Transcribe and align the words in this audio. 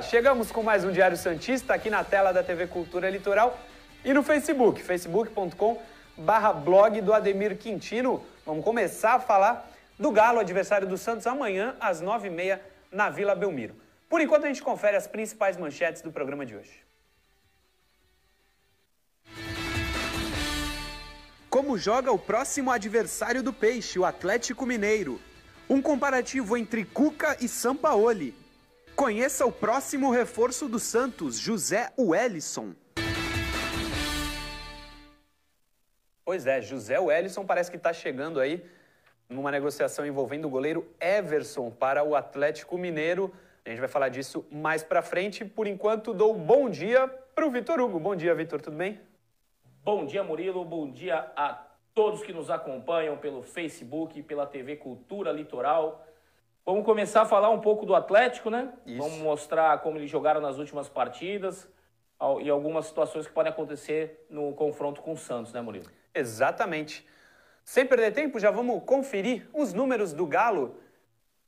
Chegamos 0.00 0.52
com 0.52 0.62
mais 0.62 0.84
um 0.84 0.92
Diário 0.92 1.16
Santista 1.16 1.74
aqui 1.74 1.90
na 1.90 2.04
tela 2.04 2.30
da 2.30 2.44
TV 2.44 2.68
Cultura 2.68 3.10
Litoral 3.10 3.58
e 4.04 4.12
no 4.12 4.22
Facebook, 4.22 4.80
facebook.com 4.80 5.82
barra 6.16 6.52
blog 6.52 7.00
do 7.00 7.12
Ademir 7.12 7.56
Quintino. 7.58 8.24
Vamos 8.46 8.64
começar 8.64 9.14
a 9.14 9.20
falar 9.20 9.68
do 9.98 10.12
Galo, 10.12 10.38
adversário 10.38 10.86
do 10.86 10.96
Santos, 10.96 11.26
amanhã 11.26 11.74
às 11.80 12.00
nove 12.00 12.28
e 12.28 12.30
meia 12.30 12.62
na 12.92 13.10
Vila 13.10 13.34
Belmiro. 13.34 13.74
Por 14.08 14.20
enquanto 14.20 14.44
a 14.44 14.46
gente 14.46 14.62
confere 14.62 14.96
as 14.96 15.08
principais 15.08 15.56
manchetes 15.56 16.02
do 16.02 16.12
programa 16.12 16.46
de 16.46 16.54
hoje. 16.54 16.84
Como 21.48 21.76
joga 21.76 22.12
o 22.12 22.18
próximo 22.18 22.70
adversário 22.70 23.42
do 23.42 23.52
Peixe, 23.52 23.98
o 23.98 24.04
Atlético 24.04 24.64
Mineiro? 24.64 25.20
Um 25.68 25.82
comparativo 25.82 26.56
entre 26.56 26.84
Cuca 26.84 27.36
e 27.40 27.48
Sampaoli. 27.48 28.39
Conheça 28.96 29.46
o 29.46 29.52
próximo 29.52 30.10
reforço 30.10 30.68
do 30.68 30.78
Santos, 30.78 31.38
José 31.38 31.92
Wellison. 31.98 32.74
Pois 36.24 36.46
é, 36.46 36.60
José 36.60 36.98
Wellison 36.98 37.44
parece 37.44 37.70
que 37.70 37.76
está 37.76 37.92
chegando 37.92 38.38
aí 38.38 38.64
numa 39.28 39.50
negociação 39.50 40.04
envolvendo 40.04 40.46
o 40.46 40.50
goleiro 40.50 40.86
Everson 41.00 41.70
para 41.70 42.04
o 42.04 42.14
Atlético 42.14 42.76
Mineiro. 42.76 43.32
A 43.64 43.70
gente 43.70 43.78
vai 43.78 43.88
falar 43.88 44.08
disso 44.08 44.44
mais 44.50 44.82
para 44.82 45.02
frente. 45.02 45.44
Por 45.44 45.66
enquanto, 45.66 46.12
dou 46.12 46.34
bom 46.34 46.68
dia 46.68 47.08
para 47.34 47.46
o 47.46 47.50
Vitor 47.50 47.80
Hugo. 47.80 47.98
Bom 47.98 48.14
dia, 48.16 48.34
Vitor, 48.34 48.60
tudo 48.60 48.76
bem? 48.76 49.00
Bom 49.82 50.04
dia, 50.04 50.22
Murilo. 50.22 50.64
Bom 50.64 50.90
dia 50.90 51.32
a 51.36 51.66
todos 51.94 52.22
que 52.22 52.32
nos 52.32 52.50
acompanham 52.50 53.16
pelo 53.16 53.42
Facebook, 53.42 54.22
pela 54.22 54.46
TV 54.46 54.76
Cultura 54.76 55.32
Litoral. 55.32 56.06
Vamos 56.70 56.84
começar 56.84 57.22
a 57.22 57.26
falar 57.26 57.50
um 57.50 57.58
pouco 57.58 57.84
do 57.84 57.96
Atlético, 57.96 58.48
né? 58.48 58.72
Isso. 58.86 58.98
Vamos 58.98 59.18
mostrar 59.18 59.80
como 59.80 59.98
eles 59.98 60.08
jogaram 60.08 60.40
nas 60.40 60.56
últimas 60.56 60.88
partidas 60.88 61.68
e 62.40 62.48
algumas 62.48 62.86
situações 62.86 63.26
que 63.26 63.32
podem 63.32 63.50
acontecer 63.50 64.24
no 64.30 64.54
confronto 64.54 65.02
com 65.02 65.14
o 65.14 65.16
Santos, 65.16 65.52
né, 65.52 65.60
Murilo? 65.60 65.90
Exatamente. 66.14 67.04
Sem 67.64 67.84
perder 67.84 68.12
tempo, 68.12 68.38
já 68.38 68.52
vamos 68.52 68.84
conferir 68.84 69.48
os 69.52 69.72
números 69.72 70.12
do 70.12 70.24
Galo 70.28 70.76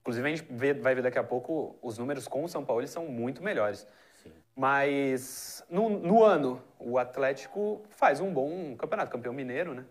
Inclusive, 0.00 0.26
a 0.26 0.34
gente 0.34 0.80
vai 0.80 0.92
ver 0.92 1.02
daqui 1.02 1.18
a 1.18 1.22
pouco, 1.22 1.78
os 1.80 1.96
números 1.96 2.26
com 2.26 2.42
o 2.42 2.48
São 2.48 2.64
Paulo 2.64 2.84
são 2.88 3.06
muito 3.06 3.44
melhores. 3.44 3.86
Mas 4.56 5.64
no, 5.70 5.88
no, 5.88 6.24
ano, 6.24 6.60
o 6.80 6.98
Atlético 6.98 7.80
faz 7.90 8.20
um 8.20 8.32
bom 8.34 8.74
campeonato, 8.74 9.12
campeão 9.12 9.32
mineiro, 9.32 9.72
né? 9.72 9.84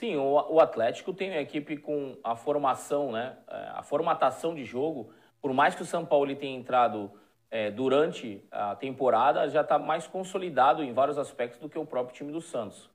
Sim, 0.00 0.16
o, 0.16 0.32
o 0.54 0.60
Atlético 0.60 1.12
tem 1.12 1.28
uma 1.28 1.42
equipe 1.42 1.76
com 1.76 2.16
a 2.24 2.34
formação, 2.34 3.12
né? 3.12 3.36
É, 3.46 3.68
a 3.74 3.82
formatação 3.82 4.54
de 4.54 4.64
jogo. 4.64 5.12
Por 5.42 5.52
mais 5.52 5.74
que 5.74 5.82
o 5.82 5.84
São 5.84 6.06
Paulo 6.06 6.34
tenha 6.34 6.58
entrado 6.58 7.12
é, 7.50 7.70
durante 7.70 8.42
a 8.50 8.74
temporada, 8.74 9.46
já 9.50 9.60
está 9.60 9.78
mais 9.78 10.06
consolidado 10.06 10.82
em 10.82 10.94
vários 10.94 11.18
aspectos 11.18 11.60
do 11.60 11.68
que 11.68 11.78
o 11.78 11.84
próprio 11.84 12.16
time 12.16 12.32
do 12.32 12.40
Santos. 12.40 12.88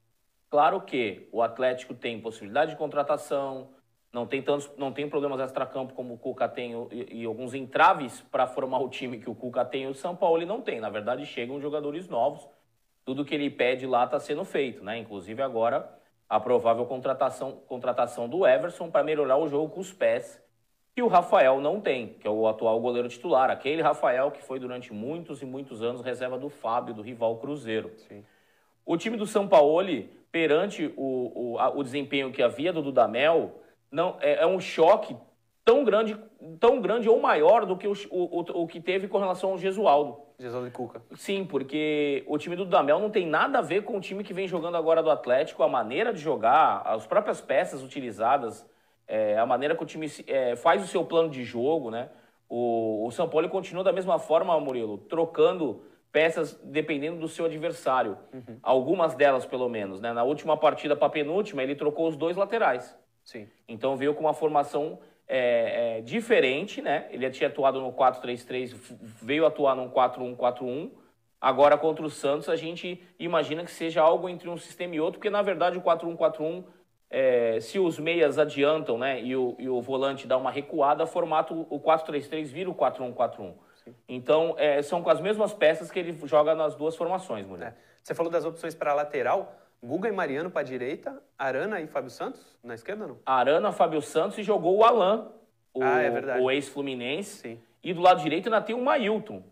Claro 0.49 0.81
que 0.81 1.29
o 1.31 1.43
Atlético 1.43 1.93
tem 1.93 2.19
possibilidade 2.19 2.71
de 2.71 2.77
contratação, 2.77 3.69
não 4.11 4.25
tem 4.25 4.41
tantos, 4.41 4.67
não 4.75 4.91
tem 4.91 5.07
problemas 5.07 5.39
extra-campo 5.39 5.93
como 5.93 6.15
o 6.15 6.17
Cuca 6.17 6.49
tem 6.49 6.73
e, 6.89 7.21
e 7.21 7.25
alguns 7.25 7.53
entraves 7.53 8.21
para 8.31 8.47
formar 8.47 8.79
o 8.79 8.89
time 8.89 9.19
que 9.19 9.29
o 9.29 9.35
Cuca 9.35 9.63
tem 9.63 9.83
e 9.83 9.87
o 9.87 9.93
São 9.93 10.15
Paulo 10.15 10.39
ele 10.39 10.47
não 10.47 10.59
tem. 10.59 10.79
Na 10.79 10.89
verdade, 10.89 11.23
chegam 11.27 11.61
jogadores 11.61 12.07
novos. 12.09 12.49
Tudo 13.03 13.23
que 13.23 13.35
ele 13.35 13.51
pede 13.51 13.85
lá 13.85 14.05
está 14.05 14.19
sendo 14.19 14.43
feito, 14.43 14.83
né? 14.83 14.97
Inclusive 14.97 15.43
agora 15.43 16.03
a 16.29 16.39
provável 16.39 16.85
contratação, 16.85 17.51
contratação 17.67 18.27
do 18.27 18.45
Everson 18.45 18.89
para 18.89 19.03
melhorar 19.03 19.37
o 19.37 19.47
jogo 19.47 19.73
com 19.73 19.79
os 19.79 19.93
pés, 19.93 20.41
que 20.95 21.01
o 21.01 21.07
Rafael 21.07 21.59
não 21.59 21.81
tem, 21.81 22.15
que 22.19 22.27
é 22.27 22.29
o 22.29 22.47
atual 22.47 22.79
goleiro 22.79 23.09
titular. 23.09 23.49
Aquele 23.49 23.81
Rafael 23.81 24.31
que 24.31 24.41
foi 24.41 24.59
durante 24.59 24.93
muitos 24.93 25.41
e 25.41 25.45
muitos 25.45 25.81
anos 25.81 26.01
reserva 26.01 26.37
do 26.37 26.49
Fábio, 26.49 26.93
do 26.93 27.01
rival 27.01 27.37
Cruzeiro. 27.37 27.91
Sim. 28.07 28.23
O 28.85 28.95
time 28.95 29.17
do 29.17 29.25
São 29.25 29.47
Paulo, 29.47 29.83
perante 30.31 30.93
o, 30.95 31.53
o, 31.53 31.59
a, 31.59 31.69
o 31.69 31.83
desempenho 31.83 32.31
que 32.31 32.41
havia 32.41 32.71
do 32.71 32.81
Dudamel, 32.81 33.59
não 33.91 34.17
é, 34.21 34.43
é 34.43 34.47
um 34.47 34.59
choque 34.59 35.15
tão 35.65 35.83
grande, 35.83 36.17
tão 36.59 36.79
grande 36.79 37.09
ou 37.09 37.19
maior 37.19 37.65
do 37.65 37.75
que 37.75 37.87
o, 37.87 37.93
o, 38.11 38.63
o 38.63 38.67
que 38.67 38.79
teve 38.79 39.07
com 39.07 39.17
relação 39.17 39.51
ao 39.51 39.57
Gesualdo. 39.57 40.24
Gesualdo 40.37 40.67
e 40.67 40.71
Cuca. 40.71 41.01
Sim, 41.15 41.45
porque 41.45 42.23
o 42.27 42.37
time 42.37 42.55
do 42.55 42.65
Dudamel 42.65 42.99
não 42.99 43.09
tem 43.09 43.25
nada 43.25 43.59
a 43.59 43.61
ver 43.61 43.83
com 43.83 43.97
o 43.97 44.01
time 44.01 44.23
que 44.23 44.33
vem 44.33 44.47
jogando 44.47 44.75
agora 44.75 45.01
do 45.01 45.09
Atlético, 45.09 45.63
a 45.63 45.67
maneira 45.67 46.13
de 46.13 46.19
jogar, 46.19 46.81
as 46.85 47.05
próprias 47.07 47.41
peças 47.41 47.81
utilizadas, 47.81 48.65
é, 49.07 49.37
a 49.37 49.45
maneira 49.45 49.75
que 49.75 49.83
o 49.83 49.85
time 49.85 50.07
é, 50.27 50.55
faz 50.55 50.83
o 50.83 50.87
seu 50.87 51.05
plano 51.05 51.29
de 51.29 51.43
jogo, 51.43 51.89
né? 51.89 52.09
O, 52.49 53.05
o 53.07 53.11
São 53.11 53.27
Paulo 53.27 53.49
continua 53.49 53.83
da 53.83 53.91
mesma 53.91 54.19
forma, 54.19 54.59
Murilo, 54.59 54.97
trocando 54.97 55.83
peças 56.11 56.53
dependendo 56.63 57.19
do 57.19 57.27
seu 57.27 57.45
adversário. 57.45 58.17
Uhum. 58.33 58.57
Algumas 58.61 59.15
delas, 59.15 59.45
pelo 59.45 59.67
menos. 59.67 59.99
Né? 59.99 60.13
Na 60.13 60.23
última 60.23 60.55
partida 60.55 60.95
para 60.95 61.09
penúltima, 61.09 61.61
ele 61.61 61.75
trocou 61.75 62.07
os 62.07 62.15
dois 62.15 62.37
laterais. 62.37 62.97
Sim. 63.23 63.49
Então 63.67 63.97
veio 63.97 64.13
com 64.13 64.21
uma 64.21 64.33
formação 64.33 64.99
é, 65.27 65.97
é, 65.97 66.01
diferente, 66.01 66.81
né? 66.81 67.07
Ele 67.09 67.29
tinha 67.29 67.49
atuado 67.49 67.81
no 67.81 67.91
4-3-3, 67.91 68.75
veio 69.21 69.45
atuar 69.45 69.75
no 69.75 69.89
4-1-4-1. 69.89 70.91
Agora 71.39 71.77
contra 71.77 72.05
o 72.05 72.09
Santos 72.09 72.49
a 72.49 72.55
gente 72.55 73.01
imagina 73.19 73.63
que 73.63 73.71
seja 73.71 74.01
algo 74.01 74.29
entre 74.29 74.49
um 74.49 74.57
sistema 74.57 74.95
e 74.95 74.99
outro, 74.99 75.19
porque 75.19 75.29
na 75.29 75.41
verdade 75.41 75.77
o 75.77 75.81
4-1-4-1, 75.81 76.63
é, 77.09 77.59
se 77.59 77.77
os 77.77 77.99
meias 77.99 78.39
adiantam, 78.39 78.97
né, 78.97 79.21
e 79.21 79.35
o, 79.35 79.55
e 79.59 79.69
o 79.69 79.81
volante 79.81 80.25
dá 80.25 80.37
uma 80.37 80.49
recuada, 80.49 81.05
formato 81.05 81.67
o 81.69 81.79
4-3-3 81.79 82.45
vira 82.45 82.69
o 82.69 82.75
4-1-4-1. 82.75 83.53
Então, 84.07 84.55
é, 84.57 84.81
são 84.81 85.03
com 85.03 85.09
as 85.09 85.21
mesmas 85.21 85.53
peças 85.53 85.91
que 85.91 85.99
ele 85.99 86.17
joga 86.25 86.55
nas 86.55 86.75
duas 86.75 86.95
formações, 86.95 87.45
mulher. 87.45 87.77
É. 87.79 87.95
Você 88.03 88.13
falou 88.13 88.31
das 88.31 88.45
opções 88.45 88.75
para 88.75 88.93
lateral. 88.93 89.55
Guga 89.83 90.09
e 90.09 90.11
Mariano 90.11 90.49
para 90.49 90.61
a 90.61 90.63
direita, 90.63 91.21
Arana 91.37 91.79
e 91.79 91.87
Fábio 91.87 92.09
Santos 92.09 92.57
na 92.63 92.73
esquerda, 92.73 93.07
não? 93.07 93.17
Arana, 93.25 93.71
Fábio 93.71 94.01
Santos 94.01 94.37
e 94.37 94.43
jogou 94.43 94.77
o 94.77 94.83
Alan, 94.83 95.31
o, 95.73 95.83
ah, 95.83 96.01
é 96.01 96.41
o 96.41 96.49
ex-Fluminense. 96.49 97.59
E 97.83 97.93
do 97.93 98.01
lado 98.01 98.21
direito 98.21 98.47
ainda 98.47 98.61
tem 98.61 98.75
o 98.75 98.83
Mailton, 98.83 99.43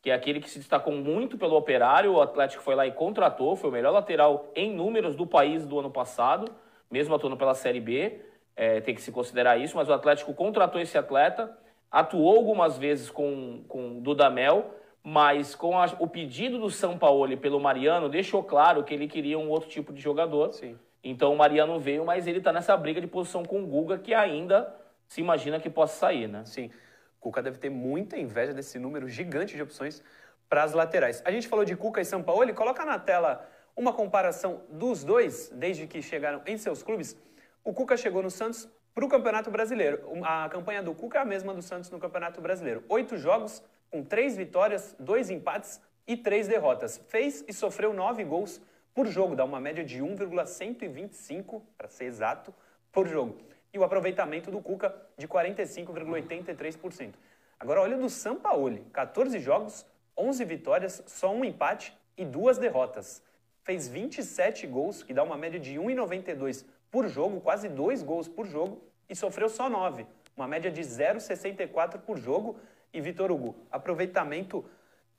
que 0.00 0.10
é 0.10 0.14
aquele 0.14 0.40
que 0.40 0.48
se 0.48 0.58
destacou 0.58 0.92
muito 0.92 1.36
pelo 1.36 1.56
Operário. 1.56 2.12
O 2.12 2.22
Atlético 2.22 2.62
foi 2.62 2.74
lá 2.74 2.86
e 2.86 2.92
contratou, 2.92 3.56
foi 3.56 3.70
o 3.70 3.72
melhor 3.72 3.90
lateral 3.90 4.50
em 4.54 4.72
números 4.72 5.16
do 5.16 5.26
país 5.26 5.66
do 5.66 5.80
ano 5.80 5.90
passado, 5.90 6.52
mesmo 6.90 7.14
atuando 7.14 7.36
pela 7.36 7.54
Série 7.54 7.80
B. 7.80 8.20
É, 8.54 8.80
tem 8.80 8.94
que 8.94 9.00
se 9.00 9.10
considerar 9.10 9.56
isso, 9.58 9.76
mas 9.76 9.88
o 9.88 9.92
Atlético 9.92 10.34
contratou 10.34 10.80
esse 10.80 10.96
atleta, 10.96 11.58
atuou 11.90 12.36
algumas 12.36 12.76
vezes 12.78 13.10
com, 13.10 13.64
com 13.66 14.00
Dudamel 14.00 14.74
mas 15.02 15.54
com 15.54 15.78
a, 15.78 15.86
o 15.98 16.06
pedido 16.06 16.58
do 16.58 16.70
São 16.70 16.96
Paulo 16.96 17.36
pelo 17.36 17.58
Mariano, 17.58 18.08
deixou 18.08 18.42
claro 18.42 18.84
que 18.84 18.94
ele 18.94 19.08
queria 19.08 19.38
um 19.38 19.48
outro 19.48 19.68
tipo 19.68 19.92
de 19.92 20.00
jogador. 20.00 20.52
Sim. 20.52 20.78
Então 21.02 21.32
o 21.32 21.36
Mariano 21.36 21.78
veio, 21.80 22.04
mas 22.04 22.26
ele 22.26 22.38
está 22.38 22.52
nessa 22.52 22.76
briga 22.76 23.00
de 23.00 23.06
posição 23.06 23.44
com 23.44 23.62
o 23.62 23.66
Guga, 23.66 23.98
que 23.98 24.14
ainda 24.14 24.74
se 25.08 25.20
imagina 25.20 25.58
que 25.58 25.68
possa 25.68 25.98
sair, 25.98 26.28
né? 26.28 26.44
Sim. 26.44 26.70
Cuca 27.18 27.42
deve 27.42 27.58
ter 27.58 27.70
muita 27.70 28.16
inveja 28.16 28.52
desse 28.52 28.78
número 28.78 29.08
gigante 29.08 29.54
de 29.54 29.62
opções 29.62 30.02
para 30.48 30.62
as 30.62 30.72
laterais. 30.72 31.22
A 31.24 31.30
gente 31.30 31.48
falou 31.48 31.64
de 31.64 31.74
Cuca 31.76 32.00
e 32.00 32.04
São 32.04 32.22
Paulo, 32.22 32.52
coloca 32.54 32.84
na 32.84 32.98
tela 32.98 33.48
uma 33.76 33.92
comparação 33.92 34.62
dos 34.68 35.02
dois 35.02 35.48
desde 35.54 35.86
que 35.86 36.02
chegaram 36.02 36.42
em 36.46 36.56
seus 36.58 36.82
clubes. 36.82 37.16
O 37.64 37.72
Cuca 37.72 37.96
chegou 37.96 38.22
no 38.22 38.30
Santos 38.30 38.68
para 38.94 39.04
o 39.04 39.08
Campeonato 39.08 39.50
Brasileiro. 39.50 40.00
A 40.24 40.48
campanha 40.48 40.82
do 40.82 40.94
Cuca 40.94 41.18
é 41.18 41.22
a 41.22 41.24
mesma 41.24 41.54
do 41.54 41.62
Santos 41.62 41.90
no 41.90 41.98
Campeonato 41.98 42.40
Brasileiro. 42.40 42.84
Oito 42.88 43.16
jogos, 43.16 43.62
com 43.92 44.02
três 44.02 44.36
vitórias, 44.36 44.96
dois 44.98 45.30
empates, 45.30 45.80
e 46.06 46.16
três 46.16 46.48
derrotas. 46.48 47.00
Fez 47.08 47.44
e 47.46 47.52
sofreu 47.52 47.92
nove 47.92 48.24
gols 48.24 48.60
por 48.94 49.06
jogo, 49.06 49.36
dá 49.36 49.44
uma 49.44 49.60
média 49.60 49.84
de 49.84 50.02
1,125, 50.02 51.64
para 51.78 51.88
ser 51.88 52.04
exato, 52.06 52.52
por 52.90 53.06
jogo. 53.06 53.38
E 53.72 53.78
o 53.78 53.84
aproveitamento 53.84 54.50
do 54.50 54.60
Cuca 54.60 54.94
de 55.16 55.26
45,83%. 55.26 57.14
Agora 57.58 57.80
olha 57.80 57.96
do 57.96 58.10
Sampaoli, 58.10 58.84
14 58.92 59.38
jogos, 59.38 59.86
11 60.16 60.44
vitórias, 60.44 61.02
só 61.06 61.32
um 61.32 61.44
empate 61.44 61.96
e 62.16 62.24
duas 62.24 62.58
derrotas. 62.58 63.22
Fez 63.62 63.88
27 63.88 64.66
gols, 64.66 65.02
que 65.02 65.14
dá 65.14 65.22
uma 65.22 65.38
média 65.38 65.58
de 65.58 65.76
1,92 65.76 66.66
por 66.90 67.08
jogo, 67.08 67.40
quase 67.40 67.68
dois 67.68 68.02
gols 68.02 68.28
por 68.28 68.44
jogo, 68.44 68.82
e 69.08 69.14
sofreu 69.14 69.48
só 69.48 69.70
9, 69.70 70.04
uma 70.36 70.48
média 70.48 70.70
de 70.70 70.82
0,64 70.82 72.00
por 72.00 72.18
jogo. 72.18 72.58
E 72.92 73.00
Vitor 73.00 73.30
Hugo, 73.30 73.56
aproveitamento 73.70 74.64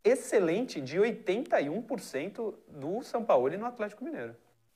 excelente 0.03 0.81
de 0.81 0.97
81% 0.97 2.53
do 2.67 3.01
São 3.01 3.23
Paulo 3.23 3.55
no 3.57 3.65
Atlético 3.65 4.03
Mineiro. 4.03 4.35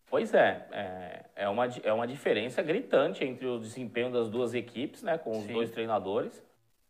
Pois 0.09 0.33
é, 0.33 0.65
é, 0.71 1.25
é, 1.35 1.49
uma, 1.49 1.67
é 1.83 1.91
uma 1.91 2.07
diferença 2.07 2.61
gritante 2.61 3.25
entre 3.25 3.45
o 3.45 3.59
desempenho 3.59 4.09
das 4.09 4.29
duas 4.29 4.53
equipes, 4.53 5.03
né, 5.03 5.17
com 5.17 5.31
os 5.31 5.45
Sim. 5.45 5.53
dois 5.53 5.69
treinadores. 5.69 6.41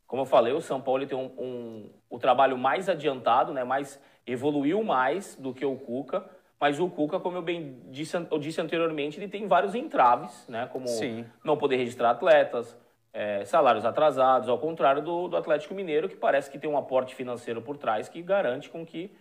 Como 0.06 0.22
eu 0.22 0.26
falei, 0.26 0.54
o 0.54 0.62
São 0.62 0.80
Paulo 0.80 1.06
tem 1.08 1.18
um, 1.18 1.32
um, 1.38 1.90
o 2.10 2.20
trabalho 2.20 2.58
mais 2.58 2.88
adiantado, 2.88 3.54
né, 3.54 3.64
mais 3.64 4.00
evoluiu 4.26 4.84
mais 4.84 5.36
do 5.36 5.52
que 5.52 5.66
o 5.66 5.76
Cuca, 5.76 6.24
mas 6.60 6.80
o 6.80 6.88
Cuca, 6.90 7.20
como 7.20 7.38
eu 7.38 7.42
bem 7.42 7.82
disse, 7.90 8.16
eu 8.16 8.38
disse 8.38 8.62
anteriormente, 8.62 9.20
ele 9.20 9.28
tem 9.28 9.48
vários 9.48 9.74
entraves, 9.74 10.48
né, 10.48 10.70
como 10.72 10.88
Sim. 10.88 11.26
não 11.44 11.58
poder 11.58 11.78
registrar 11.78 12.12
atletas, 12.12 12.78
é, 13.18 13.44
salários 13.46 13.84
atrasados, 13.84 14.48
ao 14.48 14.60
contrário 14.60 15.02
do, 15.02 15.28
do, 15.28 15.36
Atlético 15.36 15.74
Mineiro, 15.74 16.08
que 16.08 16.16
parece 16.16 16.52
que 16.52 16.60
tem 16.60 16.70
um 16.70 16.78
aporte 16.78 17.16
financeiro 17.16 17.60
por 17.64 17.76
trás 17.76 18.08
que 18.08 18.22
garante 18.22 18.70
com 18.70 18.86
que 18.86 19.12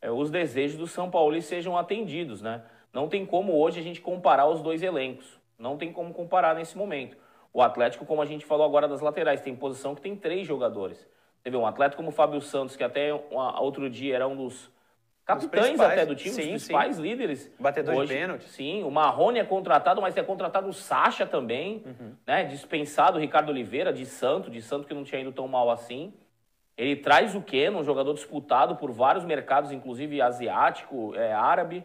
é, 0.00 0.10
os 0.10 0.30
desejos 0.30 0.78
do 0.78 0.86
São 0.86 1.10
Paulo 1.10 1.38
sejam 1.42 1.76
atendidos. 1.76 2.40
Né? 2.40 2.62
Não 2.94 3.08
tem 3.08 3.26
como 3.26 3.60
hoje 3.60 3.78
a 3.78 3.82
gente 3.82 4.00
comparar 4.00 4.46
os 4.46 4.62
dois 4.62 4.82
elencos. 4.82 5.38
Não 5.58 5.76
tem 5.76 5.92
como 5.92 6.14
comparar 6.14 6.54
nesse 6.54 6.78
momento. 6.78 7.14
O 7.52 7.60
Atlético, 7.60 8.06
como 8.06 8.22
a 8.22 8.24
gente 8.24 8.46
falou 8.46 8.64
agora 8.64 8.88
das 8.88 9.02
laterais, 9.02 9.42
tem 9.42 9.54
posição 9.54 9.94
que 9.94 10.00
tem 10.00 10.16
três 10.16 10.46
jogadores. 10.46 11.06
Teve 11.42 11.54
um 11.54 11.66
atleta 11.66 11.94
como 11.94 12.08
o 12.08 12.12
Fábio 12.12 12.40
Santos, 12.40 12.74
que 12.74 12.82
até 12.82 13.12
outro 13.12 13.90
dia 13.90 14.14
era 14.14 14.26
um 14.26 14.34
dos 14.34 14.70
capitães 15.24 15.80
até 15.80 16.04
do 16.04 16.14
time, 16.14 16.34
sim, 16.34 16.40
os 16.40 16.46
principais 16.48 16.96
sim. 16.96 17.02
líderes. 17.02 17.50
Batedor 17.58 17.94
Hoje, 17.94 18.12
de 18.12 18.18
pênalti. 18.18 18.48
Sim, 18.48 18.82
o 18.82 18.90
Marrone 18.90 19.38
é 19.38 19.44
contratado, 19.44 20.00
mas 20.00 20.16
é 20.16 20.22
contratado 20.22 20.68
o 20.68 20.72
Sacha 20.72 21.26
também, 21.26 21.82
uhum. 21.86 22.14
né? 22.26 22.44
Dispensado 22.44 23.18
o 23.18 23.20
Ricardo 23.20 23.50
Oliveira, 23.50 23.92
de 23.92 24.04
Santo, 24.06 24.50
de 24.50 24.60
Santo 24.60 24.86
que 24.86 24.94
não 24.94 25.04
tinha 25.04 25.20
ido 25.20 25.32
tão 25.32 25.46
mal 25.46 25.70
assim. 25.70 26.12
Ele 26.76 26.96
traz 26.96 27.34
o 27.34 27.42
Keno, 27.42 27.78
um 27.78 27.84
jogador 27.84 28.14
disputado 28.14 28.76
por 28.76 28.90
vários 28.90 29.24
mercados, 29.24 29.72
inclusive 29.72 30.20
asiático, 30.22 31.14
é, 31.14 31.32
árabe. 31.32 31.84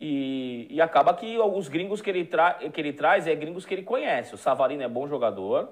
E, 0.00 0.66
e 0.68 0.80
acaba 0.80 1.14
que 1.14 1.38
os 1.38 1.68
gringos 1.68 2.00
que 2.00 2.10
ele, 2.10 2.28
que 2.72 2.80
ele 2.80 2.92
traz 2.92 3.26
é 3.26 3.34
gringos 3.34 3.64
que 3.64 3.72
ele 3.74 3.84
conhece. 3.84 4.34
O 4.34 4.38
Savarino 4.38 4.82
é 4.82 4.88
bom 4.88 5.06
jogador, 5.06 5.68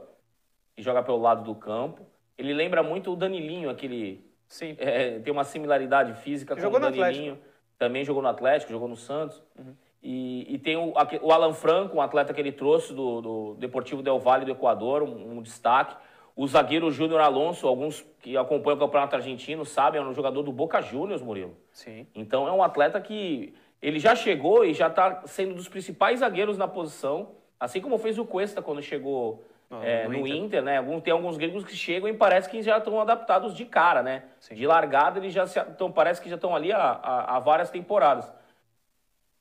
e 0.81 0.83
joga 0.83 1.03
pelo 1.03 1.19
lado 1.19 1.45
do 1.45 1.55
campo. 1.55 2.07
Ele 2.37 2.55
lembra 2.55 2.83
muito 2.83 3.13
o 3.13 3.17
Danilinho, 3.17 3.69
aquele 3.69 4.30
Sim. 4.51 4.77
É, 4.79 5.21
tem 5.21 5.33
uma 5.33 5.45
similaridade 5.45 6.13
física 6.15 6.57
com 6.57 6.67
o 6.67 6.79
Danilinho. 6.79 7.39
Também 7.79 8.05
jogou 8.05 8.21
no 8.21 8.29
Atlético, 8.29 8.73
jogou 8.73 8.89
no 8.89 8.97
Santos. 8.97 9.41
Uhum. 9.57 9.75
E, 10.03 10.55
e, 10.55 10.59
tem 10.59 10.77
o, 10.77 10.93
o, 11.23 11.33
Alan 11.33 11.55
Franco, 11.55 11.97
um 11.97 12.03
atleta 12.03 12.35
que 12.35 12.41
ele 12.41 12.51
trouxe 12.53 12.93
do, 12.93 13.21
do 13.21 13.55
Deportivo 13.55 14.03
Del 14.03 14.19
Valle 14.19 14.45
do 14.45 14.51
Equador, 14.51 15.03
um, 15.03 15.39
um 15.39 15.43
destaque. 15.43 15.97
O 16.35 16.47
zagueiro 16.47 16.91
Júnior 16.91 17.21
Alonso, 17.21 17.67
alguns 17.67 18.05
que 18.21 18.37
acompanham 18.37 18.77
o 18.77 18.81
Campeonato 18.81 19.15
Argentino 19.15 19.65
sabem, 19.65 20.01
é 20.01 20.05
um 20.05 20.13
jogador 20.13 20.43
do 20.43 20.53
Boca 20.53 20.81
Juniors, 20.83 21.23
Murilo. 21.23 21.57
Sim. 21.73 22.07
Então 22.15 22.49
é 22.49 22.53
um 22.53 22.63
atleta 22.63 23.01
que 23.01 23.55
ele 23.81 23.99
já 23.99 24.17
chegou 24.17 24.65
e 24.65 24.75
já 24.75 24.89
está 24.89 25.23
sendo 25.27 25.55
dos 25.55 25.69
principais 25.69 26.21
zagueiros 26.21 26.59
na 26.59 26.67
posição, 26.67 27.33
assim 27.59 27.81
como 27.81 27.99
fez 27.99 28.19
o 28.19 28.25
Cuesta 28.25 28.61
quando 28.61 28.83
chegou 28.83 29.45
é, 29.83 30.09
no, 30.09 30.19
no 30.19 30.27
Inter. 30.27 30.37
Inter, 30.37 30.63
né? 30.63 31.01
tem 31.03 31.13
alguns 31.13 31.37
gringos 31.37 31.65
que 31.65 31.77
chegam 31.77 32.09
e 32.09 32.13
parece 32.13 32.51
que 32.51 32.61
já 32.61 32.79
estão 32.79 33.01
adaptados 33.01 33.55
de 33.55 33.65
cara, 33.65 34.03
né? 34.03 34.25
Sim. 34.41 34.57
De 34.57 34.67
largada, 34.67 35.21
eles 35.21 35.33
já 35.33 35.45
estão, 35.45 35.93
parece 35.93 36.21
que 36.21 36.29
já 36.29 36.35
estão 36.35 36.57
ali 36.57 36.73
há, 36.73 36.79
há, 36.79 37.37
há, 37.37 37.39
várias 37.39 37.71
temporadas. 37.71 38.31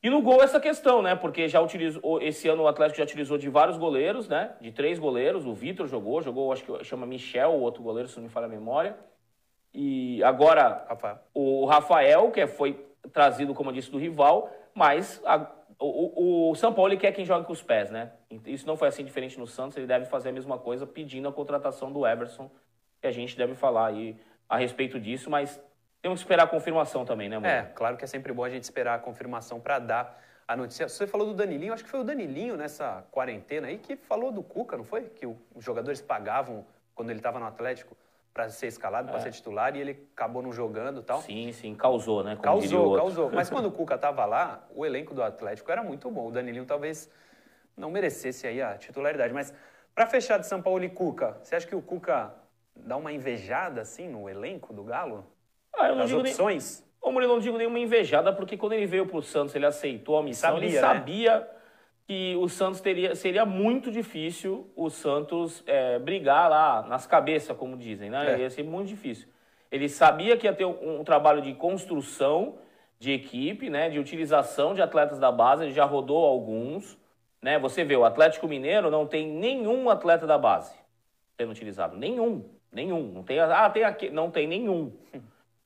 E 0.00 0.08
no 0.08 0.22
gol 0.22 0.42
essa 0.42 0.60
questão, 0.60 1.02
né? 1.02 1.16
Porque 1.16 1.48
já 1.48 1.60
utilizou, 1.60 2.22
esse 2.22 2.48
ano 2.48 2.62
o 2.62 2.68
Atlético 2.68 2.98
já 2.98 3.04
utilizou 3.04 3.36
de 3.36 3.48
vários 3.48 3.76
goleiros, 3.76 4.28
né? 4.28 4.52
De 4.60 4.70
três 4.70 5.00
goleiros, 5.00 5.44
o 5.46 5.52
Vitor 5.52 5.88
jogou, 5.88 6.22
jogou, 6.22 6.52
acho 6.52 6.64
que 6.64 6.84
chama 6.84 7.04
Michel, 7.04 7.50
o 7.50 7.60
outro 7.60 7.82
goleiro, 7.82 8.08
se 8.08 8.16
não 8.16 8.22
me 8.22 8.28
falha 8.28 8.46
a 8.46 8.48
memória. 8.48 8.96
E 9.74 10.22
agora 10.22 10.84
Rafael. 10.88 11.18
o 11.34 11.64
Rafael, 11.66 12.30
que 12.30 12.46
foi 12.46 12.86
trazido, 13.12 13.52
como 13.52 13.70
eu 13.70 13.74
disse, 13.74 13.90
do 13.90 13.98
rival, 13.98 14.48
mas 14.74 15.20
a, 15.26 15.46
o, 15.80 16.50
o, 16.50 16.54
São 16.54 16.74
Paulo 16.74 16.96
quer 16.98 17.12
quem 17.12 17.24
joga 17.24 17.44
com 17.44 17.52
os 17.52 17.62
pés, 17.62 17.90
né? 17.90 18.12
Isso 18.44 18.66
não 18.66 18.76
foi 18.76 18.88
assim 18.88 19.04
diferente 19.04 19.38
no 19.38 19.46
Santos, 19.46 19.78
ele 19.78 19.86
deve 19.86 20.04
fazer 20.04 20.28
a 20.28 20.32
mesma 20.32 20.58
coisa 20.58 20.86
pedindo 20.86 21.26
a 21.26 21.32
contratação 21.32 21.90
do 21.90 22.06
Everson, 22.06 22.50
e 23.02 23.06
a 23.06 23.10
gente 23.10 23.36
deve 23.36 23.54
falar 23.54 23.86
aí 23.86 24.16
a 24.46 24.58
respeito 24.58 25.00
disso, 25.00 25.30
mas 25.30 25.58
temos 26.02 26.20
que 26.20 26.24
esperar 26.24 26.44
a 26.44 26.46
confirmação 26.46 27.04
também, 27.04 27.28
né, 27.28 27.36
amor? 27.36 27.48
É, 27.48 27.62
claro 27.74 27.96
que 27.96 28.04
é 28.04 28.06
sempre 28.06 28.32
bom 28.32 28.44
a 28.44 28.50
gente 28.50 28.64
esperar 28.64 28.94
a 28.94 28.98
confirmação 28.98 29.58
para 29.58 29.78
dar 29.78 30.22
a 30.46 30.56
notícia. 30.56 30.88
Você 30.88 31.06
falou 31.06 31.28
do 31.28 31.34
Danilinho, 31.34 31.72
acho 31.72 31.84
que 31.84 31.90
foi 31.90 32.00
o 32.00 32.04
Danilinho 32.04 32.56
nessa 32.56 33.06
quarentena 33.10 33.68
aí 33.68 33.78
que 33.78 33.96
falou 33.96 34.30
do 34.30 34.42
Cuca, 34.42 34.76
não 34.76 34.84
foi? 34.84 35.04
Que 35.04 35.26
os 35.26 35.64
jogadores 35.64 36.00
pagavam 36.02 36.66
quando 36.94 37.10
ele 37.10 37.20
estava 37.20 37.38
no 37.38 37.46
Atlético 37.46 37.96
para 38.32 38.48
ser 38.48 38.68
escalado, 38.68 39.08
é. 39.08 39.10
para 39.10 39.20
ser 39.20 39.32
titular, 39.32 39.74
e 39.76 39.80
ele 39.80 40.08
acabou 40.14 40.42
não 40.42 40.52
jogando 40.52 41.00
e 41.00 41.02
tal. 41.02 41.20
Sim, 41.22 41.52
sim, 41.52 41.74
causou, 41.74 42.22
né? 42.22 42.36
Como 42.36 42.42
causou, 42.42 42.96
causou. 42.96 43.30
Mas 43.32 43.48
quando 43.50 43.66
o 43.66 43.72
Cuca 43.72 43.96
estava 43.96 44.24
lá, 44.24 44.66
o 44.74 44.86
elenco 44.86 45.14
do 45.14 45.22
Atlético 45.22 45.70
era 45.70 45.82
muito 45.82 46.10
bom. 46.10 46.28
O 46.28 46.30
Danilinho 46.30 46.64
talvez 46.64 47.10
não 47.76 47.90
merecesse 47.90 48.46
aí 48.46 48.62
a 48.62 48.76
titularidade. 48.76 49.32
Mas 49.32 49.52
para 49.94 50.06
fechar 50.06 50.38
de 50.38 50.46
São 50.46 50.62
Paulo 50.62 50.82
e 50.84 50.88
Cuca, 50.88 51.38
você 51.42 51.56
acha 51.56 51.66
que 51.66 51.74
o 51.74 51.82
Cuca 51.82 52.32
dá 52.76 52.96
uma 52.96 53.12
invejada 53.12 53.80
assim 53.80 54.08
no 54.08 54.28
elenco 54.28 54.72
do 54.72 54.84
Galo? 54.84 55.26
Ah, 55.74 55.88
eu 55.88 55.96
não 55.96 56.06
digo 56.06 56.20
opções? 56.20 56.80
Nem... 56.80 56.90
Ô, 57.02 57.12
Murilo, 57.12 57.32
não 57.34 57.40
digo 57.40 57.56
nenhuma 57.56 57.78
invejada, 57.78 58.32
porque 58.32 58.56
quando 58.56 58.74
ele 58.74 58.86
veio 58.86 59.06
para 59.06 59.16
o 59.16 59.22
Santos, 59.22 59.54
ele 59.54 59.64
aceitou 59.64 60.18
a 60.18 60.22
missão, 60.22 60.52
sabia, 60.52 60.68
ele 60.68 61.40
né? 61.40 61.46
Que 62.10 62.34
o 62.34 62.48
Santos 62.48 62.80
teria, 62.80 63.14
seria 63.14 63.46
muito 63.46 63.88
difícil 63.88 64.68
o 64.74 64.90
Santos 64.90 65.62
é, 65.64 65.96
brigar 65.96 66.50
lá 66.50 66.82
nas 66.82 67.06
cabeças, 67.06 67.56
como 67.56 67.76
dizem, 67.76 68.10
né? 68.10 68.34
É. 68.34 68.38
Ia 68.40 68.50
ser 68.50 68.64
muito 68.64 68.88
difícil. 68.88 69.28
Ele 69.70 69.88
sabia 69.88 70.36
que 70.36 70.44
ia 70.44 70.52
ter 70.52 70.64
um, 70.64 70.98
um, 70.98 71.04
trabalho 71.04 71.40
de 71.40 71.54
construção 71.54 72.58
de 72.98 73.12
equipe, 73.12 73.70
né? 73.70 73.88
De 73.88 74.00
utilização 74.00 74.74
de 74.74 74.82
atletas 74.82 75.20
da 75.20 75.30
base, 75.30 75.62
ele 75.62 75.72
já 75.72 75.84
rodou 75.84 76.24
alguns, 76.24 76.98
né? 77.40 77.60
Você 77.60 77.84
vê, 77.84 77.94
o 77.94 78.04
Atlético 78.04 78.48
Mineiro 78.48 78.90
não 78.90 79.06
tem 79.06 79.28
nenhum 79.28 79.88
atleta 79.88 80.26
da 80.26 80.36
base 80.36 80.74
sendo 81.36 81.52
utilizado, 81.52 81.96
nenhum, 81.96 82.44
nenhum. 82.72 83.12
Não 83.12 83.22
tem, 83.22 83.38
ah, 83.38 83.70
tem 83.70 83.84
aqui, 83.84 84.10
não 84.10 84.32
tem 84.32 84.48
nenhum. 84.48 84.92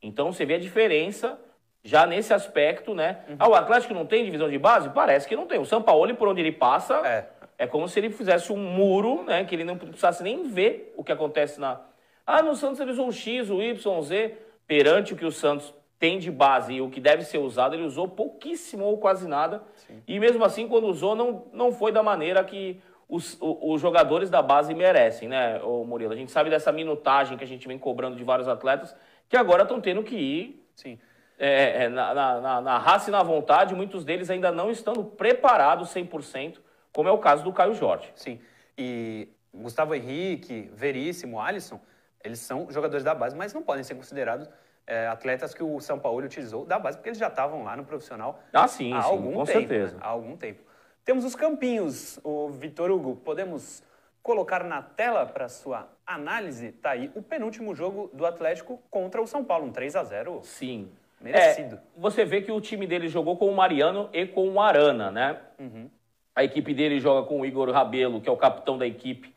Então 0.02 0.30
você 0.30 0.45
vê 0.45 0.57
a 0.57 0.61
diferença 0.61 1.40
já 1.85 2.07
nesse 2.07 2.33
aspecto, 2.33 2.95
né? 2.95 3.19
Uhum. 3.29 3.37
Ah, 3.38 3.49
o 3.49 3.55
Atlético 3.55 3.93
não 3.93 4.07
tem 4.07 4.25
divisão 4.25 4.49
de 4.49 4.59
base? 4.59 4.88
Parece 4.88 5.29
que 5.29 5.37
não 5.37 5.47
tem. 5.47 5.61
O 5.61 5.67
São 5.67 5.83
Paulo, 5.83 6.12
por 6.14 6.26
onde 6.26 6.41
ele 6.41 6.50
passa, 6.50 6.95
é, 7.07 7.29
é 7.59 7.67
como 7.67 7.87
se 7.87 8.00
ele 8.00 8.09
fizesse 8.09 8.50
um 8.50 8.57
muro, 8.57 9.23
né? 9.25 9.45
Que 9.45 9.55
ele 9.55 9.64
não 9.64 9.76
precisasse 9.76 10.23
nem 10.23 10.49
ver 10.49 10.95
o 10.97 11.05
que 11.05 11.12
acontece 11.12 11.61
na. 11.61 11.79
Ah, 12.26 12.43
no 12.43 12.57
Santos 12.57 12.81
ele 12.81 12.91
usou 12.91 13.09
o 13.09 13.12
X, 13.12 13.50
o 13.50 13.62
Y, 13.62 13.99
o 13.99 14.03
Z. 14.03 14.38
Perante 14.67 15.12
o 15.12 15.17
que 15.17 15.26
o 15.26 15.31
Santos 15.31 15.75
tem 15.99 16.19
de 16.19 16.31
base 16.31 16.73
e 16.73 16.81
o 16.81 16.88
que 16.88 16.99
deve 16.99 17.23
ser 17.23 17.37
usado, 17.37 17.75
ele 17.75 17.85
usou 17.85 18.09
pouquíssimo 18.09 18.85
ou 18.85 18.97
quase 18.97 19.29
nada. 19.29 19.62
Sim. 19.76 20.03
E 20.09 20.19
mesmo 20.19 20.43
assim, 20.43 20.67
quando 20.67 20.87
usou, 20.87 21.14
não, 21.14 21.45
não 21.53 21.71
foi 21.71 21.93
da 21.93 22.03
maneira 22.03 22.43
que 22.43 22.81
os, 23.07 23.37
os, 23.41 23.79
jogadores 23.79 24.31
da 24.31 24.41
base 24.41 24.75
merecem, 24.75 25.29
né, 25.29 25.62
ô 25.62 25.85
Murilo? 25.85 26.14
A 26.14 26.17
gente 26.17 26.33
sabe 26.33 26.49
dessa 26.49 26.73
minutagem 26.73 27.37
que 27.37 27.45
a 27.45 27.47
gente 27.47 27.69
vem 27.69 27.79
cobrando 27.79 28.17
de 28.17 28.25
vários 28.25 28.49
atletas 28.49 28.97
que 29.29 29.37
agora 29.37 29.64
estão 29.64 29.83
tendo 29.83 30.03
que 30.03 30.17
ir. 30.17 30.67
Sim 30.75 30.99
é, 31.38 31.85
é, 31.85 31.88
na, 31.88 32.14
na, 32.14 32.61
na, 32.61 32.79
raça 32.79 33.11
e 33.11 33.12
na 33.12 33.23
vontade, 33.23 33.75
muitos 33.75 34.05
deles 34.05 34.31
ainda 34.31 34.53
não 34.53 34.71
estando 34.71 35.05
preparados 35.05 35.93
100%, 35.93 36.59
como 36.93 37.09
é 37.09 37.12
o 37.12 37.19
caso 37.19 37.43
do 37.43 37.53
Caio 37.53 37.75
Jorge. 37.75 38.12
Sim. 38.14 38.41
E 38.79 39.29
Gustavo 39.53 39.95
Henrique, 39.95 40.71
Veríssimo, 40.75 41.41
Alisson, 41.41 41.81
eles 42.23 42.38
são 42.38 42.71
jogadores 42.71 43.05
da 43.05 43.14
base, 43.14 43.37
mas 43.37 43.53
não 43.53 43.62
podem 43.62 43.85
ser 43.85 43.95
considerados 43.95 44.49
é, 44.87 45.07
atletas 45.07 45.55
que 45.55 45.62
o 45.62 45.81
São 45.81 45.99
Paulo 45.99 46.25
utilizou 46.25 46.64
da 46.64 46.79
base, 46.79 46.97
porque 46.99 47.11
eles 47.11 47.19
já 47.19 47.29
estavam 47.29 47.64
lá 47.64 47.76
no 47.76 47.85
profissional 47.85 48.41
ah, 48.53 48.69
sim, 48.69 48.93
há 48.93 49.03
sim, 49.03 49.09
algum 49.09 49.33
com 49.35 49.45
tempo. 49.45 49.59
Certeza. 49.59 49.95
Né? 49.95 50.00
Há 50.03 50.09
algum 50.09 50.37
tempo. 50.37 50.62
Temos 51.05 51.25
os 51.25 51.35
campinhos, 51.35 52.19
o 52.23 52.49
Vitor 52.49 52.91
Hugo, 52.91 53.17
podemos 53.17 53.83
colocar 54.23 54.64
na 54.64 54.83
tela 54.83 55.26
para 55.26 55.49
sua 55.49 55.88
análise? 56.07 56.73
Tá 56.73 56.91
aí 56.91 57.12
o 57.14 57.23
penúltimo 57.23 57.75
jogo 57.75 58.11
do 58.12 58.25
Atlético 58.25 58.83
contra 58.91 59.21
o 59.21 59.26
São 59.26 59.45
Paulo, 59.45 59.67
um 59.67 59.73
3 59.73 59.97
a 59.97 60.05
0 60.05 60.41
Sim. 60.43 60.91
Merecido. 61.25 61.76
É, 61.76 61.78
você 61.97 62.25
vê 62.25 62.43
que 62.43 62.52
o 62.52 62.61
time 62.61 62.87
dele 62.87 63.09
jogou 63.09 63.37
com 63.38 63.49
o 63.49 63.57
Mariano 63.57 64.11
e 64.12 64.26
com 64.26 64.47
o 64.50 64.61
Arana, 64.61 65.11
né? 65.11 65.40
Uhum. 65.59 65.88
A 66.37 66.45
equipe 66.45 66.75
dele 66.75 67.00
joga 67.00 67.26
com 67.26 67.40
o 67.40 67.47
Igor 67.47 67.71
Rabelo, 67.71 68.21
que 68.21 68.28
é 68.28 68.33
o 68.33 68.37
capitão 68.37 68.76
da 68.76 68.87
equipe, 68.87 69.35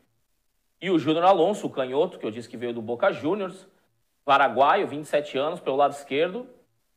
e 0.80 0.90
o 0.90 0.98
Júnior 0.98 1.24
Alonso, 1.24 1.66
o 1.66 1.70
canhoto, 1.70 2.18
que 2.18 2.26
eu 2.26 2.30
disse 2.30 2.48
que 2.48 2.56
veio 2.56 2.74
do 2.74 2.82
Boca 2.82 3.10
Juniors, 3.10 3.66
paraguaio, 4.24 4.86
27 4.86 5.38
anos, 5.38 5.60
pelo 5.60 5.76
lado 5.76 5.92
esquerdo. 5.92 6.46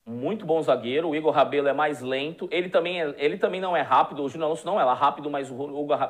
muito 0.05 0.45
bom 0.45 0.61
zagueiro. 0.61 1.09
O 1.09 1.15
Igor 1.15 1.31
Rabelo 1.31 1.67
é 1.67 1.73
mais 1.73 2.01
lento. 2.01 2.49
Ele 2.51 2.69
também, 2.69 3.01
é, 3.01 3.15
ele 3.17 3.37
também 3.37 3.61
não 3.61 3.77
é 3.77 3.81
rápido. 3.81 4.23
O 4.23 4.29
Júnior 4.29 4.47
Alonso 4.47 4.65
não 4.65 4.79
é 4.79 4.93
rápido, 4.93 5.29
mas 5.29 5.49
o, 5.49 5.55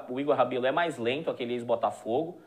o 0.10 0.20
Igor 0.20 0.36
Rabelo 0.36 0.66
é 0.66 0.72
mais 0.72 0.98
lento, 0.98 1.30
aquele 1.30 1.54
ex-Botafogo. 1.54 2.42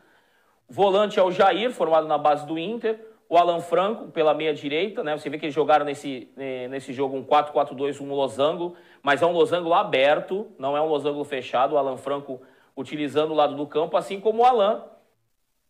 Volante 0.67 1.19
é 1.19 1.23
o 1.23 1.31
Jair, 1.31 1.71
formado 1.71 2.07
na 2.07 2.17
base 2.17 2.45
do 2.45 2.57
Inter. 2.59 2.99
O 3.27 3.37
Alan 3.37 3.59
Franco, 3.59 4.11
pela 4.11 4.33
meia 4.33 4.53
direita, 4.53 5.03
né? 5.03 5.17
Você 5.17 5.29
vê 5.29 5.37
que 5.37 5.45
eles 5.45 5.55
jogaram 5.55 5.83
nesse, 5.83 6.29
nesse 6.69 6.93
jogo 6.93 7.17
um 7.17 7.23
4-4-2, 7.23 7.99
um 7.99 8.13
losango, 8.13 8.75
mas 9.01 9.21
é 9.21 9.25
um 9.25 9.31
losango 9.31 9.73
aberto, 9.73 10.47
não 10.59 10.77
é 10.77 10.81
um 10.81 10.87
losango 10.87 11.23
fechado. 11.23 11.73
O 11.73 11.77
Alan 11.77 11.97
Franco 11.97 12.41
utilizando 12.77 13.31
o 13.31 13.35
lado 13.35 13.55
do 13.55 13.65
campo, 13.65 13.97
assim 13.97 14.19
como 14.19 14.43
o 14.43 14.45
Alan, 14.45 14.83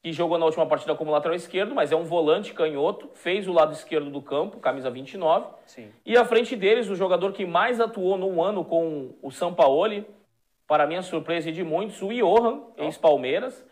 que 0.01 0.12
jogou 0.12 0.38
na 0.38 0.45
última 0.45 0.65
partida 0.65 0.93
como 0.93 1.12
lateral 1.12 1.35
esquerdo, 1.35 1.74
mas 1.74 1.91
é 1.91 1.95
um 1.95 2.03
volante 2.03 2.53
canhoto, 2.53 3.09
fez 3.13 3.47
o 3.47 3.53
lado 3.53 3.74
esquerdo 3.74 4.09
do 4.09 4.21
campo, 4.21 4.59
camisa 4.59 4.89
29. 4.89 5.47
Sim. 5.65 5.89
E 6.05 6.15
à 6.17 6.24
frente 6.24 6.55
deles, 6.55 6.89
o 6.89 6.95
jogador 6.95 7.31
que 7.31 7.45
mais 7.45 7.79
atuou 7.79 8.17
no 8.17 8.43
ano 8.43 8.63
com 8.63 9.15
o 9.21 9.31
Sampaoli, 9.31 10.05
para 10.67 10.85
minha 10.85 11.01
surpresa 11.01 11.50
e 11.50 11.51
de 11.51 11.63
muitos, 11.63 12.01
o 12.01 12.09
Johan, 12.09 12.62
oh. 12.77 12.83
ex-Palmeiras. 12.83 13.65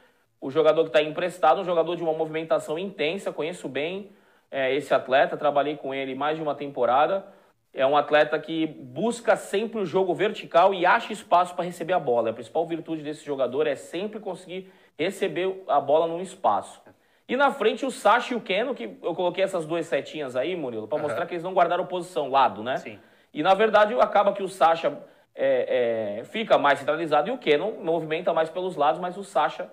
O 0.44 0.52
jogador 0.52 0.84
que 0.84 0.90
está 0.90 1.02
emprestado, 1.02 1.62
um 1.62 1.64
jogador 1.64 1.96
de 1.96 2.04
uma 2.04 2.12
movimentação 2.12 2.78
intensa, 2.78 3.32
conheço 3.32 3.70
bem 3.70 4.12
é, 4.52 4.76
esse 4.76 4.94
atleta, 4.94 5.38
trabalhei 5.38 5.78
com 5.78 5.94
ele 5.94 6.14
mais 6.16 6.36
de 6.36 6.44
uma 6.44 6.54
temporada. 6.54 7.26
É 7.74 7.88
um 7.88 7.96
atleta 7.96 8.38
que 8.38 8.68
busca 8.68 9.38
sempre 9.38 9.80
o 9.80 9.86
jogo 9.86 10.14
vertical 10.14 10.74
e 10.74 10.86
acha 10.86 11.14
espaço 11.14 11.56
para 11.56 11.64
receber 11.64 11.94
a 11.94 12.00
bola. 12.00 12.32
A 12.32 12.34
principal 12.34 12.68
virtude 12.68 13.02
desse 13.02 13.24
jogador 13.24 13.68
é 13.68 13.76
sempre 13.78 14.20
conseguir 14.20 14.70
receber 15.00 15.64
a 15.66 15.80
bola 15.80 16.08
num 16.08 16.20
espaço. 16.20 16.82
E 17.26 17.38
na 17.38 17.50
frente 17.50 17.86
o 17.86 17.90
Sacha 17.90 18.34
e 18.34 18.38
o 18.38 18.42
Keno, 18.42 18.76
que 18.76 18.98
eu 19.02 19.16
coloquei 19.16 19.46
essas 19.46 19.66
duas 19.66 19.86
setinhas 19.86 20.36
aí, 20.36 20.58
Murilo, 20.58 20.90
para 20.90 20.98
uhum. 20.98 21.04
mostrar 21.04 21.26
que 21.26 21.36
eles 21.36 21.44
não 21.44 21.54
guardaram 21.54 21.86
posição, 21.86 22.30
lado, 22.30 22.62
né? 22.62 22.76
Sim. 22.76 23.00
E 23.34 23.42
na 23.42 23.54
verdade 23.54 23.94
acaba 23.94 24.34
que 24.34 24.44
o 24.44 24.50
Sacha 24.50 25.02
é, 25.34 26.18
é, 26.20 26.24
fica 26.26 26.58
mais 26.58 26.80
centralizado 26.80 27.30
e 27.30 27.32
o 27.32 27.38
Keno 27.38 27.72
movimenta 27.82 28.34
mais 28.34 28.50
pelos 28.50 28.76
lados, 28.76 29.00
mas 29.00 29.18
o 29.18 29.24
Sacha 29.24 29.72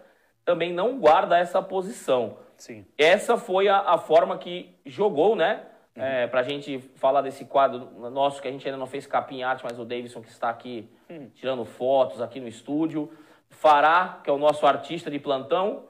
também 0.51 0.73
não 0.73 0.99
guarda 0.99 1.39
essa 1.39 1.63
posição. 1.63 2.39
Sim. 2.57 2.85
Essa 2.99 3.37
foi 3.37 3.69
a, 3.69 3.79
a 3.79 3.99
forma 3.99 4.37
que 4.37 4.75
jogou, 4.85 5.37
né? 5.37 5.63
Uhum. 5.97 6.03
É, 6.03 6.27
para 6.27 6.41
a 6.41 6.43
gente 6.43 6.81
falar 6.97 7.21
desse 7.23 7.45
quadro 7.45 8.11
nosso 8.11 8.43
que 8.43 8.49
a 8.49 8.51
gente 8.51 8.67
ainda 8.67 8.77
não 8.77 8.87
fez 8.87 9.07
capim 9.07 9.45
arte, 9.45 9.63
mas 9.63 9.79
o 9.79 9.85
Davidson 9.85 10.21
que 10.21 10.29
está 10.29 10.51
aqui 10.51 10.91
uhum. 11.09 11.31
tirando 11.37 11.65
fotos 11.65 12.21
aqui 12.21 12.41
no 12.41 12.49
estúdio. 12.49 13.13
Fará, 13.49 14.21
que 14.25 14.29
é 14.29 14.33
o 14.33 14.39
nosso 14.39 14.67
artista 14.67 15.09
de 15.09 15.21
plantão. 15.21 15.85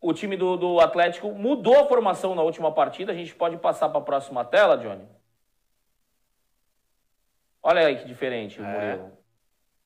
O 0.00 0.12
time 0.12 0.36
do, 0.36 0.56
do 0.56 0.78
Atlético 0.78 1.32
mudou 1.32 1.76
a 1.76 1.88
formação 1.88 2.36
na 2.36 2.42
última 2.42 2.70
partida. 2.70 3.10
A 3.10 3.16
gente 3.16 3.34
pode 3.34 3.56
passar 3.56 3.88
para 3.88 3.98
a 3.98 4.04
próxima 4.04 4.44
tela, 4.44 4.78
Johnny? 4.78 5.08
Olha 7.60 7.84
aí 7.84 7.98
que 7.98 8.06
diferente, 8.06 8.60
é. 8.60 8.62
Murilo. 8.62 9.19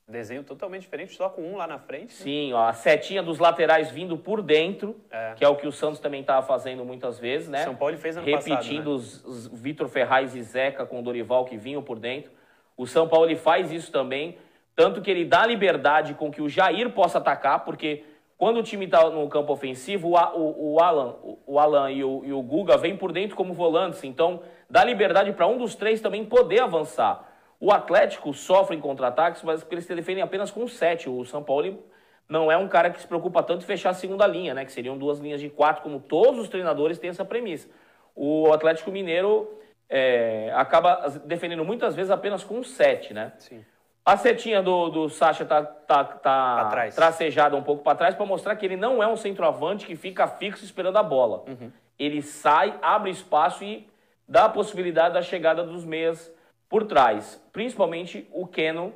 Desenho 0.06 0.44
totalmente 0.44 0.82
diferente, 0.82 1.14
só 1.14 1.30
com 1.30 1.40
um 1.40 1.56
lá 1.56 1.66
na 1.66 1.78
frente. 1.78 2.10
Né? 2.10 2.24
Sim, 2.24 2.52
ó, 2.52 2.68
a 2.68 2.74
setinha 2.74 3.22
dos 3.22 3.38
laterais 3.38 3.90
vindo 3.90 4.18
por 4.18 4.42
dentro, 4.42 5.00
é. 5.10 5.32
que 5.34 5.42
é 5.42 5.48
o 5.48 5.56
que 5.56 5.66
o 5.66 5.72
Santos 5.72 5.98
também 5.98 6.20
estava 6.20 6.46
fazendo 6.46 6.84
muitas 6.84 7.18
vezes, 7.18 7.48
né? 7.48 7.64
São 7.64 7.74
Paulo 7.74 7.96
fez 7.96 8.14
ano 8.14 8.26
Repetindo 8.26 8.52
passado, 8.52 8.84
né? 8.84 8.90
os, 8.90 9.24
os 9.24 9.60
Vitor 9.60 9.88
Ferraz 9.88 10.34
e 10.34 10.42
Zeca 10.42 10.84
com 10.84 11.00
o 11.00 11.02
Dorival 11.02 11.46
que 11.46 11.56
vinham 11.56 11.82
por 11.82 11.98
dentro. 11.98 12.30
O 12.76 12.86
São 12.86 13.08
Paulo 13.08 13.26
ele 13.26 13.36
faz 13.36 13.72
isso 13.72 13.90
também. 13.90 14.36
Tanto 14.76 15.00
que 15.00 15.10
ele 15.10 15.24
dá 15.24 15.46
liberdade 15.46 16.12
com 16.12 16.30
que 16.30 16.42
o 16.42 16.50
Jair 16.50 16.90
possa 16.90 17.16
atacar, 17.16 17.64
porque 17.64 18.04
quando 18.36 18.58
o 18.58 18.62
time 18.62 18.84
está 18.84 19.08
no 19.08 19.26
campo 19.28 19.54
ofensivo, 19.54 20.10
o, 20.10 20.16
o, 20.16 20.74
o 20.74 20.80
Alan, 20.80 21.14
o, 21.22 21.38
o 21.46 21.58
Alan 21.58 21.90
e, 21.90 22.04
o, 22.04 22.22
e 22.26 22.32
o 22.32 22.42
Guga 22.42 22.76
vêm 22.76 22.94
por 22.94 23.10
dentro 23.10 23.36
como 23.36 23.54
volantes. 23.54 24.04
Então, 24.04 24.42
dá 24.68 24.84
liberdade 24.84 25.32
para 25.32 25.46
um 25.46 25.56
dos 25.56 25.74
três 25.74 26.00
também 26.02 26.26
poder 26.26 26.60
avançar. 26.60 27.26
O 27.60 27.72
Atlético 27.72 28.32
sofre 28.34 28.76
em 28.76 28.80
contra-ataques, 28.80 29.42
mas 29.42 29.60
porque 29.60 29.74
eles 29.74 29.86
defendem 29.86 30.22
apenas 30.22 30.50
com 30.50 30.66
sete. 30.66 31.08
O 31.08 31.24
São 31.24 31.42
Paulo 31.42 31.82
não 32.28 32.50
é 32.50 32.56
um 32.56 32.68
cara 32.68 32.90
que 32.90 33.00
se 33.00 33.06
preocupa 33.06 33.42
tanto 33.42 33.62
em 33.62 33.66
fechar 33.66 33.90
a 33.90 33.94
segunda 33.94 34.26
linha, 34.26 34.54
né? 34.54 34.64
Que 34.64 34.72
seriam 34.72 34.98
duas 34.98 35.18
linhas 35.18 35.40
de 35.40 35.48
quatro, 35.48 35.82
como 35.82 36.00
todos 36.00 36.40
os 36.40 36.48
treinadores 36.48 36.98
têm 36.98 37.10
essa 37.10 37.24
premissa. 37.24 37.68
O 38.14 38.52
Atlético 38.52 38.90
Mineiro 38.90 39.58
é, 39.88 40.52
acaba 40.54 41.08
defendendo 41.24 41.64
muitas 41.64 41.94
vezes 41.94 42.10
apenas 42.10 42.42
com 42.42 42.62
sete, 42.62 43.12
né? 43.12 43.32
Sim. 43.38 43.64
A 44.04 44.18
setinha 44.18 44.62
do, 44.62 44.90
do 44.90 45.08
Sacha 45.08 45.46
tá, 45.46 45.62
tá, 45.62 46.04
tá 46.04 46.88
tracejada 46.94 47.56
um 47.56 47.62
pouco 47.62 47.82
para 47.82 47.96
trás 47.96 48.14
para 48.14 48.26
mostrar 48.26 48.54
que 48.54 48.66
ele 48.66 48.76
não 48.76 49.02
é 49.02 49.06
um 49.06 49.16
centroavante 49.16 49.86
que 49.86 49.96
fica 49.96 50.26
fixo 50.26 50.62
esperando 50.62 50.98
a 50.98 51.02
bola. 51.02 51.44
Uhum. 51.48 51.72
Ele 51.98 52.20
sai, 52.20 52.78
abre 52.82 53.10
espaço 53.10 53.64
e 53.64 53.88
dá 54.28 54.44
a 54.44 54.48
possibilidade 54.50 55.14
da 55.14 55.22
chegada 55.22 55.62
dos 55.62 55.86
meias 55.86 56.30
por 56.74 56.86
trás. 56.86 57.40
Principalmente 57.52 58.28
o 58.32 58.48
Keno 58.48 58.92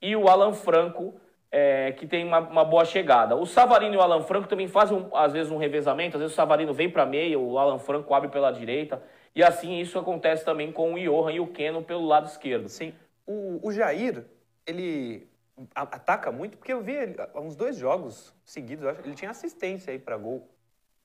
e 0.00 0.16
o 0.16 0.26
Alan 0.26 0.54
Franco, 0.54 1.12
é, 1.52 1.92
que 1.92 2.06
tem 2.06 2.24
uma, 2.24 2.38
uma, 2.38 2.64
boa 2.64 2.82
chegada. 2.82 3.36
O 3.36 3.44
Savarino 3.44 3.94
e 3.94 3.98
o 3.98 4.00
Alan 4.00 4.22
Franco 4.22 4.48
também 4.48 4.66
fazem, 4.66 4.96
um, 4.96 5.14
às 5.14 5.34
vezes, 5.34 5.52
um 5.52 5.58
revezamento. 5.58 6.16
Às 6.16 6.22
vezes 6.22 6.32
o 6.32 6.36
Savarino 6.36 6.72
vem 6.72 6.88
para 6.88 7.04
meia, 7.04 7.38
o 7.38 7.58
Alan 7.58 7.78
Franco 7.78 8.14
abre 8.14 8.30
pela 8.30 8.50
direita. 8.50 9.02
E 9.36 9.44
assim 9.44 9.78
isso 9.78 9.98
acontece 9.98 10.46
também 10.46 10.72
com 10.72 10.94
o 10.94 10.98
Johan 10.98 11.32
e 11.32 11.40
o 11.40 11.48
Keno 11.48 11.82
pelo 11.82 12.06
lado 12.06 12.26
esquerdo. 12.26 12.70
Sim. 12.70 12.94
O, 13.26 13.60
o 13.68 13.70
Jair, 13.70 14.24
ele 14.66 15.28
ataca 15.74 16.32
muito, 16.32 16.56
porque 16.56 16.72
eu 16.72 16.80
vi 16.80 16.92
ele, 16.92 17.16
uns 17.34 17.54
dois 17.54 17.76
jogos 17.76 18.34
seguidos, 18.46 18.86
acho, 18.86 19.02
ele 19.02 19.14
tinha 19.14 19.30
assistência 19.30 19.92
aí 19.92 19.98
para 19.98 20.16
gol. 20.16 20.48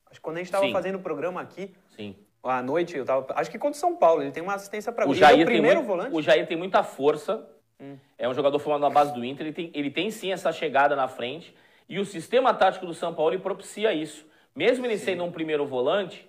Acho 0.10 0.22
que 0.22 0.24
quando 0.24 0.38
a 0.38 0.40
gente 0.40 0.48
estava 0.48 0.72
fazendo 0.72 0.96
o 0.96 1.02
programa 1.02 1.42
aqui, 1.42 1.76
Sim. 1.94 2.16
À 2.50 2.62
noite, 2.62 2.96
eu 2.96 3.06
tava, 3.06 3.26
acho 3.36 3.50
que 3.50 3.58
contra 3.58 3.78
o 3.78 3.80
São 3.80 3.96
Paulo, 3.96 4.22
ele 4.22 4.32
tem 4.32 4.44
uma 4.44 4.54
assistência 4.54 4.92
para 4.92 5.06
gol. 5.06 5.14
O 5.14 5.16
Jair, 5.16 5.40
é 5.40 5.44
o 5.44 5.46
primeiro 5.46 5.78
muito, 5.78 5.88
volante. 5.88 6.16
o 6.16 6.22
Jair 6.22 6.48
tem 6.48 6.56
muita 6.56 6.84
força, 6.84 7.48
hum. 7.80 7.98
é 8.18 8.28
um 8.30 8.34
jogador 8.34 8.60
formado 8.60 8.82
na 8.82 8.90
base 8.90 9.14
do 9.14 9.24
Inter, 9.26 9.48
ele 9.48 9.54
tem, 9.54 9.72
ele 9.74 9.90
tem 9.90 10.12
sim 10.12 10.32
essa 10.32 10.52
chegada 10.52 10.96
na 10.96 11.08
frente, 11.08 11.56
e 11.90 12.00
o 12.00 12.06
sistema 12.06 12.54
tático 12.54 12.86
do 12.86 12.94
São 12.94 13.14
Paulo 13.14 13.40
propicia 13.40 13.94
isso. 13.94 14.26
Mesmo 14.56 14.86
ele 14.86 14.98
sim. 14.98 15.06
sendo 15.06 15.24
um 15.24 15.32
primeiro 15.32 15.66
volante, 15.66 16.28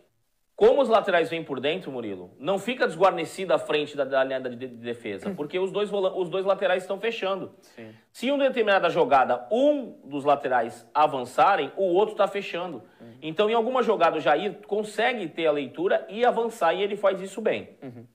como 0.57 0.81
os 0.81 0.89
laterais 0.89 1.29
vêm 1.29 1.45
por 1.45 1.61
dentro, 1.61 1.93
Murilo, 1.93 2.35
não 2.39 2.59
fica 2.59 2.87
desguarnecido 2.87 3.53
à 3.53 3.59
frente 3.59 3.95
da, 3.95 4.07
da 4.07 4.25
linha 4.25 4.41
de, 4.41 4.57
de, 4.57 4.67
defesa, 4.69 5.31
porque 5.37 5.59
os 5.59 5.71
dois, 5.71 5.93
os 5.93 6.31
dois 6.31 6.47
laterais 6.47 6.83
estão 6.83 6.99
fechando. 6.99 7.55
Sim. 7.61 7.95
Se 8.11 8.29
em 8.29 8.31
uma 8.31 8.43
determinada 8.43 8.89
jogada 8.89 9.47
um 9.53 10.01
dos 10.03 10.25
laterais 10.25 10.89
avançarem, 10.95 11.71
o 11.77 11.85
outro 11.85 12.13
está 12.13 12.27
fechando. 12.27 12.83
Uhum. 12.99 13.19
Então, 13.21 13.51
em 13.51 13.53
alguma 13.53 13.83
jogada, 13.83 14.17
o 14.17 14.21
Jair 14.21 14.67
consegue 14.67 15.29
ter 15.29 15.47
a 15.47 15.53
leitura 15.53 16.07
e 16.09 16.25
avançar, 16.25 16.73
e 16.73 16.83
ele 16.83 16.97
faz 16.97 17.21
isso 17.21 17.43
bem. 17.43 17.77
Uhum. 17.83 18.07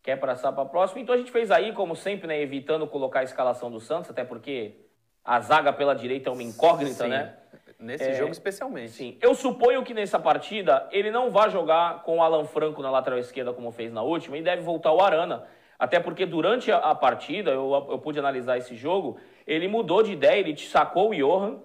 Quer 0.00 0.14
passar 0.20 0.52
para 0.52 0.62
a 0.62 0.66
próxima? 0.66 1.00
Então, 1.00 1.12
a 1.12 1.18
gente 1.18 1.32
fez 1.32 1.50
aí, 1.50 1.72
como 1.72 1.96
sempre, 1.96 2.28
né, 2.28 2.40
evitando 2.40 2.86
colocar 2.86 3.18
a 3.18 3.24
escalação 3.24 3.68
do 3.68 3.80
Santos, 3.80 4.12
até 4.12 4.22
porque 4.22 4.76
a 5.24 5.40
zaga 5.40 5.72
pela 5.72 5.92
direita 5.92 6.30
é 6.30 6.32
uma 6.32 6.44
incógnita, 6.44 7.02
Sim. 7.02 7.10
né? 7.10 7.34
Nesse 7.78 8.04
é, 8.04 8.14
jogo 8.14 8.32
especialmente. 8.32 8.92
Sim. 8.92 9.18
Eu 9.20 9.34
suponho 9.34 9.82
que 9.82 9.92
nessa 9.92 10.18
partida 10.18 10.88
ele 10.90 11.10
não 11.10 11.30
vai 11.30 11.50
jogar 11.50 12.02
com 12.02 12.18
o 12.18 12.22
Alan 12.22 12.44
Franco 12.44 12.82
na 12.82 12.90
lateral 12.90 13.18
esquerda 13.18 13.52
como 13.52 13.70
fez 13.70 13.92
na 13.92 14.02
última 14.02 14.38
e 14.38 14.42
deve 14.42 14.62
voltar 14.62 14.92
o 14.92 15.00
Arana. 15.00 15.44
Até 15.78 16.00
porque 16.00 16.24
durante 16.24 16.72
a, 16.72 16.78
a 16.78 16.94
partida, 16.94 17.50
eu, 17.50 17.86
eu 17.90 17.98
pude 17.98 18.18
analisar 18.18 18.56
esse 18.56 18.74
jogo, 18.74 19.18
ele 19.46 19.68
mudou 19.68 20.02
de 20.02 20.12
ideia, 20.12 20.40
ele 20.40 20.56
sacou 20.56 21.10
o 21.10 21.14
Johan, 21.14 21.58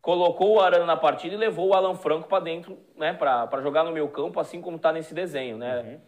colocou 0.00 0.54
o 0.54 0.60
Arana 0.60 0.86
na 0.86 0.96
partida 0.96 1.34
e 1.34 1.38
levou 1.38 1.70
o 1.70 1.74
Alan 1.74 1.96
Franco 1.96 2.28
para 2.28 2.44
dentro, 2.44 2.78
né, 2.96 3.12
para 3.12 3.60
jogar 3.60 3.82
no 3.82 3.90
meu 3.90 4.08
campo, 4.08 4.38
assim 4.38 4.60
como 4.60 4.76
está 4.76 4.92
nesse 4.92 5.12
desenho, 5.12 5.58
né, 5.58 5.80
uhum. 5.80 6.00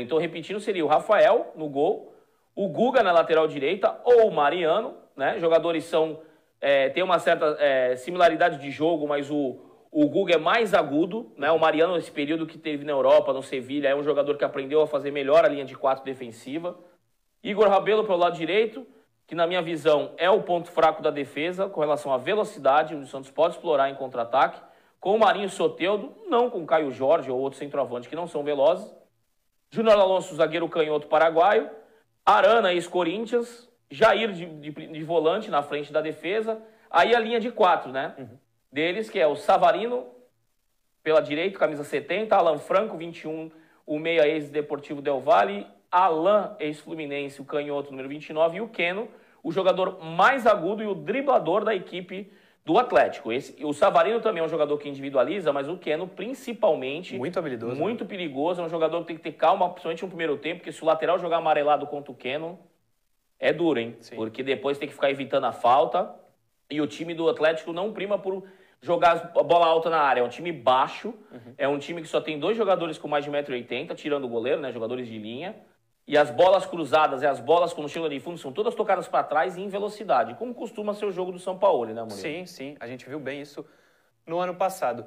Então, 0.00 0.18
repetindo, 0.18 0.58
seria 0.58 0.84
o 0.84 0.88
Rafael 0.88 1.52
no 1.54 1.68
gol, 1.68 2.12
o 2.54 2.68
Guga 2.68 3.02
na 3.02 3.12
lateral 3.12 3.46
direita 3.46 4.00
ou 4.04 4.26
o 4.26 4.32
Mariano, 4.32 4.96
né? 5.16 5.38
Jogadores 5.38 5.84
são 5.84 6.18
é, 6.60 6.88
tem 6.88 7.02
uma 7.02 7.18
certa 7.18 7.56
é, 7.58 7.96
similaridade 7.96 8.58
de 8.58 8.70
jogo, 8.70 9.06
mas 9.06 9.30
o, 9.30 9.58
o 9.90 10.08
Guga 10.08 10.34
é 10.34 10.38
mais 10.38 10.74
agudo. 10.74 11.32
Né? 11.36 11.50
O 11.50 11.58
Mariano, 11.58 11.94
nesse 11.94 12.10
período 12.10 12.46
que 12.46 12.58
teve 12.58 12.84
na 12.84 12.92
Europa, 12.92 13.32
no 13.32 13.42
Sevilha, 13.42 13.88
é 13.88 13.96
um 13.96 14.02
jogador 14.02 14.36
que 14.36 14.44
aprendeu 14.44 14.82
a 14.82 14.86
fazer 14.86 15.10
melhor 15.10 15.44
a 15.44 15.48
linha 15.48 15.64
de 15.64 15.76
quatro 15.76 16.04
defensiva. 16.04 16.78
Igor 17.42 17.68
Rabelo 17.68 18.04
pelo 18.04 18.18
lado 18.18 18.36
direito, 18.36 18.86
que 19.26 19.34
na 19.34 19.46
minha 19.46 19.62
visão 19.62 20.12
é 20.16 20.28
o 20.28 20.42
ponto 20.42 20.70
fraco 20.70 21.02
da 21.02 21.10
defesa 21.10 21.68
com 21.68 21.80
relação 21.80 22.12
à 22.12 22.16
velocidade, 22.16 22.94
onde 22.94 23.04
o 23.04 23.08
Santos 23.08 23.30
pode 23.30 23.54
explorar 23.54 23.88
em 23.88 23.94
contra-ataque. 23.94 24.60
Com 24.98 25.14
o 25.14 25.18
Marinho 25.18 25.48
Soteudo, 25.48 26.12
não 26.26 26.50
com 26.50 26.62
o 26.62 26.66
Caio 26.66 26.90
Jorge 26.90 27.30
ou 27.30 27.38
outro 27.38 27.58
centroavante 27.58 28.08
que 28.08 28.16
não 28.16 28.26
são 28.26 28.42
velozes. 28.42 28.92
Júnior 29.70 29.98
Alonso, 29.98 30.34
zagueiro 30.34 30.68
canhoto 30.68 31.06
paraguaio. 31.06 31.70
Arana, 32.26 32.72
ex-Corinthians. 32.72 33.67
Jair 33.90 34.32
de, 34.32 34.46
de, 34.46 34.70
de, 34.70 35.04
volante 35.04 35.50
na 35.50 35.62
frente 35.62 35.92
da 35.92 36.00
defesa. 36.00 36.60
Aí 36.90 37.14
a 37.14 37.20
linha 37.20 37.40
de 37.40 37.50
quatro, 37.50 37.90
né? 37.90 38.14
Uhum. 38.18 38.38
Deles, 38.70 39.08
que 39.08 39.18
é 39.18 39.26
o 39.26 39.34
Savarino, 39.34 40.06
pela 41.02 41.20
direita, 41.20 41.58
camisa 41.58 41.84
70, 41.84 42.36
Alan 42.36 42.58
Franco, 42.58 42.96
21, 42.96 43.50
o 43.86 43.98
meia 43.98 44.28
ex-Deportivo 44.28 45.00
Del 45.00 45.20
Valle, 45.20 45.66
Alan, 45.90 46.54
ex-Fluminense, 46.60 47.40
o 47.40 47.44
canhoto 47.44 47.90
número 47.90 48.08
29, 48.08 48.58
e 48.58 48.60
o 48.60 48.68
Keno, 48.68 49.08
o 49.42 49.50
jogador 49.50 50.04
mais 50.04 50.46
agudo 50.46 50.82
e 50.82 50.86
o 50.86 50.94
driblador 50.94 51.64
da 51.64 51.74
equipe 51.74 52.30
do 52.68 52.78
Atlético. 52.78 53.32
Esse, 53.32 53.64
o 53.64 53.72
Savarino 53.72 54.20
também 54.20 54.42
é 54.42 54.44
um 54.44 54.48
jogador 54.48 54.76
que 54.76 54.86
individualiza, 54.86 55.50
mas 55.50 55.66
o 55.68 55.78
Keno 55.78 56.06
principalmente 56.06 57.16
Muito 57.16 57.38
habilidoso. 57.38 57.72
né? 57.72 57.80
muito 57.80 58.04
perigoso, 58.04 58.60
é 58.60 58.64
um 58.64 58.68
jogador 58.68 59.00
que 59.00 59.06
tem 59.06 59.16
que 59.16 59.22
ter 59.22 59.32
calma, 59.32 59.70
principalmente 59.70 60.02
no 60.02 60.08
primeiro 60.08 60.36
tempo, 60.36 60.56
porque 60.56 60.72
se 60.72 60.82
o 60.82 60.86
lateral 60.86 61.18
jogar 61.18 61.38
amarelado 61.38 61.86
contra 61.86 62.12
o 62.12 62.14
Keno, 62.14 62.58
é 63.38 63.52
duro, 63.52 63.78
hein? 63.78 63.96
Sim. 64.00 64.16
Porque 64.16 64.42
depois 64.42 64.78
tem 64.78 64.88
que 64.88 64.94
ficar 64.94 65.10
evitando 65.10 65.44
a 65.44 65.52
falta. 65.52 66.14
E 66.70 66.80
o 66.80 66.86
time 66.86 67.14
do 67.14 67.28
Atlético 67.28 67.72
não 67.72 67.92
prima 67.92 68.18
por 68.18 68.44
jogar 68.82 69.32
a 69.36 69.42
bola 69.42 69.66
alta 69.66 69.88
na 69.90 70.00
área. 70.00 70.20
É 70.20 70.24
um 70.24 70.28
time 70.28 70.52
baixo, 70.52 71.14
Uhum. 71.32 71.54
é 71.56 71.66
um 71.68 71.78
time 71.78 72.02
que 72.02 72.08
só 72.08 72.20
tem 72.20 72.38
dois 72.38 72.56
jogadores 72.56 72.98
com 72.98 73.08
mais 73.08 73.24
de 73.24 73.30
1,80m, 73.30 73.94
tirando 73.94 74.24
o 74.24 74.28
goleiro, 74.28 74.60
né? 74.60 74.70
Jogadores 74.72 75.06
de 75.08 75.18
linha. 75.18 75.56
E 76.06 76.16
as 76.16 76.30
bolas 76.30 76.64
cruzadas 76.64 77.22
e 77.22 77.26
as 77.26 77.38
bolas 77.38 77.72
quando 77.74 77.88
chegam 77.88 78.08
de 78.08 78.18
fundo 78.18 78.38
são 78.38 78.50
todas 78.50 78.74
tocadas 78.74 79.06
para 79.08 79.22
trás 79.24 79.56
e 79.58 79.60
em 79.60 79.68
velocidade, 79.68 80.34
como 80.36 80.54
costuma 80.54 80.94
ser 80.94 81.04
o 81.04 81.12
jogo 81.12 81.32
do 81.32 81.38
São 81.38 81.58
Paulo, 81.58 81.84
né, 81.84 81.92
Murilo? 82.00 82.10
Sim, 82.12 82.46
sim. 82.46 82.76
A 82.80 82.86
gente 82.86 83.06
viu 83.06 83.20
bem 83.20 83.42
isso 83.42 83.64
no 84.26 84.38
ano 84.38 84.54
passado. 84.54 85.06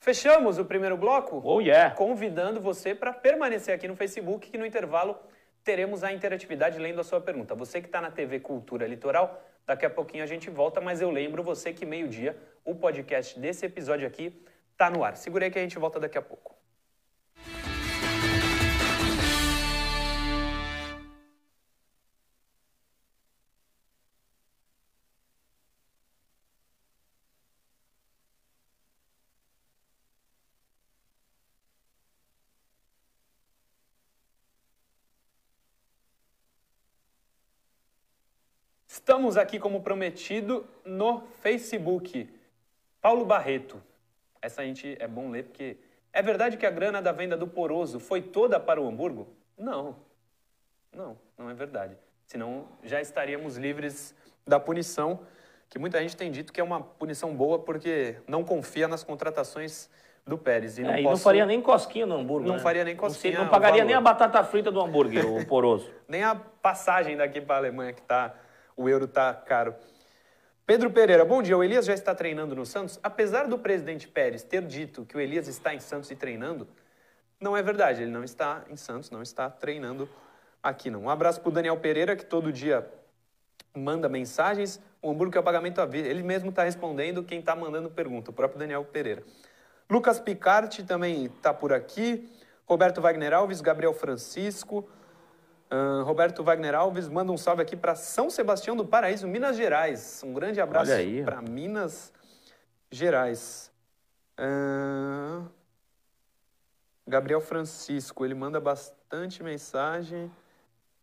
Fechamos 0.00 0.58
o 0.58 0.64
primeiro 0.64 0.96
bloco? 0.96 1.40
Oh, 1.44 1.60
yeah. 1.60 1.94
Convidando 1.94 2.60
você 2.60 2.92
para 2.92 3.12
permanecer 3.12 3.72
aqui 3.72 3.86
no 3.86 3.94
Facebook, 3.94 4.50
que 4.50 4.58
no 4.58 4.66
intervalo 4.66 5.16
teremos 5.64 6.02
a 6.02 6.12
interatividade 6.12 6.78
lendo 6.78 7.00
a 7.00 7.04
sua 7.04 7.20
pergunta. 7.20 7.54
Você 7.54 7.80
que 7.80 7.86
está 7.86 8.00
na 8.00 8.10
TV 8.10 8.40
Cultura 8.40 8.86
Litoral, 8.86 9.42
daqui 9.66 9.86
a 9.86 9.90
pouquinho 9.90 10.24
a 10.24 10.26
gente 10.26 10.50
volta, 10.50 10.80
mas 10.80 11.00
eu 11.00 11.10
lembro 11.10 11.42
você 11.42 11.72
que 11.72 11.86
meio-dia 11.86 12.36
o 12.64 12.74
podcast 12.74 13.38
desse 13.38 13.66
episódio 13.66 14.06
aqui 14.06 14.44
tá 14.76 14.90
no 14.90 15.04
ar. 15.04 15.16
Segura 15.16 15.44
aí 15.44 15.50
que 15.50 15.58
a 15.58 15.62
gente 15.62 15.78
volta 15.78 16.00
daqui 16.00 16.18
a 16.18 16.22
pouco. 16.22 16.61
Estamos 39.02 39.36
aqui, 39.36 39.58
como 39.58 39.82
prometido, 39.82 40.64
no 40.84 41.22
Facebook. 41.40 42.32
Paulo 43.00 43.24
Barreto. 43.24 43.82
Essa 44.40 44.62
a 44.62 44.64
gente 44.64 44.96
é 45.00 45.08
bom 45.08 45.28
ler 45.28 45.42
porque. 45.42 45.76
É 46.12 46.22
verdade 46.22 46.56
que 46.56 46.64
a 46.64 46.70
grana 46.70 47.02
da 47.02 47.10
venda 47.10 47.36
do 47.36 47.48
Poroso 47.48 47.98
foi 47.98 48.22
toda 48.22 48.60
para 48.60 48.80
o 48.80 48.86
Hamburgo? 48.86 49.26
Não. 49.58 49.96
Não, 50.94 51.18
não 51.36 51.50
é 51.50 51.54
verdade. 51.54 51.96
Senão 52.28 52.68
já 52.84 53.00
estaríamos 53.00 53.56
livres 53.56 54.14
da 54.46 54.60
punição, 54.60 55.18
que 55.68 55.80
muita 55.80 56.00
gente 56.00 56.16
tem 56.16 56.30
dito 56.30 56.52
que 56.52 56.60
é 56.60 56.64
uma 56.64 56.80
punição 56.80 57.34
boa 57.34 57.58
porque 57.58 58.18
não 58.28 58.44
confia 58.44 58.86
nas 58.86 59.02
contratações 59.02 59.90
do 60.24 60.38
Pérez. 60.38 60.78
E 60.78 60.82
não, 60.82 60.90
É, 60.92 61.00
e 61.00 61.02
não 61.02 61.16
faria 61.16 61.44
nem 61.44 61.60
cosquinha 61.60 62.06
no 62.06 62.14
hambúrguer. 62.18 62.46
Não 62.46 62.56
né? 62.56 62.62
faria 62.62 62.84
nem 62.84 62.94
Não 62.94 63.00
cosquinha, 63.00 63.36
Não, 63.40 63.46
o 63.46 63.50
pagaria 63.50 63.84
nem 63.84 63.96
a 63.96 64.00
batata 64.00 64.44
frita 64.44 64.70
do 64.70 64.80
hambúrguer, 64.80 65.26
o 65.26 65.44
poroso. 65.44 65.90
nem 66.06 66.22
a 66.22 66.36
passagem 66.36 67.16
daqui 67.16 67.40
para 67.40 67.56
a 67.56 67.58
Alemanha, 67.58 67.92
que 67.92 68.02
tá, 68.02 68.32
o 68.82 68.88
euro 68.88 69.06
tá 69.06 69.32
caro. 69.32 69.74
Pedro 70.66 70.90
Pereira, 70.90 71.24
bom 71.24 71.42
dia. 71.42 71.56
O 71.56 71.62
Elias 71.62 71.84
já 71.84 71.94
está 71.94 72.14
treinando 72.14 72.54
no 72.54 72.66
Santos? 72.66 72.98
Apesar 73.02 73.46
do 73.46 73.58
presidente 73.58 74.08
Pérez 74.08 74.42
ter 74.42 74.62
dito 74.62 75.04
que 75.04 75.16
o 75.16 75.20
Elias 75.20 75.46
está 75.46 75.74
em 75.74 75.80
Santos 75.80 76.10
e 76.10 76.16
treinando, 76.16 76.66
não 77.40 77.56
é 77.56 77.62
verdade. 77.62 78.02
Ele 78.02 78.10
não 78.10 78.24
está 78.24 78.64
em 78.68 78.76
Santos, 78.76 79.10
não 79.10 79.22
está 79.22 79.48
treinando 79.48 80.08
aqui, 80.62 80.90
não. 80.90 81.02
Um 81.02 81.10
abraço 81.10 81.40
para 81.40 81.48
o 81.48 81.52
Daniel 81.52 81.76
Pereira, 81.76 82.16
que 82.16 82.24
todo 82.24 82.52
dia 82.52 82.88
manda 83.74 84.08
mensagens. 84.08 84.80
O 85.00 85.10
Hamburgo 85.10 85.36
é 85.36 85.40
o 85.40 85.44
pagamento 85.44 85.80
à 85.80 85.86
vista. 85.86 86.08
Ele 86.08 86.22
mesmo 86.22 86.50
está 86.50 86.64
respondendo 86.64 87.22
quem 87.22 87.38
está 87.38 87.54
mandando 87.54 87.90
pergunta, 87.90 88.30
o 88.30 88.34
próprio 88.34 88.58
Daniel 88.58 88.84
Pereira. 88.84 89.22
Lucas 89.90 90.18
Picarte 90.18 90.82
também 90.82 91.26
está 91.26 91.52
por 91.54 91.72
aqui. 91.72 92.28
Roberto 92.66 93.00
Wagner 93.00 93.32
Alves, 93.32 93.60
Gabriel 93.60 93.92
Francisco. 93.92 94.88
Roberto 96.04 96.44
Wagner 96.44 96.74
Alves 96.74 97.08
manda 97.08 97.32
um 97.32 97.36
salve 97.38 97.62
aqui 97.62 97.76
para 97.76 97.94
São 97.94 98.28
Sebastião 98.28 98.76
do 98.76 98.84
Paraíso, 98.84 99.26
Minas 99.26 99.56
Gerais. 99.56 100.22
Um 100.24 100.34
grande 100.34 100.60
abraço 100.60 100.92
para 101.24 101.40
Minas 101.40 102.12
Gerais. 102.90 103.72
Ahn, 104.38 105.46
Gabriel 107.06 107.40
Francisco, 107.40 108.24
ele 108.24 108.34
manda 108.34 108.60
bastante 108.60 109.42
mensagem. 109.42 110.30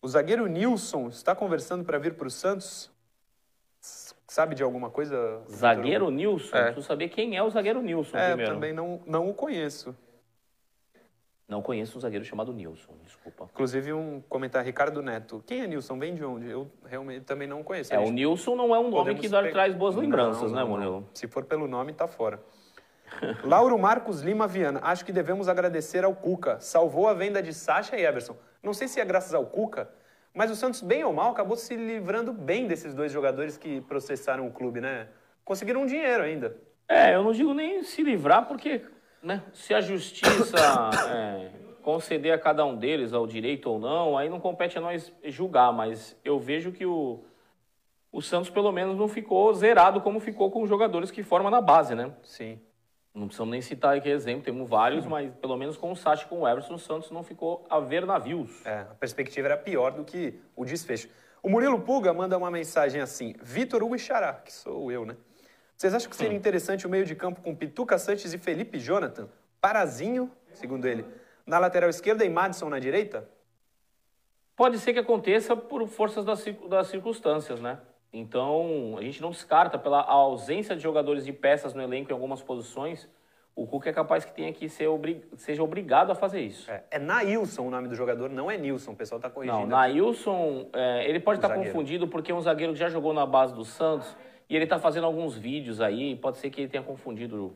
O 0.02 0.08
zagueiro 0.08 0.46
Nilson 0.48 1.08
está 1.10 1.36
conversando 1.36 1.84
para 1.84 1.98
vir 1.98 2.14
para 2.14 2.28
o 2.28 2.32
Santos? 2.32 2.92
Sabe 4.28 4.54
de 4.54 4.62
alguma 4.62 4.90
coisa? 4.90 5.42
Zagueiro? 5.50 6.12
Nilson? 6.12 6.56
É. 6.56 6.64
Preciso 6.66 6.86
saber 6.86 7.10
quem 7.10 7.36
é 7.36 7.42
o 7.44 7.50
zagueiro 7.50 7.82
Nilson 7.82 8.18
É, 8.18 8.28
primeiro. 8.30 8.54
também 8.54 8.72
não, 8.74 9.02
não 9.06 9.30
o 9.30 9.34
conheço. 9.34 9.96
Não 11.50 11.64
conheço 11.64 11.98
um 11.98 12.02
zagueiro 12.02 12.24
chamado 12.24 12.54
Nilson, 12.54 12.94
desculpa. 13.04 13.50
Inclusive 13.52 13.92
um 13.92 14.22
comentário, 14.30 14.66
Ricardo 14.68 15.02
Neto. 15.02 15.44
Quem 15.48 15.62
é 15.62 15.68
Nilson? 15.68 15.98
Vem 15.98 16.14
de 16.14 16.24
onde? 16.24 16.48
Eu 16.48 16.70
realmente 16.86 17.22
também 17.26 17.48
não 17.48 17.64
conheço. 17.64 17.92
É, 17.92 17.98
A 17.98 18.02
o 18.02 18.06
gente- 18.06 18.14
Nilson 18.16 18.56
não 18.56 18.76
é 18.76 18.78
um 18.80 18.84
nome 18.84 18.94
podemos 19.16 19.22
que 19.22 19.30
pe- 19.30 19.50
traz 19.52 19.74
boas 19.74 19.96
lembranças, 19.96 20.52
né, 20.52 20.60
não, 20.60 20.68
não. 20.68 20.76
Murilo? 20.78 21.10
Se 21.16 21.28
for 21.28 21.44
pelo 21.46 21.68
nome, 21.68 21.92
tá 21.92 22.08
fora. 22.08 22.40
Lauro 23.44 23.80
Marcos 23.80 24.22
Lima 24.22 24.48
Viana. 24.48 24.80
Acho 24.84 25.04
que 25.04 25.12
devemos 25.12 25.50
agradecer 25.50 26.04
ao 26.06 26.14
Cuca. 26.14 26.60
Salvou 26.60 27.08
a 27.08 27.16
venda 27.16 27.42
de 27.42 27.52
Sacha 27.52 27.98
e 27.98 28.06
Everson. 28.06 28.38
Não 28.62 28.72
sei 28.74 28.88
se 28.88 29.00
é 29.00 29.06
graças 29.06 29.34
ao 29.34 29.44
Cuca, 29.48 29.90
mas 30.32 30.52
o 30.52 30.56
Santos, 30.56 30.82
bem 30.82 31.04
ou 31.04 31.12
mal, 31.12 31.32
acabou 31.32 31.58
se 31.58 31.76
livrando 31.76 32.32
bem 32.32 32.68
desses 32.68 32.94
dois 32.94 33.12
jogadores 33.12 33.58
que 33.58 33.82
processaram 33.82 34.46
o 34.46 34.52
clube, 34.52 34.80
né? 34.80 35.08
Conseguiram 35.44 35.82
um 35.82 35.86
dinheiro 35.88 36.22
ainda. 36.22 36.56
É, 36.88 37.16
eu 37.16 37.24
não 37.24 37.32
digo 37.32 37.56
nem 37.56 37.82
se 37.84 38.04
livrar, 38.04 38.48
porque 38.48 38.82
né, 39.22 39.44
se 39.54 39.74
a 39.74 39.82
justiça 39.82 40.58
é, 41.10 41.52
conceder 41.82 42.34
a 42.34 42.38
cada 42.38 42.66
um 42.66 42.76
deles 42.76 43.14
ao 43.14 43.26
direito 43.28 43.70
ou 43.70 43.80
não, 43.80 44.18
aí 44.18 44.30
não 44.30 44.40
compete 44.40 44.78
a 44.78 44.82
nós 44.82 45.14
julgar, 45.26 45.72
mas 45.74 46.18
eu 46.24 46.40
vejo 46.40 46.72
que 46.72 46.86
o, 46.86 47.24
o 48.12 48.22
Santos 48.22 48.50
pelo 48.50 48.72
menos 48.72 48.98
não 48.98 49.08
ficou 49.08 49.54
zerado 49.54 50.02
como 50.02 50.20
ficou 50.20 50.52
com 50.52 50.62
os 50.62 50.70
jogadores 50.70 51.12
que 51.12 51.24
formam 51.24 51.52
na 51.52 51.62
base, 51.62 51.96
né? 51.96 52.12
Sim. 52.24 52.60
Não 53.14 53.26
precisamos 53.26 53.52
nem 53.52 53.62
citar 53.62 53.98
aqui 53.98 54.08
exemplo, 54.08 54.44
temos 54.44 54.70
vários, 54.70 55.06
mas 55.06 55.34
pelo 55.42 55.58
menos 55.58 55.76
com 55.76 55.92
o 55.92 55.96
Sacha 55.96 56.26
e 56.26 56.28
com 56.28 56.42
o 56.42 56.48
Everson, 56.48 56.76
o 56.76 56.80
Santos 56.80 57.10
não 57.12 57.24
ficou 57.24 57.66
a 57.70 57.80
ver 57.80 58.06
navios. 58.06 58.66
É, 58.66 58.82
a 58.82 58.96
perspectiva 59.00 59.48
era 59.48 59.58
pior 59.58 59.92
do 59.92 60.04
que 60.04 60.40
o 60.56 60.64
desfecho. 60.64 61.10
O 61.42 61.50
Murilo 61.50 61.82
Puga 61.82 62.14
manda 62.14 62.38
uma 62.38 62.52
mensagem 62.52 63.02
assim: 63.02 63.34
Vitor 63.42 63.82
Hugo 63.82 63.96
e 63.96 64.00
Xará, 64.00 64.34
que 64.34 64.54
sou 64.54 64.92
eu, 64.92 65.06
né? 65.06 65.18
Vocês 65.80 65.94
acham 65.94 66.10
que 66.10 66.16
seria 66.18 66.36
interessante 66.36 66.86
o 66.86 66.90
meio 66.90 67.06
de 67.06 67.16
campo 67.16 67.40
com 67.40 67.56
Pituca 67.56 67.98
Sanches 67.98 68.34
e 68.34 68.38
Felipe 68.38 68.78
Jonathan? 68.78 69.30
Parazinho, 69.62 70.30
segundo 70.52 70.86
ele, 70.86 71.06
na 71.46 71.58
lateral 71.58 71.90
esquerda 71.90 72.26
e 72.26 72.30
Madison 72.30 72.68
na 72.68 72.80
direita? 72.80 73.26
Pode 74.58 74.78
ser 74.78 74.92
que 74.92 75.00
aconteça 75.00 75.56
por 75.56 75.88
forças 75.88 76.26
das, 76.26 76.40
cir- 76.42 76.68
das 76.68 76.88
circunstâncias, 76.88 77.62
né? 77.62 77.80
Então, 78.12 78.96
a 78.98 79.02
gente 79.02 79.22
não 79.22 79.30
descarta 79.32 79.80
pela 79.80 80.02
ausência 80.02 80.76
de 80.76 80.84
jogadores 80.84 81.24
de 81.24 81.32
peças 81.32 81.74
no 81.74 81.82
elenco 81.82 82.10
em 82.12 82.14
algumas 82.14 82.42
posições, 82.42 83.08
o 83.56 83.66
Cuca 83.66 83.90
é 83.90 83.94
capaz 83.94 84.26
que 84.26 84.34
tenha 84.34 84.52
que 84.52 84.68
ser 84.68 84.88
obri- 84.88 85.24
seja 85.38 85.64
obrigado 85.64 86.12
a 86.12 86.16
fazer 86.16 86.42
isso. 86.42 86.70
É, 86.70 86.84
é 86.92 87.00
Nailson 87.00 87.62
o 87.66 87.70
nome 87.72 87.88
do 87.88 87.96
jogador, 87.96 88.30
não 88.30 88.52
é 88.52 88.58
Nilson, 88.58 88.92
o 88.92 88.96
pessoal 88.98 89.22
tá 89.22 89.30
corrigindo. 89.30 89.60
Não. 89.62 89.66
Nailson, 89.68 90.68
é, 90.74 91.08
ele 91.10 91.22
pode 91.22 91.38
estar 91.38 91.48
zagueiro. 91.48 91.72
confundido 91.72 92.06
porque 92.06 92.34
é 92.34 92.36
um 92.36 92.42
zagueiro 92.42 92.74
que 92.74 92.80
já 92.80 92.90
jogou 92.90 93.14
na 93.14 93.26
base 93.26 93.54
do 93.54 93.64
Santos 93.64 94.14
e 94.50 94.56
ele 94.56 94.64
está 94.64 94.80
fazendo 94.80 95.06
alguns 95.06 95.38
vídeos 95.38 95.80
aí, 95.80 96.16
pode 96.16 96.38
ser 96.38 96.50
que 96.50 96.62
ele 96.62 96.68
tenha 96.68 96.84
confundido. 96.84 97.56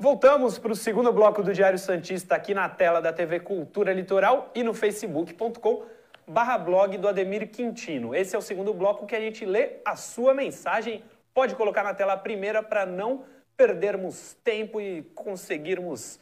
Voltamos 0.00 0.58
para 0.58 0.70
o 0.70 0.76
segundo 0.76 1.12
bloco 1.12 1.42
do 1.42 1.52
Diário 1.52 1.78
Santista 1.78 2.34
aqui 2.36 2.54
na 2.54 2.68
tela 2.68 3.00
da 3.00 3.12
TV 3.12 3.40
Cultura 3.40 3.92
Litoral 3.92 4.52
e 4.54 4.62
no 4.62 4.72
facebook.com 4.72 5.86
barra 6.26 6.58
blog 6.58 6.96
do 6.98 7.08
Ademir 7.08 7.50
Quintino. 7.50 8.14
Esse 8.14 8.36
é 8.36 8.38
o 8.38 8.42
segundo 8.42 8.72
bloco 8.74 9.06
que 9.06 9.16
a 9.16 9.20
gente 9.20 9.44
lê 9.44 9.80
a 9.84 9.96
sua 9.96 10.34
mensagem. 10.34 11.02
Pode 11.34 11.56
colocar 11.56 11.82
na 11.82 11.94
tela 11.94 12.12
a 12.12 12.16
primeira 12.18 12.62
para 12.62 12.86
não 12.86 13.24
perdermos 13.58 14.36
tempo 14.44 14.80
e 14.80 15.02
conseguirmos 15.16 16.20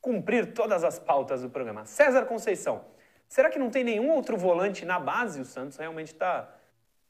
cumprir 0.00 0.54
todas 0.54 0.84
as 0.84 0.96
pautas 0.96 1.42
do 1.42 1.50
programa. 1.50 1.84
César 1.84 2.24
Conceição, 2.24 2.82
será 3.26 3.50
que 3.50 3.58
não 3.58 3.68
tem 3.68 3.82
nenhum 3.82 4.12
outro 4.12 4.36
volante 4.36 4.84
na 4.84 5.00
base? 5.00 5.40
O 5.40 5.44
Santos 5.44 5.76
realmente 5.76 6.12
está 6.12 6.48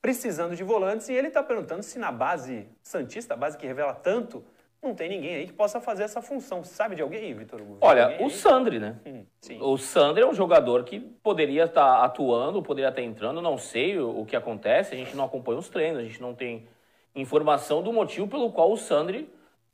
precisando 0.01 0.57
de 0.57 0.65
volantes 0.65 1.11
e 1.11 1.13
ele 1.13 1.29
está 1.29 1.43
perguntando 1.43 1.83
se 1.83 1.99
na 1.99 2.11
base 2.11 2.67
Santista, 2.83 3.35
a 3.35 3.37
base 3.37 3.59
que 3.59 3.67
revela 3.67 3.93
tanto, 3.93 4.43
não 4.83 4.95
tem 4.95 5.11
ninguém 5.11 5.35
aí 5.35 5.47
que 5.47 5.53
possa 5.53 5.81
fazer 5.81 6.05
essa 6.05 6.23
função. 6.23 6.65
Sabe 6.65 6.97
de 6.97 7.03
alguém, 7.03 7.35
Vitor 7.35 7.61
Hugo? 7.61 7.79
Olha, 7.83 8.17
o 8.21 8.25
aí? 8.25 8.31
Sandri, 8.31 8.79
né? 8.79 8.97
Hum. 9.05 9.27
O 9.61 9.77
Sandro 9.77 10.23
é 10.23 10.27
um 10.27 10.33
jogador 10.33 10.85
que 10.85 10.99
poderia 10.99 11.65
estar 11.65 12.05
atuando, 12.05 12.63
poderia 12.63 12.89
estar 12.89 13.03
entrando, 13.03 13.43
não 13.43 13.59
sei 13.59 13.99
o, 13.99 14.21
o 14.21 14.25
que 14.25 14.35
acontece, 14.35 14.95
a 14.95 14.97
gente 14.97 15.15
não 15.15 15.27
acompanha 15.27 15.59
os 15.59 15.69
treinos, 15.69 16.01
a 16.01 16.05
gente 16.05 16.23
não 16.23 16.35
tem 16.35 16.67
informação 17.15 17.83
do 17.83 17.93
motivo 17.93 18.27
pelo 18.29 18.51
qual 18.51 18.73
o 18.73 18.77
Sandri 18.79 19.29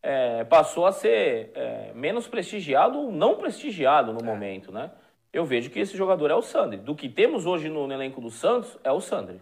é, 0.04 0.44
passou 0.44 0.86
a 0.86 0.92
ser 0.92 1.50
é, 1.54 1.90
menos 1.94 2.28
prestigiado 2.28 2.98
ou 2.98 3.10
não 3.10 3.36
prestigiado 3.36 4.12
no 4.12 4.20
é. 4.20 4.22
momento, 4.22 4.70
né? 4.70 4.92
Eu 5.32 5.46
vejo 5.46 5.70
que 5.70 5.80
esse 5.80 5.96
jogador 5.96 6.30
é 6.30 6.34
o 6.34 6.42
Sandri. 6.42 6.76
Do 6.76 6.94
que 6.94 7.08
temos 7.08 7.46
hoje 7.46 7.70
no, 7.70 7.86
no 7.86 7.92
elenco 7.94 8.20
do 8.20 8.30
Santos, 8.30 8.78
é 8.84 8.92
o 8.92 9.00
Sandri. 9.00 9.40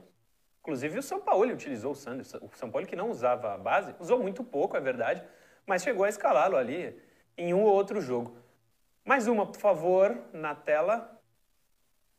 Inclusive 0.60 1.00
o 1.00 1.02
São 1.02 1.20
Paulo 1.20 1.52
utilizou 1.52 1.90
o 1.90 1.94
Sandri. 1.96 2.24
O 2.40 2.48
São 2.56 2.70
Paulo 2.70 2.86
que 2.86 2.94
não 2.94 3.10
usava 3.10 3.52
a 3.52 3.58
base, 3.58 3.92
usou 3.98 4.20
muito 4.20 4.44
pouco, 4.44 4.76
é 4.76 4.80
verdade, 4.80 5.20
mas 5.66 5.82
chegou 5.82 6.04
a 6.04 6.08
escalá-lo 6.08 6.56
ali 6.56 6.96
em 7.36 7.52
um 7.52 7.64
ou 7.64 7.74
outro 7.74 8.00
jogo. 8.00 8.36
Mais 9.04 9.26
uma, 9.26 9.44
por 9.44 9.60
favor, 9.60 10.16
na 10.32 10.54
tela. 10.54 11.20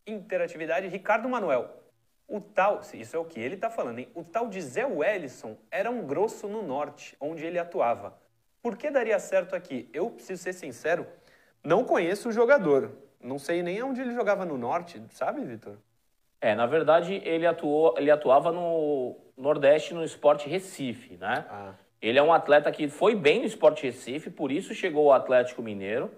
Interatividade, 0.06 0.90
Ricardo 0.90 1.30
Manuel. 1.30 1.70
O 2.28 2.42
tal, 2.42 2.82
isso 2.94 3.16
é 3.16 3.20
o 3.20 3.24
que 3.24 3.40
ele 3.40 3.56
está 3.56 3.70
falando, 3.70 4.00
hein? 4.00 4.10
O 4.14 4.22
tal 4.22 4.50
de 4.50 4.62
Zé 4.62 4.86
Wellison 4.86 5.56
era 5.72 5.90
um 5.90 6.06
grosso 6.06 6.46
no 6.50 6.62
norte, 6.62 7.16
onde 7.22 7.46
ele 7.46 7.58
atuava. 7.58 8.22
Por 8.64 8.78
que 8.78 8.90
daria 8.90 9.20
certo 9.20 9.58
aqui? 9.58 9.90
Eu 9.94 10.10
preciso 10.10 10.42
ser 10.42 10.54
sincero, 10.54 11.06
não 11.62 11.84
conheço 11.84 12.30
o 12.30 12.32
jogador. 12.32 12.92
Não 13.22 13.38
sei 13.38 13.62
nem 13.62 13.84
onde 13.84 14.00
ele 14.00 14.14
jogava 14.14 14.46
no 14.46 14.58
norte, 14.58 15.04
sabe, 15.12 15.44
Vitor? 15.44 15.76
É, 16.40 16.56
na 16.56 16.66
verdade, 16.66 17.22
ele, 17.26 17.46
atuou, 17.46 17.94
ele 17.98 18.10
atuava 18.10 18.54
no 18.54 19.18
Nordeste, 19.38 19.94
no 19.94 20.04
Esporte 20.04 20.48
Recife, 20.48 21.18
né? 21.18 21.46
Ah. 21.50 21.74
Ele 22.02 22.18
é 22.18 22.24
um 22.24 22.32
atleta 22.32 22.72
que 22.72 22.88
foi 22.88 23.16
bem 23.16 23.40
no 23.40 23.46
Esporte 23.46 23.84
Recife, 23.84 24.30
por 24.30 24.50
isso 24.50 24.74
chegou 24.74 25.12
ao 25.12 25.18
Atlético 25.18 25.62
Mineiro. 25.62 26.10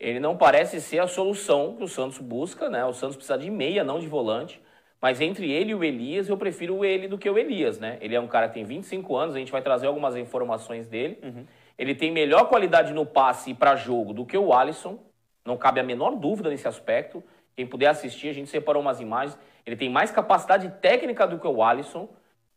Ele 0.00 0.20
não 0.20 0.36
parece 0.36 0.80
ser 0.80 0.98
a 1.00 1.06
solução 1.06 1.76
que 1.76 1.84
o 1.84 1.88
Santos 1.88 2.18
busca, 2.18 2.70
né? 2.70 2.84
O 2.86 2.92
Santos 2.94 3.16
precisa 3.16 3.38
de 3.38 3.50
meia, 3.50 3.84
não 3.84 3.98
de 3.98 4.06
volante. 4.06 4.62
Mas 5.00 5.20
entre 5.20 5.50
ele 5.50 5.72
e 5.72 5.74
o 5.74 5.84
Elias, 5.84 6.28
eu 6.28 6.36
prefiro 6.36 6.84
ele 6.84 7.06
do 7.06 7.18
que 7.18 7.28
o 7.28 7.38
Elias, 7.38 7.78
né? 7.78 7.98
Ele 8.00 8.14
é 8.14 8.20
um 8.20 8.26
cara 8.26 8.48
que 8.48 8.54
tem 8.54 8.64
25 8.64 9.14
anos, 9.14 9.34
a 9.34 9.38
gente 9.38 9.52
vai 9.52 9.62
trazer 9.62 9.86
algumas 9.86 10.16
informações 10.16 10.86
dele. 10.86 11.18
Uhum. 11.22 11.46
Ele 11.78 11.94
tem 11.94 12.10
melhor 12.10 12.48
qualidade 12.48 12.92
no 12.92 13.04
passe 13.04 13.52
para 13.54 13.76
jogo 13.76 14.12
do 14.12 14.24
que 14.24 14.36
o 14.36 14.52
Alisson, 14.52 14.98
não 15.46 15.56
cabe 15.56 15.78
a 15.78 15.82
menor 15.82 16.16
dúvida 16.16 16.50
nesse 16.50 16.66
aspecto. 16.66 17.22
Quem 17.54 17.66
puder 17.66 17.86
assistir, 17.86 18.28
a 18.28 18.32
gente 18.32 18.50
separou 18.50 18.82
umas 18.82 19.00
imagens. 19.00 19.38
Ele 19.64 19.76
tem 19.76 19.88
mais 19.88 20.10
capacidade 20.10 20.68
técnica 20.80 21.26
do 21.26 21.38
que 21.38 21.46
o 21.46 21.62
Alisson. 21.62 22.08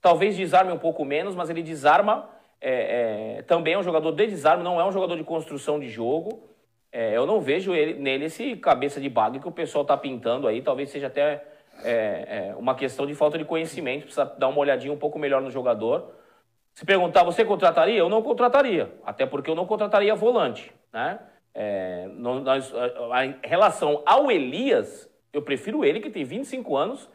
Talvez 0.02 0.36
desarme 0.36 0.72
um 0.72 0.78
pouco 0.78 1.06
menos, 1.06 1.36
mas 1.36 1.50
ele 1.50 1.62
desarma. 1.62 2.30
É, 2.60 3.38
é, 3.38 3.42
também 3.44 3.76
é 3.76 3.78
um 3.78 3.84
jogador 3.84 4.12
de 4.12 4.28
desarme, 4.28 4.64
não 4.64 4.82
é 4.82 4.86
um 4.86 4.92
jogador 4.92 5.16
de 5.16 5.24
construção 5.24 5.80
de 5.80 5.88
jogo. 5.88 6.44
É, 6.92 7.16
eu 7.16 7.26
não 7.26 7.40
vejo 7.40 7.74
ele, 7.74 7.94
nele 7.94 8.26
esse 8.26 8.56
cabeça 8.56 9.00
de 9.00 9.08
bagre 9.08 9.40
que 9.40 9.48
o 9.48 9.52
pessoal 9.52 9.84
está 9.84 9.96
pintando 9.96 10.48
aí. 10.48 10.62
Talvez 10.62 10.90
seja 10.90 11.08
até 11.08 11.44
é, 11.84 12.50
é, 12.52 12.56
uma 12.58 12.76
questão 12.76 13.06
de 13.06 13.14
falta 13.14 13.38
de 13.38 13.46
conhecimento. 13.46 14.04
Precisa 14.04 14.26
dar 14.26 14.48
uma 14.48 14.60
olhadinha 14.60 14.92
um 14.92 14.98
pouco 14.98 15.20
melhor 15.20 15.42
no 15.42 15.52
jogador. 15.52 16.12
Se 16.80 16.86
perguntar, 16.86 17.24
você 17.24 17.44
contrataria? 17.44 17.98
Eu 18.00 18.08
não 18.08 18.22
contrataria, 18.22 18.90
até 19.04 19.26
porque 19.26 19.50
eu 19.50 19.56
não 19.56 19.66
contrataria 19.66 20.16
volante, 20.16 20.74
né? 20.94 21.20
É, 21.54 22.08
nós, 22.14 22.74
a, 22.74 23.46
relação 23.46 24.02
ao 24.06 24.32
Elias, 24.32 25.10
eu 25.34 25.42
prefiro 25.42 25.84
ele 25.84 26.00
que 26.00 26.10
tem 26.10 26.24
25 26.24 26.78
anos 26.78 27.10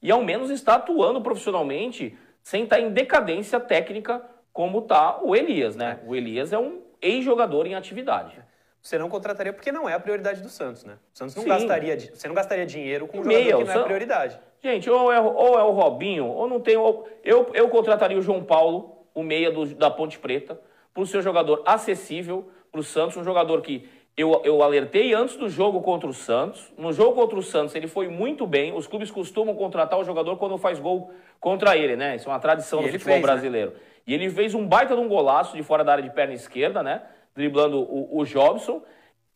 e 0.00 0.08
ao 0.12 0.22
menos 0.22 0.50
está 0.50 0.76
atuando 0.76 1.20
profissionalmente 1.20 2.16
sem 2.44 2.62
estar 2.62 2.78
em 2.78 2.90
decadência 2.90 3.58
técnica 3.58 4.22
como 4.52 4.78
está 4.78 5.18
o 5.20 5.34
Elias, 5.34 5.74
né? 5.74 5.98
O 6.06 6.14
Elias 6.14 6.52
é 6.52 6.58
um 6.60 6.80
ex-jogador 7.02 7.66
em 7.66 7.74
atividade. 7.74 8.40
Você 8.80 8.98
não 8.98 9.08
contrataria 9.08 9.52
porque 9.52 9.72
não 9.72 9.88
é 9.88 9.94
a 9.94 10.00
prioridade 10.00 10.40
do 10.40 10.48
Santos, 10.48 10.84
né? 10.84 10.96
O 11.12 11.18
Santos 11.18 11.34
não 11.34 11.42
Sim. 11.42 11.48
gastaria, 11.48 11.98
você 11.98 12.28
não 12.28 12.36
gastaria 12.36 12.64
dinheiro 12.64 13.08
com 13.08 13.18
um 13.18 13.24
jogador 13.24 13.42
Meia, 13.42 13.56
que 13.56 13.64
não 13.64 13.80
é 13.80 13.84
prioridade. 13.84 14.40
Gente, 14.62 14.88
ou 14.88 15.12
é, 15.12 15.20
ou 15.20 15.58
é 15.58 15.62
o 15.64 15.72
Robinho, 15.72 16.26
ou 16.26 16.48
não 16.48 16.60
tem. 16.60 16.76
Ou, 16.76 17.08
eu, 17.24 17.50
eu 17.52 17.68
contrataria 17.68 18.16
o 18.16 18.22
João 18.22 18.44
Paulo 18.44 18.97
o 19.18 19.22
meia 19.22 19.50
do, 19.50 19.66
da 19.74 19.90
Ponte 19.90 20.18
Preta, 20.18 20.60
para 20.94 21.02
o 21.02 21.06
seu 21.06 21.20
jogador 21.20 21.62
acessível 21.66 22.48
para 22.70 22.80
o 22.80 22.84
Santos, 22.84 23.16
um 23.16 23.24
jogador 23.24 23.60
que 23.62 23.88
eu, 24.16 24.40
eu 24.44 24.62
alertei 24.62 25.12
antes 25.14 25.36
do 25.36 25.48
jogo 25.48 25.80
contra 25.80 26.08
o 26.08 26.12
Santos. 26.12 26.72
No 26.76 26.92
jogo 26.92 27.14
contra 27.14 27.38
o 27.38 27.42
Santos, 27.42 27.74
ele 27.74 27.86
foi 27.86 28.08
muito 28.08 28.46
bem. 28.46 28.72
Os 28.72 28.86
clubes 28.86 29.10
costumam 29.10 29.54
contratar 29.54 29.98
o 29.98 30.04
jogador 30.04 30.36
quando 30.36 30.56
faz 30.58 30.78
gol 30.78 31.12
contra 31.40 31.76
ele, 31.76 31.96
né? 31.96 32.16
Isso 32.16 32.28
é 32.28 32.32
uma 32.32 32.38
tradição 32.38 32.80
do 32.80 32.88
futebol 32.88 33.14
fez, 33.14 33.16
né? 33.16 33.22
brasileiro. 33.22 33.70
Né? 33.70 33.76
E 34.06 34.14
ele 34.14 34.30
fez 34.30 34.54
um 34.54 34.66
baita 34.66 34.94
de 34.94 35.00
um 35.00 35.08
golaço 35.08 35.56
de 35.56 35.62
fora 35.62 35.84
da 35.84 35.92
área 35.92 36.04
de 36.04 36.10
perna 36.10 36.34
esquerda, 36.34 36.82
né? 36.82 37.02
Driblando 37.34 37.78
o, 37.80 38.18
o 38.18 38.24
Jobson. 38.24 38.82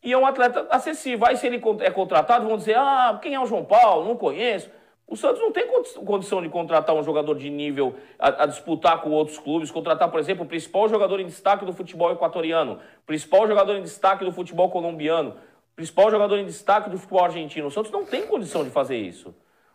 E 0.03 0.13
é 0.13 0.19
um 0.19 0.27
atleta 0.27 0.67
acessível. 0.71 1.27
Aí 1.27 1.37
se 1.37 1.47
ele 1.47 1.63
é 1.81 1.91
contratado, 1.91 2.47
vão 2.47 2.57
dizer, 2.57 2.77
ah, 2.77 3.19
quem 3.23 3.35
é 3.35 3.41
o 3.41 3.47
João 3.47 3.65
Paulo? 3.65 4.05
Não 4.07 4.17
conheço. 4.17 4.69
O 5.07 5.17
Santos 5.17 5.41
não 5.41 5.53
tem 5.53 5.67
condição 6.05 6.41
de 6.41 6.49
contratar 6.49 6.95
um 6.95 7.03
jogador 7.03 7.35
de 7.35 7.51
nível 7.51 7.97
a, 8.19 8.45
a, 8.45 8.47
disputar 8.47 9.03
com 9.03 9.11
outros 9.11 9.39
clubes, 9.39 9.71
contratar, 9.71 10.11
por 10.11 10.19
exemplo, 10.19 10.45
o 10.45 10.49
principal 10.49 10.89
jogador 10.89 11.21
em 11.21 11.27
destaque 11.27 11.67
do 11.67 11.73
futebol 11.73 12.11
equatoriano, 12.13 12.79
principal 13.05 13.47
jogador 13.47 13.77
em 13.77 13.83
destaque 13.83 14.25
do 14.25 14.33
futebol 14.33 14.71
colombiano, 14.71 15.37
principal 15.77 16.11
jogador 16.11 16.39
em 16.39 16.47
destaque 16.47 16.89
do 16.89 16.97
futebol 16.97 17.25
argentino. 17.25 17.67
O 17.67 17.71
Santos 17.71 17.91
não 17.91 18.07
tem 18.07 18.27
condição 18.27 18.65
de 18.65 18.71
fazer 18.71 18.97
isso. 18.97 19.35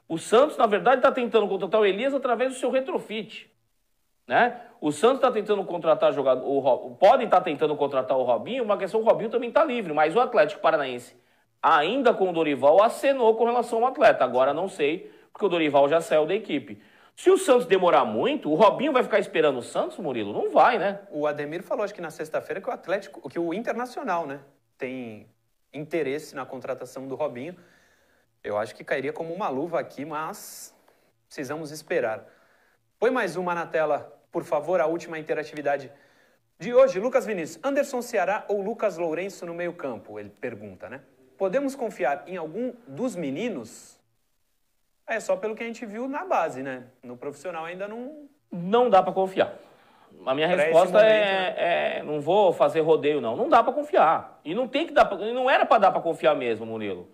O 0.10 0.18
Santos, 0.18 0.58
na 0.58 0.66
verdade, 0.66 0.98
está 0.98 1.12
tentando 1.12 1.48
contratar 1.48 1.82
o 1.82 1.86
Elias 1.86 2.14
através 2.14 2.54
do 2.54 2.60
seu 2.60 2.72
retrofit. 2.72 3.52
Né? 4.26 4.60
O 4.82 4.92
Santos 4.92 5.18
está 5.18 5.32
tentando 5.32 5.64
contratar 5.66 6.14
jogador, 6.14 6.96
podem 7.00 7.26
estar 7.26 7.38
tá 7.38 7.44
tentando 7.44 7.76
contratar 7.76 8.18
o 8.18 8.24
Robinho, 8.24 8.64
uma 8.64 8.78
questão 8.78 9.02
o 9.02 9.04
Robinho 9.04 9.30
também 9.30 9.50
está 9.50 9.64
livre, 9.64 9.94
mas 9.94 10.16
o 10.16 10.20
Atlético 10.20 10.62
Paranaense, 10.62 11.16
ainda 11.62 12.14
com 12.14 12.30
o 12.30 12.34
Dorival, 12.34 12.82
acenou 12.82 13.36
com 13.36 13.46
relação 13.46 13.80
ao 13.80 13.88
atleta. 13.88 14.24
Agora 14.24 14.54
não 14.54 14.68
sei 14.68 15.16
porque 15.38 15.46
o 15.46 15.50
Dorival 15.50 15.88
já 15.88 16.02
saiu 16.02 16.26
da 16.26 16.34
equipe. 16.34 16.82
Se 17.16 17.30
o 17.30 17.38
Santos 17.38 17.68
demorar 17.68 18.04
muito, 18.04 18.52
o 18.52 18.56
Robinho 18.56 18.92
vai 18.92 19.04
ficar 19.04 19.20
esperando 19.20 19.60
o 19.60 19.62
Santos, 19.62 19.96
Murilo? 20.00 20.34
Não 20.34 20.50
vai, 20.50 20.80
né? 20.80 21.02
O 21.12 21.28
Ademir 21.28 21.62
falou, 21.62 21.84
acho 21.84 21.94
que 21.94 22.02
na 22.02 22.10
sexta-feira, 22.10 22.60
que 22.60 22.68
o 22.68 22.74
Atlético, 22.74 23.30
que 23.30 23.38
o 23.38 23.54
Internacional, 23.54 24.26
né, 24.26 24.40
tem 24.80 25.28
interesse 25.72 26.36
na 26.36 26.44
contratação 26.44 27.08
do 27.08 27.14
Robinho. 27.14 27.56
Eu 28.44 28.58
acho 28.58 28.74
que 28.74 28.84
cairia 28.84 29.14
como 29.14 29.32
uma 29.32 29.48
luva 29.48 29.80
aqui, 29.80 30.04
mas 30.04 30.76
precisamos 31.28 31.70
esperar. 31.70 32.26
Põe 33.00 33.12
mais 33.12 33.36
uma 33.36 33.54
na 33.54 33.68
tela, 33.68 34.20
por 34.32 34.44
favor, 34.44 34.82
a 34.82 34.88
última 34.88 35.20
interatividade 35.20 35.92
de 36.58 36.74
hoje. 36.74 37.00
Lucas 37.00 37.28
Vinícius, 37.28 37.64
Anderson 37.64 38.02
Ceará 38.02 38.44
ou 38.48 38.60
Lucas 38.60 38.98
Lourenço 38.98 39.46
no 39.46 39.54
meio-campo? 39.54 40.20
Ele 40.20 40.32
pergunta, 40.32 40.90
né? 40.90 41.02
Podemos 41.38 41.76
confiar 41.76 42.24
em 42.26 42.38
algum 42.38 42.74
dos 42.88 43.16
meninos? 43.16 43.97
É 45.08 45.20
só 45.20 45.38
pelo 45.38 45.56
que 45.56 45.64
a 45.64 45.66
gente 45.66 45.86
viu 45.86 46.08
na 46.08 46.26
base, 46.26 46.62
né? 46.62 46.84
No 47.02 47.16
profissional 47.16 47.66
ainda 47.66 47.88
não. 47.88 48.28
Não 48.52 48.90
dá 48.90 49.02
para 49.02 49.14
confiar. 49.14 49.54
A 50.26 50.34
minha 50.34 50.48
pra 50.48 50.58
resposta 50.58 50.98
momento, 50.98 51.12
é, 51.12 51.22
né? 51.22 51.56
é, 51.58 52.04
não 52.04 52.20
vou 52.20 52.52
fazer 52.52 52.82
rodeio 52.82 53.22
não. 53.22 53.36
Não 53.36 53.48
dá 53.48 53.64
para 53.64 53.72
confiar. 53.72 54.40
E 54.44 54.54
não 54.54 54.68
tem 54.68 54.86
que 54.86 54.94
dar, 54.94 55.06
pra, 55.06 55.18
não 55.18 55.50
era 55.50 55.66
para 55.66 55.78
dar 55.78 55.92
para 55.92 56.02
confiar 56.02 56.36
mesmo, 56.36 56.66
Murilo. 56.66 57.10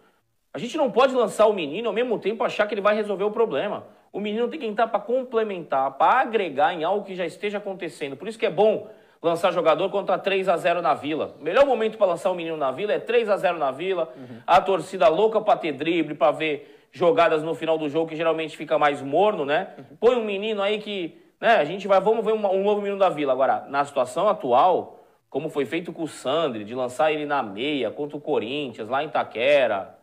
A 0.53 0.57
gente 0.57 0.77
não 0.77 0.89
pode 0.89 1.13
lançar 1.13 1.47
o 1.47 1.53
menino 1.53 1.89
ao 1.89 1.93
mesmo 1.93 2.17
tempo 2.19 2.43
achar 2.43 2.67
que 2.67 2.73
ele 2.73 2.81
vai 2.81 2.95
resolver 2.95 3.23
o 3.23 3.31
problema. 3.31 3.85
O 4.11 4.19
menino 4.19 4.47
tem 4.47 4.59
que 4.59 4.65
entrar 4.65 4.87
para 4.87 4.99
complementar, 4.99 5.91
para 5.91 6.21
agregar 6.21 6.73
em 6.73 6.83
algo 6.83 7.03
que 7.03 7.15
já 7.15 7.25
esteja 7.25 7.57
acontecendo. 7.57 8.15
Por 8.15 8.27
isso 8.27 8.37
que 8.37 8.45
é 8.45 8.51
bom 8.51 8.87
lançar 9.21 9.51
jogador 9.51 9.89
contra 9.89 10.17
3 10.17 10.49
a 10.49 10.57
0 10.57 10.81
na 10.81 10.93
Vila. 10.93 11.35
O 11.39 11.43
melhor 11.43 11.65
momento 11.65 11.97
para 11.97 12.07
lançar 12.07 12.29
o 12.29 12.35
menino 12.35 12.57
na 12.57 12.71
Vila 12.71 12.93
é 12.93 12.99
3 12.99 13.29
a 13.29 13.37
0 13.37 13.57
na 13.57 13.71
Vila. 13.71 14.13
Uhum. 14.15 14.41
A 14.45 14.61
torcida 14.61 15.07
louca 15.07 15.41
para 15.41 15.57
ter 15.57 15.71
drible, 15.71 16.13
para 16.13 16.31
ver 16.31 16.72
jogadas 16.93 17.41
no 17.41 17.55
final 17.55 17.77
do 17.77 17.89
jogo 17.89 18.07
que 18.07 18.15
geralmente 18.15 18.55
fica 18.55 18.77
mais 18.77 19.01
morno, 19.01 19.43
né? 19.43 19.69
Põe 19.99 20.15
um 20.15 20.23
menino 20.23 20.61
aí 20.61 20.79
que, 20.79 21.19
né, 21.41 21.55
a 21.55 21.65
gente 21.65 21.87
vai, 21.87 21.99
vamos 21.99 22.23
ver 22.23 22.33
um, 22.33 22.45
um 22.45 22.63
novo 22.63 22.81
menino 22.81 22.99
da 22.99 23.09
Vila. 23.09 23.33
Agora, 23.33 23.65
na 23.67 23.83
situação 23.83 24.29
atual, 24.29 24.99
como 25.27 25.49
foi 25.49 25.65
feito 25.65 25.91
com 25.91 26.03
o 26.03 26.07
Sandri, 26.07 26.63
de 26.63 26.75
lançar 26.75 27.11
ele 27.11 27.25
na 27.25 27.41
meia 27.41 27.89
contra 27.89 28.15
o 28.15 28.21
Corinthians, 28.21 28.87
lá 28.87 29.03
em 29.03 29.09
Taquera, 29.09 29.97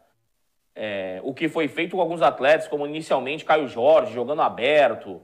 é, 0.75 1.21
o 1.23 1.33
que 1.33 1.49
foi 1.49 1.69
feito 1.69 1.95
com 1.95 2.03
alguns 2.03 2.23
atletas, 2.23 2.67
como 2.67 2.85
inicialmente 2.85 3.45
Caio 3.45 3.69
Jorge, 3.69 4.13
jogando 4.13 4.43
aberto, 4.43 5.23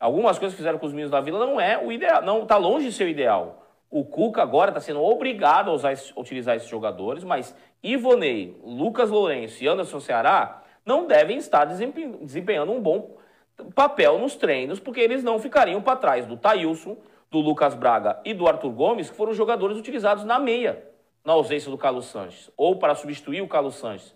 algumas 0.00 0.36
coisas 0.36 0.54
que 0.54 0.58
fizeram 0.58 0.80
com 0.80 0.86
os 0.86 0.92
meninos 0.92 1.12
da 1.12 1.20
Vila 1.20 1.38
não 1.38 1.60
é 1.60 1.78
o 1.78 1.92
ideal, 1.92 2.22
não 2.22 2.42
está 2.42 2.56
longe 2.56 2.86
de 2.86 2.92
ser 2.92 3.04
o 3.04 3.08
ideal. 3.08 3.62
O 3.88 4.04
Cuca 4.04 4.42
agora 4.42 4.70
está 4.70 4.80
sendo 4.80 5.00
obrigado 5.00 5.70
a, 5.70 5.74
usar, 5.74 5.92
a 5.92 6.20
utilizar 6.20 6.56
esses 6.56 6.68
jogadores, 6.68 7.22
mas 7.22 7.54
Ivonei, 7.80 8.60
Lucas 8.64 9.08
Lourenço 9.08 9.62
e 9.62 9.68
Anderson 9.68 10.00
Ceará 10.00 10.63
não 10.84 11.06
devem 11.06 11.38
estar 11.38 11.64
desempenhando 11.64 12.72
um 12.72 12.80
bom 12.80 13.16
papel 13.74 14.18
nos 14.18 14.36
treinos, 14.36 14.80
porque 14.80 15.00
eles 15.00 15.22
não 15.22 15.38
ficariam 15.38 15.80
para 15.80 15.96
trás 15.96 16.26
do 16.26 16.36
Taílson, 16.36 16.96
do 17.30 17.40
Lucas 17.40 17.74
Braga 17.74 18.20
e 18.24 18.34
do 18.34 18.46
Arthur 18.46 18.70
Gomes, 18.70 19.10
que 19.10 19.16
foram 19.16 19.32
jogadores 19.32 19.76
utilizados 19.76 20.24
na 20.24 20.38
meia, 20.38 20.84
na 21.24 21.32
ausência 21.32 21.70
do 21.70 21.78
Carlos 21.78 22.06
Sanches, 22.06 22.50
ou 22.56 22.76
para 22.76 22.94
substituir 22.94 23.40
o 23.40 23.48
Carlos 23.48 23.76
Sanches. 23.76 24.14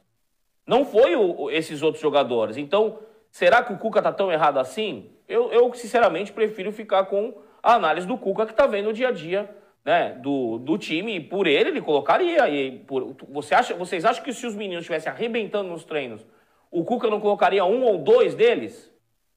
Não 0.66 0.84
foi 0.84 1.16
o, 1.16 1.50
esses 1.50 1.82
outros 1.82 2.02
jogadores. 2.02 2.56
Então, 2.56 2.98
será 3.30 3.62
que 3.62 3.72
o 3.72 3.78
Cuca 3.78 4.00
está 4.00 4.12
tão 4.12 4.30
errado 4.30 4.58
assim? 4.58 5.10
Eu, 5.26 5.50
eu, 5.50 5.72
sinceramente, 5.74 6.32
prefiro 6.32 6.70
ficar 6.70 7.04
com 7.06 7.34
a 7.62 7.74
análise 7.74 8.06
do 8.06 8.18
Cuca, 8.18 8.44
que 8.44 8.52
está 8.52 8.66
vendo 8.66 8.90
o 8.90 8.92
dia 8.92 9.08
a 9.08 9.12
dia 9.12 9.48
né, 9.84 10.18
do, 10.20 10.58
do 10.58 10.76
time, 10.76 11.16
e 11.16 11.20
por 11.20 11.46
ele, 11.46 11.70
ele 11.70 11.80
colocaria. 11.80 12.48
E 12.48 12.78
por, 12.80 13.16
você 13.30 13.54
acha, 13.54 13.74
vocês 13.74 14.04
acham 14.04 14.22
que 14.22 14.32
se 14.32 14.46
os 14.46 14.54
meninos 14.54 14.82
estivessem 14.82 15.10
arrebentando 15.10 15.70
nos 15.70 15.84
treinos, 15.84 16.24
o 16.70 16.84
Cuca 16.84 17.08
não 17.08 17.20
colocaria 17.20 17.64
um 17.64 17.82
ou 17.84 17.98
dois 17.98 18.34
deles? 18.34 18.90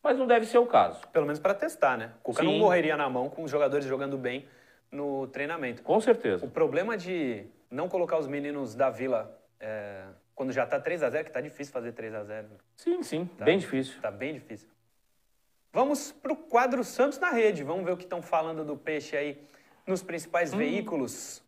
Mas 0.04 0.18
não 0.18 0.26
deve 0.26 0.46
ser 0.46 0.58
o 0.58 0.66
caso. 0.66 1.08
Pelo 1.10 1.26
menos 1.26 1.40
para 1.40 1.54
testar, 1.54 1.98
né? 1.98 2.12
O 2.22 2.24
Cuca 2.24 2.42
Sim. 2.42 2.48
não 2.52 2.58
morreria 2.58 2.98
na 2.98 3.08
mão 3.10 3.30
com 3.30 3.44
os 3.44 3.52
jogadores 3.52 3.86
jogando 3.86 4.18
bem 4.18 4.48
no 4.92 5.28
treinamento. 5.28 5.84
Com 5.84 6.00
certeza. 6.02 6.46
O 6.46 6.50
problema 6.50 6.98
de 6.98 7.46
não 7.70 7.88
colocar 7.88 8.18
os 8.18 8.28
meninos 8.28 8.74
da 8.76 8.90
Vila 8.90 9.40
é, 9.60 10.04
quando 10.34 10.52
já 10.52 10.66
tá 10.66 10.80
3 10.80 11.04
a 11.04 11.10
0 11.10 11.26
que 11.26 11.32
tá 11.32 11.40
difícil 11.40 11.72
fazer 11.72 11.92
3 11.92 12.14
a 12.16 12.24
0 12.24 12.48
Sim, 12.76 13.04
sim, 13.04 13.26
Tá. 13.38 13.46
bem 13.46 13.58
difícil. 13.60 14.02
Tá 14.02 14.10
bem 14.12 14.34
difícil. 14.34 14.68
Vamos 15.72 16.12
pro 16.12 16.36
quadro 16.36 16.84
Santos 16.84 17.20
na 17.20 17.30
rede. 17.30 17.64
Vamos 17.64 17.86
ver 17.86 17.92
o 17.94 17.98
que 17.98 18.04
estão 18.04 18.22
falando 18.22 18.66
do 18.66 18.76
peixe 18.76 19.16
aí 19.16 19.42
nos 19.88 20.04
principais 20.04 20.54
veículos. 20.54 21.42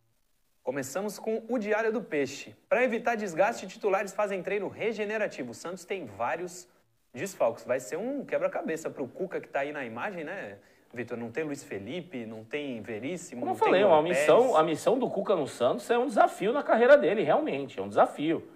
Começamos 0.64 1.20
com 1.20 1.44
o 1.50 1.60
Diário 1.60 1.92
do 1.92 2.02
Peixe. 2.02 2.56
Para 2.70 2.86
evitar 2.86 3.16
desgaste, 3.16 3.68
titulares 3.68 4.14
fazem 4.14 4.42
treino 4.42 4.70
regenerativo. 4.70 5.52
O 5.52 5.54
Santos 5.54 5.84
tem 5.84 6.06
vários 6.06 6.70
desfalques. 7.14 7.66
Vai 7.66 7.82
ser 7.82 7.98
um 7.98 8.24
quebra-cabeça 8.24 8.90
para 8.90 9.04
o 9.04 9.08
Cuca 9.08 9.42
que 9.42 9.48
está 9.48 9.60
aí 9.60 9.74
na 9.74 9.84
imagem, 9.84 10.24
né, 10.24 10.58
Vitor? 10.94 11.18
Não 11.18 11.30
tem 11.30 11.44
Luiz 11.44 11.66
Felipe, 11.66 12.26
não 12.26 12.46
tem 12.46 12.82
Veríssimo, 12.82 13.42
Como 13.42 13.52
eu 13.52 13.56
não 13.56 13.60
tem 13.60 13.68
falei, 13.68 13.84
Luan 13.84 14.02
missão, 14.04 14.56
a 14.56 14.64
missão 14.64 14.98
do 14.98 15.10
Cuca 15.10 15.36
no 15.36 15.48
Santos 15.48 15.90
é 15.92 15.98
um 15.98 16.08
desafio 16.08 16.54
na 16.54 16.64
carreira 16.64 16.98
dele, 16.98 17.24
realmente, 17.24 17.78
é 17.78 17.84
um 17.84 17.90
desafio. 17.90 18.48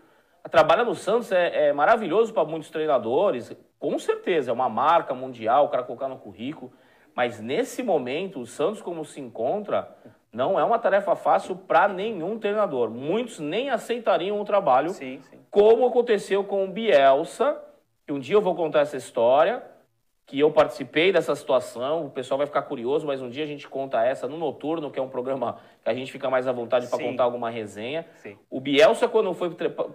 Trabalhar 0.49 0.85
no 0.85 0.95
Santos 0.95 1.29
é, 1.33 1.67
é 1.67 1.73
maravilhoso 1.73 2.33
para 2.33 2.45
muitos 2.45 2.69
treinadores, 2.69 3.51
com 3.77 3.99
certeza, 3.99 4.49
é 4.49 4.53
uma 4.53 4.69
marca 4.69 5.13
mundial, 5.13 5.65
o 5.65 5.69
cara 5.69 5.83
colocar 5.83 6.07
no 6.07 6.17
currículo, 6.17 6.71
mas 7.13 7.41
nesse 7.41 7.83
momento, 7.83 8.39
o 8.39 8.45
Santos 8.45 8.81
como 8.81 9.03
se 9.03 9.19
encontra, 9.19 9.93
não 10.31 10.59
é 10.59 10.63
uma 10.63 10.77
tarefa 10.79 11.15
fácil 11.15 11.55
para 11.55 11.87
nenhum 11.87 12.37
treinador. 12.37 12.89
Muitos 12.89 13.39
nem 13.39 13.69
aceitariam 13.69 14.39
o 14.39 14.45
trabalho, 14.45 14.89
Sim, 14.89 15.19
sim. 15.29 15.39
como 15.49 15.85
aconteceu 15.85 16.43
com 16.43 16.65
o 16.65 16.67
Bielsa, 16.67 17.59
que 18.05 18.13
um 18.13 18.19
dia 18.19 18.35
eu 18.35 18.41
vou 18.41 18.55
contar 18.55 18.81
essa 18.81 18.97
história, 18.97 19.63
que 20.25 20.37
eu 20.37 20.51
participei 20.51 21.11
dessa 21.13 21.33
situação, 21.35 22.05
o 22.05 22.09
pessoal 22.09 22.37
vai 22.37 22.45
ficar 22.45 22.63
curioso, 22.63 23.07
mas 23.07 23.21
um 23.21 23.29
dia 23.29 23.45
a 23.45 23.47
gente 23.47 23.65
conta 23.67 24.03
essa 24.03 24.27
no 24.27 24.37
Noturno, 24.37 24.91
que 24.91 24.99
é 24.99 25.01
um 25.01 25.07
programa 25.07 25.57
que 25.81 25.89
a 25.89 25.93
gente 25.93 26.11
fica 26.11 26.29
mais 26.29 26.45
à 26.47 26.51
vontade 26.51 26.87
para 26.87 26.99
contar 26.99 27.23
alguma 27.23 27.49
resenha. 27.49 28.05
Sim. 28.15 28.37
O 28.49 28.59
Bielsa, 28.59 29.07
quando 29.07 29.33
foi 29.33 29.49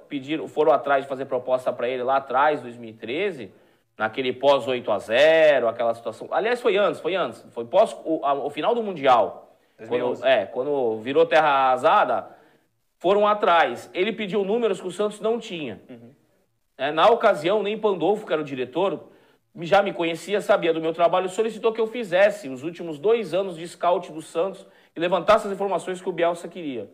pedir, 0.09 0.47
foram 0.49 0.73
atrás 0.73 1.03
de 1.05 1.09
fazer 1.09 1.27
proposta 1.27 1.71
para 1.71 1.87
ele 1.87 2.03
lá 2.03 2.17
atrás, 2.17 2.63
2013, 2.63 3.53
naquele 3.99 4.33
pós 4.33 4.67
8 4.67 4.91
a 4.91 4.99
0 4.99 5.69
aquela 5.69 5.93
situação. 5.95 6.27
Aliás, 6.31 6.63
foi 6.63 6.79
antes, 6.79 6.99
foi 6.99 7.15
antes, 7.15 7.45
foi 7.51 7.67
pós 7.67 7.95
o, 8.03 8.25
a- 8.25 8.33
o 8.33 8.49
final 8.49 8.75
do 8.75 8.83
Mundial. 8.83 9.52
2011. 9.79 10.21
Quando, 10.23 10.31
é, 10.31 10.47
quando 10.47 10.99
virou 11.01 11.27
terra 11.27 11.49
arrasada, 11.49 12.29
foram 12.99 13.27
atrás. 13.27 13.91
Ele 13.93 14.13
pediu 14.13 14.45
números 14.45 14.81
que 14.81 14.87
o 14.87 14.93
Santos 14.93 15.21
não 15.21 15.39
tinha. 15.39 15.81
É, 16.79 16.91
na 16.91 17.09
ocasião, 17.09 17.63
nem 17.63 17.79
Pandolfo, 17.79 18.27
que 18.27 18.33
era 18.33 18.43
o 18.43 18.45
diretor, 18.45 19.09
já 19.61 19.83
me 19.83 19.93
conhecia, 19.93 20.41
sabia 20.41 20.73
do 20.73 20.81
meu 20.81 20.93
trabalho, 20.93 21.29
solicitou 21.29 21.73
que 21.73 21.81
eu 21.81 21.87
fizesse 21.87 22.49
os 22.49 22.63
últimos 22.63 22.99
dois 22.99 23.35
anos 23.35 23.57
de 23.57 23.67
scout 23.69 24.11
do 24.11 24.23
Santos 24.23 24.67
e 24.97 25.01
levantasse 25.01 25.47
as 25.47 25.53
informações 25.53 26.01
que 26.01 26.09
o 26.09 26.13
Bielsa 26.13 26.49
queria. 26.49 26.91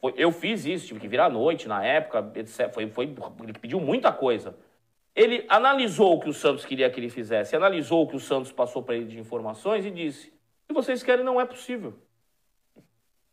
Foi- 0.00 0.14
eu 0.16 0.32
fiz 0.32 0.64
isso, 0.64 0.88
tive 0.88 1.00
que 1.00 1.08
virar 1.08 1.26
à 1.26 1.30
noite 1.30 1.68
na 1.68 1.84
época, 1.84 2.32
etc. 2.34 2.72
Foi, 2.72 2.88
foi, 2.88 3.14
ele 3.42 3.52
pediu 3.52 3.80
muita 3.80 4.10
coisa. 4.12 4.56
Ele 5.14 5.44
analisou 5.48 6.14
o 6.16 6.20
que 6.20 6.28
o 6.28 6.32
Santos 6.32 6.64
queria 6.64 6.90
que 6.90 6.98
ele 6.98 7.10
fizesse, 7.10 7.54
analisou 7.54 8.02
o 8.02 8.08
que 8.08 8.16
o 8.16 8.20
Santos 8.20 8.50
passou 8.50 8.82
para 8.82 8.96
ele 8.96 9.04
de 9.04 9.18
informações 9.18 9.84
e 9.86 9.90
disse: 9.90 10.32
que 10.72 10.80
vocês 10.80 11.02
querem 11.02 11.24
não 11.24 11.40
é 11.40 11.44
possível. 11.44 11.94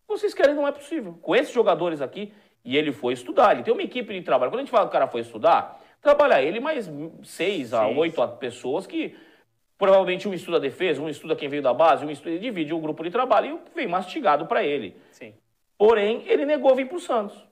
Vocês 0.08 0.34
querem 0.34 0.56
não 0.56 0.68
é 0.68 0.72
possível. 0.72 1.18
Com 1.22 1.36
esses 1.36 1.54
jogadores 1.54 2.02
aqui, 2.02 2.34
e 2.64 2.76
ele 2.76 2.92
foi 2.92 3.14
estudar, 3.14 3.54
ele 3.54 3.64
tem 3.64 3.74
uma 3.74 3.84
equipe 3.84 4.14
de 4.14 4.22
trabalho. 4.22 4.52
Quando 4.52 4.62
a 4.62 4.64
gente 4.64 4.72
fala 4.72 4.86
que 4.86 4.90
o 4.90 4.94
cara 4.94 5.08
foi 5.08 5.22
estudar, 5.22 5.80
trabalha 6.02 6.42
ele 6.42 6.60
mais 6.60 6.90
seis 7.24 7.74
a 7.74 7.88
oito 7.88 8.26
pessoas 8.40 8.86
que 8.86 9.16
provavelmente 9.78 10.28
um 10.28 10.34
estuda 10.34 10.58
a 10.58 10.60
defesa, 10.60 11.02
um 11.02 11.08
estuda 11.08 11.36
quem 11.36 11.48
veio 11.48 11.62
da 11.62 11.74
base, 11.74 12.06
um 12.06 12.12
estuda, 12.12 12.32
ele 12.32 12.40
divide 12.40 12.74
o 12.74 12.80
grupo 12.80 13.04
de 13.04 13.10
trabalho 13.10 13.62
e 13.72 13.76
vem 13.76 13.88
mastigado 13.88 14.46
para 14.46 14.64
ele. 14.64 14.96
Sim. 15.12 15.34
Porém, 15.78 16.24
ele 16.28 16.46
negou 16.46 16.76
vir 16.76 16.88
para 16.88 16.98
o 16.98 17.00
Santos. 17.00 17.49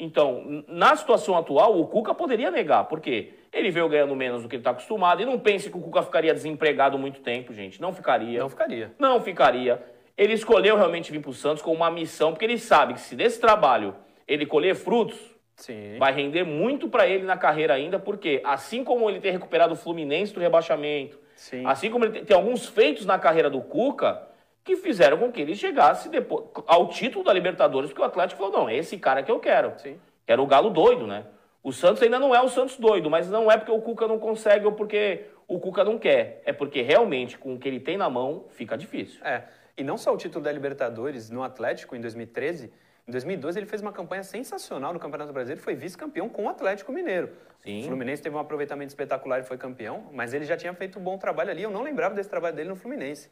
Então, 0.00 0.64
na 0.66 0.96
situação 0.96 1.36
atual, 1.36 1.78
o 1.78 1.86
Cuca 1.86 2.14
poderia 2.14 2.50
negar, 2.50 2.84
porque 2.84 3.34
ele 3.52 3.70
veio 3.70 3.86
ganhando 3.86 4.16
menos 4.16 4.42
do 4.42 4.48
que 4.48 4.56
ele 4.56 4.60
está 4.60 4.70
acostumado. 4.70 5.20
E 5.20 5.26
não 5.26 5.38
pense 5.38 5.70
que 5.70 5.76
o 5.76 5.80
Cuca 5.80 6.02
ficaria 6.02 6.32
desempregado 6.32 6.98
muito 6.98 7.20
tempo, 7.20 7.52
gente. 7.52 7.80
Não 7.82 7.92
ficaria. 7.92 8.40
Não 8.40 8.48
ficaria. 8.48 8.92
Não 8.98 9.20
ficaria. 9.20 9.82
Ele 10.16 10.32
escolheu 10.32 10.74
realmente 10.76 11.12
vir 11.12 11.20
para 11.20 11.30
o 11.30 11.34
Santos 11.34 11.62
com 11.62 11.72
uma 11.72 11.90
missão, 11.90 12.32
porque 12.32 12.46
ele 12.46 12.58
sabe 12.58 12.94
que 12.94 13.00
se 13.00 13.14
desse 13.14 13.38
trabalho 13.38 13.94
ele 14.26 14.46
colher 14.46 14.74
frutos, 14.74 15.18
Sim. 15.56 15.98
vai 15.98 16.14
render 16.14 16.44
muito 16.44 16.88
para 16.88 17.06
ele 17.06 17.24
na 17.24 17.36
carreira 17.36 17.74
ainda, 17.74 17.98
porque 17.98 18.40
assim 18.42 18.82
como 18.82 19.10
ele 19.10 19.20
tem 19.20 19.32
recuperado 19.32 19.74
o 19.74 19.76
Fluminense 19.76 20.32
do 20.32 20.40
rebaixamento, 20.40 21.18
Sim. 21.36 21.66
assim 21.66 21.90
como 21.90 22.06
ele 22.06 22.12
tem, 22.12 22.24
tem 22.24 22.36
alguns 22.36 22.66
feitos 22.66 23.04
na 23.04 23.18
carreira 23.18 23.50
do 23.50 23.60
Cuca 23.60 24.29
que 24.76 24.82
fizeram 24.82 25.18
com 25.18 25.32
que 25.32 25.40
ele 25.40 25.54
chegasse 25.54 26.08
depois 26.08 26.44
ao 26.66 26.88
título 26.88 27.24
da 27.24 27.32
Libertadores, 27.32 27.90
porque 27.90 28.02
o 28.02 28.04
Atlético 28.04 28.40
falou: 28.40 28.60
não, 28.60 28.68
é 28.68 28.76
esse 28.76 28.96
cara 28.96 29.22
que 29.22 29.30
eu 29.30 29.40
quero. 29.40 29.72
Sim. 29.78 29.98
Era 30.26 30.40
o 30.40 30.46
Galo 30.46 30.70
doido, 30.70 31.06
né? 31.06 31.24
O 31.62 31.72
Santos 31.72 32.02
ainda 32.02 32.18
não 32.18 32.34
é 32.34 32.40
o 32.40 32.48
Santos 32.48 32.76
doido, 32.76 33.10
mas 33.10 33.28
não 33.28 33.50
é 33.50 33.56
porque 33.56 33.72
o 33.72 33.80
Cuca 33.80 34.06
não 34.06 34.18
consegue 34.18 34.64
ou 34.64 34.72
porque 34.72 35.26
o 35.46 35.58
Cuca 35.58 35.84
não 35.84 35.98
quer. 35.98 36.40
É 36.44 36.52
porque 36.52 36.80
realmente, 36.80 37.36
com 37.36 37.54
o 37.54 37.58
que 37.58 37.68
ele 37.68 37.80
tem 37.80 37.96
na 37.96 38.08
mão, 38.08 38.46
fica 38.50 38.78
difícil. 38.78 39.20
É, 39.24 39.44
e 39.76 39.82
não 39.82 39.98
só 39.98 40.14
o 40.14 40.16
título 40.16 40.42
da 40.42 40.52
Libertadores 40.52 41.28
no 41.30 41.42
Atlético 41.42 41.94
em 41.94 42.00
2013, 42.00 42.72
em 43.06 43.10
2012 43.10 43.58
ele 43.58 43.66
fez 43.66 43.82
uma 43.82 43.92
campanha 43.92 44.22
sensacional 44.22 44.92
no 44.92 45.00
Campeonato 45.00 45.32
Brasileiro 45.32 45.60
e 45.60 45.64
foi 45.64 45.74
vice-campeão 45.74 46.28
com 46.28 46.44
o 46.44 46.48
Atlético 46.48 46.92
Mineiro. 46.92 47.30
Sim. 47.58 47.82
O 47.82 47.84
Fluminense 47.88 48.22
teve 48.22 48.36
um 48.36 48.38
aproveitamento 48.38 48.90
espetacular 48.90 49.40
e 49.40 49.42
foi 49.42 49.58
campeão, 49.58 50.08
mas 50.12 50.32
ele 50.32 50.44
já 50.44 50.56
tinha 50.56 50.72
feito 50.72 50.98
um 50.98 51.02
bom 51.02 51.18
trabalho 51.18 51.50
ali. 51.50 51.62
Eu 51.62 51.70
não 51.70 51.82
lembrava 51.82 52.14
desse 52.14 52.30
trabalho 52.30 52.54
dele 52.54 52.68
no 52.68 52.76
Fluminense. 52.76 53.28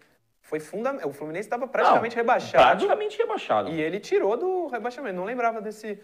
Foi 0.48 0.58
fundamental. 0.58 1.10
O 1.10 1.12
Fluminense 1.12 1.46
estava 1.46 1.68
praticamente 1.68 2.16
Não, 2.16 2.22
rebaixado 2.22 2.64
Praticamente 2.64 3.18
rebaixado. 3.18 3.68
e 3.68 3.78
ele 3.78 4.00
tirou 4.00 4.34
do 4.34 4.66
rebaixamento. 4.68 5.14
Não 5.14 5.24
lembrava 5.24 5.60
desse 5.60 6.02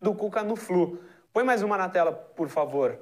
do 0.00 0.14
Cuca 0.14 0.42
no 0.42 0.56
Flu. 0.56 0.98
Põe 1.30 1.44
mais 1.44 1.62
uma 1.62 1.76
na 1.76 1.90
tela, 1.90 2.10
por 2.10 2.48
favor. 2.48 2.98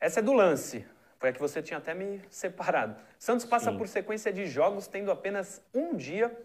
Essa 0.00 0.18
é 0.18 0.22
do 0.22 0.32
lance. 0.32 0.84
Foi 1.20 1.28
a 1.28 1.32
que 1.32 1.38
você 1.38 1.62
tinha 1.62 1.78
até 1.78 1.94
me 1.94 2.20
separado. 2.28 2.96
Santos 3.20 3.46
passa 3.46 3.70
por 3.72 3.86
sequência 3.86 4.32
de 4.32 4.46
jogos 4.46 4.88
tendo 4.88 5.12
apenas 5.12 5.62
um 5.72 5.94
dia 5.94 6.36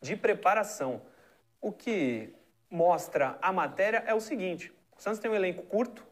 de 0.00 0.16
preparação. 0.16 1.00
O 1.60 1.70
que 1.70 2.34
mostra 2.68 3.38
a 3.40 3.52
matéria 3.52 4.02
é 4.04 4.14
o 4.14 4.20
seguinte: 4.20 4.72
o 4.98 5.00
Santos 5.00 5.20
tem 5.20 5.30
um 5.30 5.34
elenco 5.36 5.62
curto, 5.62 6.04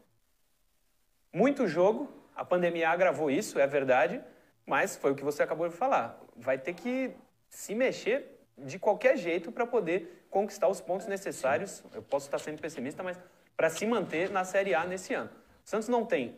muito 1.33 1.67
jogo, 1.67 2.09
a 2.33 2.45
pandemia 2.45 2.89
agravou 2.89 3.29
isso, 3.29 3.59
é 3.59 3.67
verdade, 3.67 4.21
mas 4.65 4.95
foi 4.95 5.11
o 5.11 5.15
que 5.15 5.25
você 5.25 5.43
acabou 5.43 5.67
de 5.67 5.75
falar. 5.75 6.17
Vai 6.39 6.57
ter 6.57 6.73
que 6.73 7.11
se 7.49 7.75
mexer 7.75 8.39
de 8.57 8.79
qualquer 8.79 9.17
jeito 9.17 9.51
para 9.51 9.65
poder 9.65 10.25
conquistar 10.29 10.67
os 10.67 10.81
pontos 10.81 11.07
necessários. 11.07 11.83
Eu 11.93 12.01
posso 12.01 12.27
estar 12.27 12.39
sendo 12.39 12.59
pessimista, 12.61 13.03
mas 13.03 13.19
para 13.55 13.69
se 13.69 13.85
manter 13.85 14.29
na 14.29 14.43
Série 14.43 14.73
A 14.73 14.85
nesse 14.85 15.13
ano. 15.13 15.29
O 15.65 15.69
Santos 15.69 15.87
não 15.87 16.05
tem, 16.05 16.37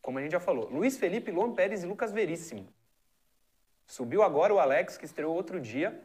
como 0.00 0.18
a 0.18 0.22
gente 0.22 0.32
já 0.32 0.40
falou, 0.40 0.68
Luiz 0.68 0.96
Felipe, 0.96 1.30
Luan 1.30 1.52
Pérez 1.52 1.84
e 1.84 1.86
Lucas 1.86 2.12
Veríssimo. 2.12 2.66
Subiu 3.86 4.22
agora 4.22 4.54
o 4.54 4.58
Alex, 4.58 4.96
que 4.96 5.04
estreou 5.04 5.34
outro 5.34 5.60
dia, 5.60 6.00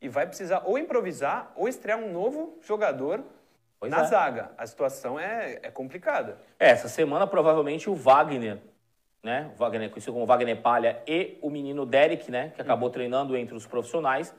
e 0.00 0.08
vai 0.08 0.26
precisar 0.26 0.62
ou 0.64 0.78
improvisar 0.78 1.52
ou 1.56 1.68
estrear 1.68 1.98
um 1.98 2.12
novo 2.12 2.58
jogador 2.62 3.24
Pois 3.84 3.90
na 3.90 4.02
é. 4.02 4.04
zaga. 4.06 4.50
A 4.56 4.66
situação 4.66 5.18
é, 5.18 5.58
é 5.62 5.70
complicada. 5.70 6.38
É, 6.58 6.70
essa 6.70 6.88
semana 6.88 7.26
provavelmente 7.26 7.90
o 7.90 7.94
Wagner, 7.94 8.58
né? 9.24 9.50
O 9.54 9.58
Wagner, 9.58 9.88
conhecido 9.90 10.12
como 10.12 10.26
Wagner 10.26 10.60
Palha, 10.60 11.02
e 11.06 11.38
o 11.40 11.48
menino 11.48 11.86
Derek, 11.86 12.30
né? 12.30 12.52
Que 12.54 12.60
acabou 12.60 12.90
treinando 12.90 13.34
entre 13.36 13.56
os 13.56 13.66
profissionais, 13.66 14.34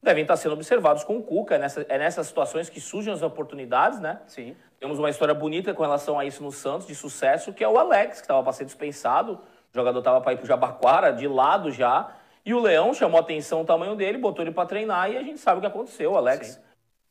devem 0.00 0.22
estar 0.22 0.36
sendo 0.36 0.52
observados 0.52 1.02
com 1.02 1.18
o 1.18 1.22
Cuca. 1.22 1.56
É, 1.56 1.58
nessa, 1.58 1.84
é 1.88 1.98
nessas 1.98 2.28
situações 2.28 2.70
que 2.70 2.80
surgem 2.80 3.12
as 3.12 3.20
oportunidades, 3.20 3.98
né? 3.98 4.20
Sim. 4.28 4.56
Temos 4.78 4.98
uma 5.00 5.10
história 5.10 5.34
bonita 5.34 5.74
com 5.74 5.82
relação 5.82 6.16
a 6.16 6.24
isso 6.24 6.40
no 6.40 6.52
Santos, 6.52 6.86
de 6.86 6.94
sucesso, 6.94 7.52
que 7.52 7.64
é 7.64 7.68
o 7.68 7.76
Alex, 7.76 8.18
que 8.18 8.24
estava 8.24 8.40
para 8.40 8.52
ser 8.52 8.64
dispensado. 8.64 9.40
O 9.72 9.74
jogador 9.74 9.98
estava 9.98 10.20
para 10.20 10.32
ir 10.32 10.36
para 10.36 10.44
o 10.44 10.46
Jabaquara, 10.46 11.12
de 11.12 11.26
lado 11.26 11.72
já. 11.72 12.14
E 12.46 12.54
o 12.54 12.60
Leão 12.60 12.94
chamou 12.94 13.18
a 13.18 13.22
atenção 13.22 13.62
o 13.62 13.64
tamanho 13.64 13.96
dele, 13.96 14.16
botou 14.16 14.44
ele 14.44 14.52
para 14.52 14.66
treinar 14.66 15.10
e 15.10 15.16
a 15.18 15.22
gente 15.22 15.40
sabe 15.40 15.58
o 15.58 15.60
que 15.60 15.66
aconteceu. 15.66 16.12
O 16.12 16.16
Alex, 16.16 16.62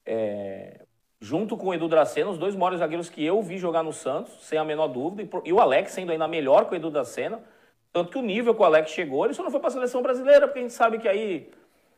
é, 0.05 0.86
junto 1.19 1.57
com 1.57 1.67
o 1.67 1.73
Edu 1.73 1.87
Dracena, 1.87 2.29
os 2.29 2.37
dois 2.37 2.55
maiores 2.55 2.79
zagueiros 2.79 3.09
que 3.09 3.25
eu 3.25 3.41
vi 3.41 3.57
jogar 3.57 3.83
no 3.83 3.91
Santos, 3.93 4.33
sem 4.45 4.57
a 4.57 4.63
menor 4.63 4.87
dúvida. 4.87 5.27
E, 5.43 5.51
o 5.53 5.59
Alex 5.59 5.91
sendo 5.91 6.11
ainda 6.11 6.27
melhor 6.27 6.65
que 6.65 6.73
o 6.73 6.75
Edu 6.75 6.89
Dracena. 6.91 7.41
Tanto 7.91 8.11
que 8.11 8.17
o 8.17 8.21
nível 8.21 8.53
que 8.53 8.61
o 8.61 8.65
Alex 8.65 8.91
chegou, 8.91 9.25
ele 9.25 9.33
só 9.33 9.41
não 9.43 9.49
foi 9.49 9.59
para 9.59 9.69
a 9.69 9.71
seleção 9.71 10.01
brasileira, 10.01 10.47
porque 10.47 10.59
a 10.59 10.61
gente 10.61 10.73
sabe 10.73 10.99
que 10.99 11.07
aí 11.07 11.49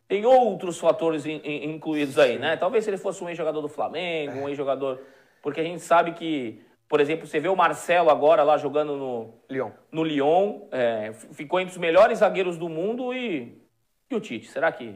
tem 0.07 0.25
outros 0.25 0.79
fatores 0.79 1.25
in- 1.25 1.41
in- 1.43 1.71
incluídos 1.75 2.17
aí, 2.17 2.37
né? 2.39 2.55
Talvez 2.55 2.83
se 2.85 2.89
ele 2.89 2.97
fosse 2.97 3.23
um 3.23 3.27
ex-jogador 3.27 3.61
do 3.61 3.67
Flamengo, 3.67 4.39
um 4.39 4.47
ex-jogador. 4.49 4.99
Porque 5.41 5.59
a 5.59 5.63
gente 5.63 5.81
sabe 5.81 6.13
que, 6.13 6.61
por 6.87 7.01
exemplo, 7.01 7.27
você 7.27 7.39
vê 7.39 7.49
o 7.49 7.55
Marcelo 7.55 8.09
agora 8.09 8.43
lá 8.43 8.57
jogando 8.57 8.95
no, 8.95 9.33
Leon. 9.49 9.71
no 9.91 10.03
Lyon, 10.03 10.61
é, 10.71 11.11
ficou 11.13 11.59
entre 11.59 11.73
os 11.73 11.77
melhores 11.77 12.19
zagueiros 12.19 12.57
do 12.57 12.69
mundo 12.69 13.13
e. 13.13 13.57
E 14.09 14.15
o 14.15 14.19
Tite? 14.21 14.47
Será 14.47 14.71
que. 14.71 14.95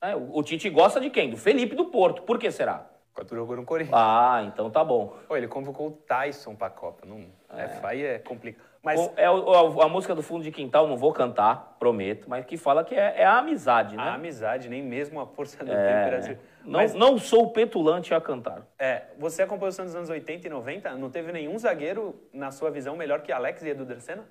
É, 0.00 0.16
o, 0.16 0.38
o 0.38 0.42
Tite 0.42 0.68
gosta 0.68 1.00
de 1.00 1.08
quem? 1.08 1.30
Do 1.30 1.36
Felipe 1.36 1.74
do 1.76 1.86
Porto. 1.86 2.22
Por 2.22 2.38
que 2.38 2.50
será? 2.50 2.90
Quando 3.16 3.34
jogou 3.34 3.56
no 3.56 3.64
Corinthians. 3.64 3.96
Ah, 3.98 4.42
então 4.46 4.70
tá 4.70 4.84
bom. 4.84 5.16
Pô, 5.26 5.34
ele 5.38 5.48
convocou 5.48 5.88
o 5.88 5.90
Tyson 5.90 6.54
pra 6.54 6.68
Copa. 6.68 7.06
Não, 7.06 7.24
é. 7.48 7.80
Aí 7.82 8.04
é 8.04 8.18
complicado. 8.18 8.62
Mas... 8.82 9.10
É 9.16 9.28
o- 9.30 9.80
a, 9.80 9.88
música 9.88 10.14
do 10.14 10.22
fundo 10.22 10.44
de 10.44 10.52
quintal, 10.52 10.86
não 10.86 10.96
vou 10.98 11.12
cantar, 11.14 11.76
prometo, 11.78 12.28
mas 12.28 12.44
que 12.44 12.56
fala 12.58 12.84
que 12.84 12.94
é, 12.94 13.22
é 13.22 13.24
a 13.24 13.38
amizade, 13.38 13.96
A 13.96 14.04
né? 14.04 14.10
amizade, 14.10 14.68
nem 14.68 14.82
mesmo 14.82 15.18
a 15.18 15.26
força 15.26 15.64
do 15.64 15.72
É, 15.72 15.74
tempo 15.94 16.10
Brasil. 16.10 16.38
não, 16.62 16.72
Mas, 16.80 16.94
não 16.94 17.18
sou 17.18 17.50
petulante 17.50 18.12
a 18.14 18.20
cantar. 18.20 18.64
é, 18.78 19.06
você 19.18 19.42
acompanhou 19.42 19.70
o 19.70 19.72
Santos 19.72 19.92
nos 19.94 19.96
anos 19.98 20.10
80 20.10 20.46
e 20.46 20.50
90? 20.50 20.92
Não 20.96 21.10
teve 21.10 21.32
nenhum 21.32 21.58
zagueiro, 21.58 22.14
na 22.32 22.50
sua 22.52 22.70
visão, 22.70 22.94
melhor 22.96 23.22
que 23.22 23.32
Alex 23.32 23.62
e 23.62 23.70
Edu 23.70 23.84
Dracena? 23.86 24.24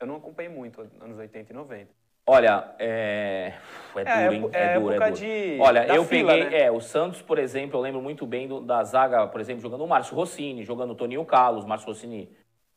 Eu 0.00 0.06
não 0.06 0.16
acompanhei 0.16 0.50
muito 0.50 0.80
anos 1.02 1.18
80 1.18 1.52
e 1.52 1.54
90. 1.56 1.90
Olha, 2.30 2.72
é. 2.78 3.54
É 3.96 4.04
duro, 4.04 4.06
É, 4.20 4.34
hein? 4.34 4.50
é 4.52 4.62
É, 4.64 4.78
duro, 4.78 4.92
é 4.94 4.98
duro. 4.98 5.12
de- 5.12 5.58
Olha, 5.60 5.86
eu 5.86 6.04
fila, 6.04 6.32
peguei. 6.34 6.50
né? 6.50 6.64
É, 6.66 6.70
o 6.70 6.78
Santos, 6.78 7.22
por 7.22 7.38
exemplo, 7.38 7.78
eu 7.78 7.82
lembro 7.82 8.02
muito 8.02 8.26
bem 8.26 8.46
do- 8.46 8.60
da 8.60 8.84
zaga, 8.84 9.26
por 9.26 9.40
exemplo, 9.40 9.62
jogando 9.62 9.82
o 9.82 9.88
Márcio 9.88 10.14
Rossini, 10.14 10.62
jogando 10.62 10.90
o 10.90 10.94
Toninho 10.94 11.24
Carlos. 11.24 11.64
Márcio 11.64 11.88
Rossini 11.88 12.28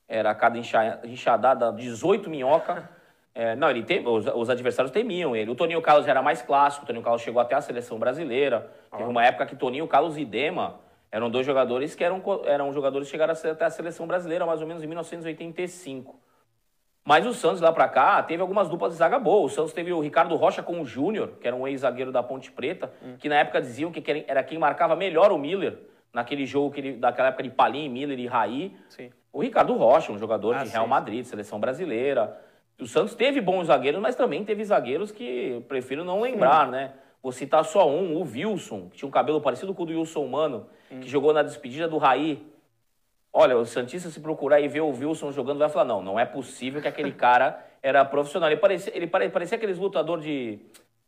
era 0.07 0.33
cada 0.33 0.57
enxa- 0.57 1.01
enxadada 1.03 1.69
18 1.73 2.29
minhoca. 2.29 2.89
É, 3.35 3.55
não, 3.57 3.69
ele 3.69 3.83
tem, 3.83 4.07
os, 4.07 4.25
os 4.25 4.49
adversários 4.49 4.89
temiam 4.91 5.35
ele. 5.35 5.51
O 5.51 5.55
Toninho 5.55 5.81
Carlos 5.81 6.05
já 6.05 6.11
era 6.11 6.21
mais 6.21 6.41
clássico, 6.41 6.85
o 6.85 6.87
Toninho 6.87 7.03
Carlos 7.03 7.21
chegou 7.21 7.41
até 7.41 7.53
a 7.53 7.61
seleção 7.61 7.99
brasileira. 7.99 8.71
Teve 8.95 9.09
uma 9.09 9.23
época 9.25 9.45
que 9.45 9.55
Toninho 9.55 9.87
Carlos 9.87 10.17
e 10.17 10.23
Dema 10.25 10.79
eram 11.11 11.29
dois 11.29 11.45
jogadores 11.45 11.93
que 11.93 12.03
eram, 12.05 12.23
eram 12.45 12.71
jogadores 12.71 13.07
que 13.07 13.11
chegaram 13.11 13.33
até 13.33 13.65
a 13.65 13.69
seleção 13.69 14.07
brasileira, 14.07 14.45
mais 14.45 14.61
ou 14.61 14.67
menos 14.67 14.81
em 14.81 14.87
1985. 14.87 16.19
Mas 17.03 17.25
o 17.25 17.33
Santos 17.33 17.59
lá 17.61 17.71
pra 17.71 17.87
cá 17.87 18.21
teve 18.21 18.41
algumas 18.41 18.69
duplas 18.69 18.91
de 18.93 18.99
zaga 18.99 19.17
boa. 19.17 19.45
O 19.45 19.49
Santos 19.49 19.73
teve 19.73 19.91
o 19.91 19.99
Ricardo 19.99 20.35
Rocha 20.35 20.61
com 20.61 20.79
o 20.81 20.85
Júnior, 20.85 21.33
que 21.41 21.47
era 21.47 21.55
um 21.55 21.67
ex-zagueiro 21.67 22.11
da 22.11 22.21
Ponte 22.21 22.51
Preta, 22.51 22.91
que 23.19 23.27
na 23.27 23.35
época 23.35 23.59
diziam 23.61 23.91
que 23.91 24.03
era 24.27 24.43
quem 24.43 24.57
marcava 24.59 24.95
melhor 24.95 25.31
o 25.31 25.37
Miller, 25.37 25.79
naquele 26.13 26.45
jogo 26.45 26.71
que 26.71 26.79
ele, 26.79 26.93
daquela 26.93 27.29
época 27.29 27.43
de 27.43 27.49
Palim, 27.49 27.89
Miller 27.89 28.19
e 28.19 28.27
Raí. 28.27 28.75
Sim. 28.89 29.09
O 29.33 29.41
Ricardo 29.41 29.73
Rocha, 29.73 30.11
um 30.11 30.19
jogador 30.19 30.55
Ah, 30.55 30.63
de 30.63 30.69
Real 30.69 30.83
sim. 30.83 30.89
Madrid, 30.89 31.25
seleção 31.25 31.59
brasileira. 31.59 32.39
O 32.79 32.85
Santos 32.85 33.15
teve 33.15 33.41
bons 33.41 33.67
zagueiros, 33.67 33.99
mas 34.01 34.15
também 34.15 34.43
teve 34.43 34.63
zagueiros 34.63 35.11
que 35.11 35.63
prefiro 35.67 36.03
não 36.03 36.21
lembrar, 36.21 36.67
né? 36.67 36.91
Vou 37.23 37.31
citar 37.31 37.63
só 37.63 37.87
um, 37.89 38.15
o 38.17 38.21
Wilson, 38.23 38.89
que 38.89 38.97
tinha 38.97 39.07
um 39.07 39.11
cabelo 39.11 39.39
parecido 39.39 39.73
com 39.73 39.83
o 39.83 39.85
do 39.85 39.93
Wilson 39.93 40.25
Mano, 40.27 40.67
que 40.89 41.07
jogou 41.07 41.31
na 41.33 41.43
despedida 41.43 41.87
do 41.87 41.97
Raí. 41.97 42.45
Olha, 43.33 43.57
o 43.57 43.65
Santista 43.65 44.09
se 44.09 44.19
procurar 44.19 44.59
e 44.59 44.67
ver 44.67 44.81
o 44.81 44.89
Wilson 44.89 45.31
jogando, 45.31 45.59
vai 45.59 45.69
falar, 45.69 45.85
não, 45.85 46.03
não 46.03 46.19
é 46.19 46.25
possível 46.25 46.81
que 46.81 46.87
aquele 46.87 47.13
cara 47.13 47.65
era 47.81 48.03
profissional. 48.03 48.49
Ele 48.49 48.59
parecia, 48.59 48.95
ele 48.95 49.07
pare- 49.07 49.29
parecia 49.29 49.57
aqueles 49.57 49.77
lutadores 49.77 50.23
de... 50.23 50.59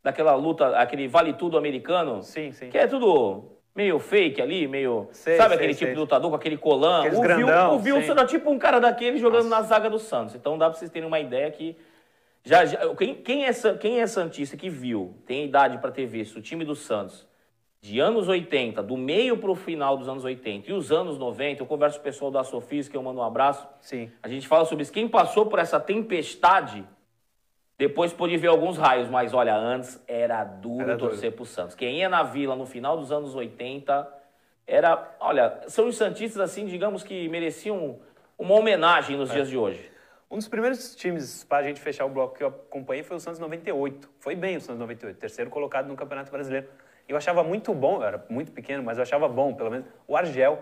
Daquela 0.02 0.36
luta, 0.36 0.78
aquele 0.78 1.08
vale 1.08 1.34
tudo 1.34 1.58
americano. 1.58 2.24
Sim, 2.24 2.52
sim. 2.52 2.70
Que 2.70 2.78
é 2.78 2.88
tudo 2.88 3.46
meio 3.74 4.00
fake 4.00 4.42
ali, 4.42 4.68
meio... 4.68 5.08
Sei, 5.12 5.38
sabe 5.38 5.50
sei, 5.50 5.58
aquele 5.58 5.74
sei. 5.74 5.80
tipo 5.80 5.94
de 5.94 6.00
lutador 6.00 6.30
com 6.30 6.36
aquele 6.36 6.58
colã? 6.58 7.00
Aqueles 7.00 7.18
o, 7.18 7.22
grandão, 7.22 7.76
o 7.78 7.82
Wilson 7.82 8.12
era 8.12 8.26
tipo 8.26 8.50
um 8.50 8.60
cara 8.60 8.80
daquele 8.80 9.18
jogando 9.18 9.48
na 9.48 9.62
zaga 9.62 9.90
do 9.90 10.00
Santos. 10.00 10.36
Então 10.36 10.58
dá 10.58 10.70
pra 10.70 10.78
vocês 10.78 10.92
terem 10.92 11.08
uma 11.08 11.20
ideia 11.20 11.50
que... 11.52 11.78
Já, 12.46 12.66
já, 12.66 12.94
quem, 12.96 13.16
quem, 13.16 13.46
é, 13.46 13.54
quem 13.80 14.02
é 14.02 14.08
Santista 14.08 14.58
que 14.58 14.70
viu, 14.70 15.16
tem 15.26 15.46
idade 15.46 15.78
pra 15.78 15.92
ter 15.92 16.06
visto 16.06 16.38
o 16.38 16.42
time 16.42 16.66
do 16.66 16.76
Santos 16.76 17.26
de 17.84 18.00
anos 18.00 18.30
80, 18.30 18.82
do 18.82 18.96
meio 18.96 19.36
pro 19.38 19.54
final 19.56 19.98
dos 19.98 20.08
anos 20.08 20.24
80 20.24 20.70
e 20.70 20.74
os 20.74 20.90
anos 20.90 21.18
90, 21.18 21.62
eu 21.62 21.66
converso 21.66 21.98
com 21.98 22.02
o 22.02 22.04
pessoal 22.06 22.32
da 22.32 22.42
Sofis, 22.42 22.88
que 22.88 22.96
eu 22.96 23.04
mando 23.04 23.20
um 23.20 23.24
abraço, 23.24 23.68
Sim. 23.82 24.10
a 24.24 24.30
gente 24.30 24.48
fala 24.48 24.64
sobre 24.64 24.84
isso. 24.84 24.94
Quem 24.94 25.06
passou 25.06 25.48
por 25.48 25.60
essa 25.60 25.78
tempestade, 25.82 26.86
depois 27.78 28.14
pôde 28.14 28.38
ver 28.38 28.48
alguns 28.48 28.78
raios, 28.78 29.10
mas 29.10 29.34
olha, 29.34 29.54
antes 29.54 30.02
era 30.08 30.46
duro 30.46 30.82
Era 30.84 30.96
duro. 30.96 31.12
torcer 31.12 31.34
pro 31.34 31.46
Santos. 31.46 31.76
Quem 31.76 31.98
ia 31.98 32.08
na 32.08 32.24
Vila 32.24 32.56
no 32.56 32.66
final 32.66 32.96
dos 32.96 33.12
anos 33.12 33.36
80 33.36 34.08
era, 34.66 35.18
olha, 35.20 35.60
são 35.68 35.86
os 35.86 35.98
Santistas 35.98 36.40
assim, 36.42 36.66
digamos 36.66 37.04
que 37.04 37.28
mereciam 37.28 38.00
uma 38.40 38.56
homenagem 38.56 39.18
É. 39.18 39.20
nos 39.20 39.30
dias 39.30 39.50
de 39.50 39.58
hoje. 39.58 39.92
Um 40.32 40.38
dos 40.38 40.48
primeiros 40.48 40.96
times 40.96 41.44
para 41.44 41.58
a 41.58 41.64
gente 41.64 41.82
fechar 41.82 42.06
o 42.06 42.10
bloco 42.10 42.38
que 42.38 42.44
eu 42.46 42.48
acompanhei 42.48 43.04
foi 43.04 43.18
o 43.18 43.20
Santos 43.20 43.42
98. 43.42 44.10
Foi 44.20 44.38
bem 44.38 44.56
o 44.56 44.62
Santos 44.62 44.80
98, 44.80 45.18
terceiro 45.20 45.52
colocado 45.52 45.88
no 45.90 45.98
Campeonato 45.98 46.32
Brasileiro. 46.32 46.70
Eu 47.08 47.18
achava 47.18 47.44
muito 47.44 47.74
bom, 47.74 47.98
eu 47.98 48.04
era 48.04 48.26
muito 48.30 48.52
pequeno, 48.52 48.84
mas 48.84 48.98
eu 48.98 49.04
achava 49.04 49.28
bom, 49.28 49.54
pelo 49.54 49.70
menos, 49.70 49.86
o 50.08 50.16
Argel. 50.16 50.60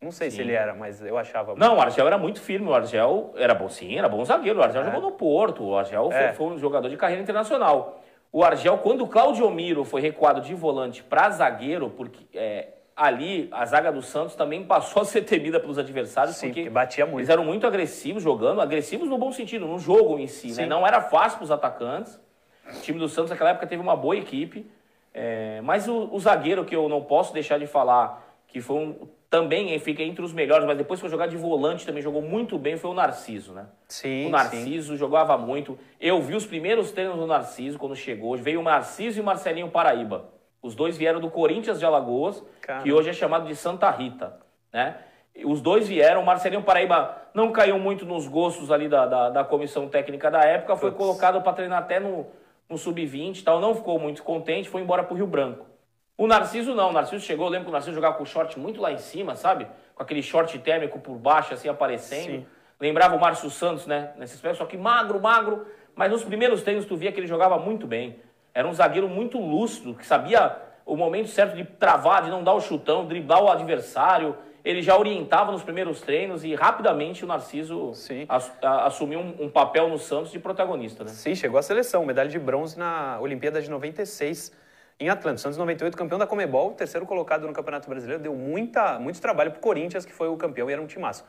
Não 0.00 0.10
sei 0.10 0.30
se 0.30 0.36
Sim. 0.36 0.42
ele 0.42 0.52
era, 0.52 0.74
mas 0.74 1.00
eu 1.00 1.16
achava 1.16 1.54
bom. 1.54 1.58
Não, 1.60 1.76
o 1.76 1.80
Argel 1.80 2.06
era 2.06 2.18
muito 2.18 2.40
firme, 2.40 2.66
o 2.68 2.74
Argel 2.74 3.32
era 3.36 3.54
bom, 3.54 3.68
sim, 3.68 3.96
era 3.96 4.08
bom 4.08 4.24
zagueiro. 4.24 4.58
O 4.58 4.62
Argel 4.62 4.84
jogou 4.84 5.00
no 5.00 5.12
Porto, 5.12 5.64
o 5.64 5.76
Argel 5.76 6.10
foi, 6.10 6.20
É. 6.20 6.32
foi 6.32 6.46
um 6.46 6.58
jogador 6.58 6.88
de 6.88 6.96
carreira 6.96 7.22
internacional. 7.22 8.02
O 8.32 8.42
Argel, 8.42 8.78
quando 8.78 9.02
o 9.04 9.06
Claudio 9.06 9.48
Miro 9.50 9.84
foi 9.84 10.00
recuado 10.00 10.40
de 10.40 10.54
volante 10.54 11.02
para 11.02 11.30
zagueiro, 11.30 11.90
porque 11.90 12.26
é, 12.36 12.68
ali 12.96 13.48
a 13.52 13.64
zaga 13.64 13.92
do 13.92 14.02
Santos 14.02 14.34
também 14.34 14.64
passou 14.64 15.02
a 15.02 15.04
ser 15.04 15.22
temida 15.22 15.60
pelos 15.60 15.78
adversários, 15.78 16.36
Sim, 16.36 16.46
porque 16.48 16.62
porque 16.62 16.70
batia 16.70 17.04
muito. 17.06 17.18
eles 17.20 17.28
eram 17.28 17.44
muito 17.44 17.66
agressivos 17.66 18.22
jogando, 18.22 18.60
agressivos 18.60 19.08
no 19.08 19.18
bom 19.18 19.30
sentido, 19.30 19.66
no 19.66 19.78
jogo 19.78 20.18
em 20.18 20.26
si. 20.26 20.52
Né? 20.52 20.66
Não 20.66 20.86
era 20.86 21.00
fácil 21.00 21.38
para 21.38 21.44
os 21.44 21.50
atacantes. 21.50 22.20
O 22.74 22.80
time 22.80 22.98
do 22.98 23.08
Santos 23.08 23.30
naquela 23.30 23.50
época 23.50 23.66
teve 23.66 23.82
uma 23.82 23.94
boa 23.94 24.16
equipe. 24.16 24.66
É, 25.14 25.60
mas 25.62 25.88
o, 25.88 26.08
o 26.12 26.18
zagueiro 26.18 26.64
que 26.64 26.74
eu 26.74 26.88
não 26.88 27.02
posso 27.02 27.32
deixar 27.32 27.58
de 27.58 27.66
falar, 27.66 28.22
que 28.46 28.60
foi 28.60 28.76
um, 28.76 29.08
também 29.28 29.78
fica 29.78 30.02
entre 30.02 30.22
os 30.22 30.32
melhores, 30.32 30.66
mas 30.66 30.76
depois 30.76 31.00
foi 31.00 31.08
jogar 31.08 31.26
de 31.26 31.36
volante 31.36 31.86
também 31.86 32.02
jogou 32.02 32.20
muito 32.20 32.58
bem, 32.58 32.76
foi 32.76 32.90
o 32.90 32.94
Narciso, 32.94 33.52
né? 33.52 33.66
Sim, 33.88 34.22
O 34.22 34.24
sim. 34.26 34.30
Narciso 34.30 34.96
jogava 34.96 35.36
muito. 35.38 35.78
Eu 36.00 36.20
vi 36.20 36.34
os 36.34 36.44
primeiros 36.44 36.92
treinos 36.92 37.16
do 37.16 37.26
Narciso 37.26 37.78
quando 37.78 37.96
chegou. 37.96 38.36
Veio 38.36 38.60
o 38.60 38.62
Narciso 38.62 39.18
e 39.18 39.22
o 39.22 39.24
Marcelinho 39.24 39.70
Paraíba. 39.70 40.26
Os 40.62 40.74
dois 40.74 40.96
vieram 40.96 41.18
do 41.18 41.30
Corinthians 41.30 41.78
de 41.78 41.84
Alagoas, 41.86 42.42
Caramba. 42.60 42.84
que 42.84 42.92
hoje 42.92 43.10
é 43.10 43.12
chamado 43.12 43.46
de 43.46 43.56
Santa 43.56 43.90
Rita, 43.90 44.38
né? 44.72 44.96
Os 45.46 45.62
dois 45.62 45.88
vieram, 45.88 46.20
o 46.22 46.26
Marcelinho 46.26 46.62
Paraíba 46.62 47.16
não 47.32 47.50
caiu 47.52 47.78
muito 47.78 48.04
nos 48.04 48.28
gostos 48.28 48.70
ali 48.70 48.86
da, 48.86 49.06
da, 49.06 49.30
da 49.30 49.44
comissão 49.44 49.88
técnica 49.88 50.30
da 50.30 50.40
época, 50.42 50.76
foi 50.76 50.90
Putz. 50.90 51.02
colocado 51.02 51.40
para 51.40 51.54
treinar 51.54 51.78
até 51.78 51.98
no, 51.98 52.26
no 52.72 52.78
sub-20 52.78 53.38
e 53.38 53.42
tal, 53.42 53.60
não 53.60 53.74
ficou 53.74 53.98
muito 53.98 54.22
contente, 54.22 54.68
foi 54.68 54.80
embora 54.80 55.04
pro 55.04 55.14
Rio 55.14 55.26
Branco. 55.26 55.66
O 56.16 56.26
Narciso 56.26 56.74
não, 56.74 56.90
o 56.90 56.92
Narciso 56.92 57.24
chegou, 57.24 57.46
eu 57.46 57.50
lembro 57.50 57.66
que 57.66 57.70
o 57.70 57.72
Narciso 57.72 57.94
jogava 57.94 58.16
com 58.16 58.22
o 58.22 58.26
short 58.26 58.58
muito 58.58 58.80
lá 58.80 58.92
em 58.92 58.98
cima, 58.98 59.36
sabe? 59.36 59.66
Com 59.94 60.02
aquele 60.02 60.22
short 60.22 60.58
térmico 60.58 60.98
por 60.98 61.16
baixo, 61.16 61.54
assim, 61.54 61.68
aparecendo. 61.68 62.40
Sim. 62.40 62.46
Lembrava 62.80 63.14
o 63.14 63.20
Márcio 63.20 63.48
Santos, 63.48 63.86
né? 63.86 64.12
Nesse 64.18 64.34
aspecto, 64.34 64.58
só 64.58 64.66
que 64.66 64.76
magro, 64.76 65.20
magro. 65.20 65.66
Mas 65.94 66.10
nos 66.10 66.24
primeiros 66.24 66.62
treinos 66.62 66.84
tu 66.84 66.96
via 66.96 67.12
que 67.12 67.20
ele 67.20 67.26
jogava 67.26 67.58
muito 67.58 67.86
bem. 67.86 68.16
Era 68.52 68.66
um 68.66 68.72
zagueiro 68.72 69.08
muito 69.08 69.38
lúcido, 69.38 69.94
que 69.94 70.04
sabia 70.04 70.56
o 70.84 70.96
momento 70.96 71.28
certo 71.28 71.54
de 71.54 71.64
travar, 71.64 72.22
de 72.22 72.30
não 72.30 72.42
dar 72.42 72.54
o 72.54 72.60
chutão, 72.60 73.06
driblar 73.06 73.42
o 73.42 73.48
adversário. 73.48 74.36
Ele 74.64 74.80
já 74.80 74.96
orientava 74.96 75.50
nos 75.50 75.62
primeiros 75.62 76.00
treinos 76.00 76.44
e 76.44 76.54
rapidamente 76.54 77.24
o 77.24 77.26
Narciso 77.26 77.92
ass- 78.28 78.52
a- 78.62 78.86
assumiu 78.86 79.18
um, 79.20 79.44
um 79.44 79.50
papel 79.50 79.88
no 79.88 79.98
Santos 79.98 80.30
de 80.30 80.38
protagonista, 80.38 81.02
né? 81.02 81.10
Sim, 81.10 81.34
chegou 81.34 81.58
à 81.58 81.62
seleção, 81.62 82.04
medalha 82.06 82.28
de 82.28 82.38
bronze 82.38 82.78
na 82.78 83.18
Olimpíada 83.20 83.60
de 83.60 83.68
96 83.68 84.52
em 85.00 85.08
Atlanta. 85.08 85.38
Santos 85.38 85.58
98, 85.58 85.96
campeão 85.96 86.18
da 86.18 86.26
Comebol, 86.28 86.72
terceiro 86.72 87.04
colocado 87.06 87.44
no 87.46 87.52
Campeonato 87.52 87.88
Brasileiro, 87.88 88.22
deu 88.22 88.34
muita, 88.36 89.00
muito 89.00 89.20
trabalho 89.20 89.50
pro 89.50 89.60
Corinthians, 89.60 90.04
que 90.04 90.12
foi 90.12 90.28
o 90.28 90.36
campeão 90.36 90.70
e 90.70 90.72
era 90.72 90.80
um 90.80 90.86
timaço. 90.86 91.24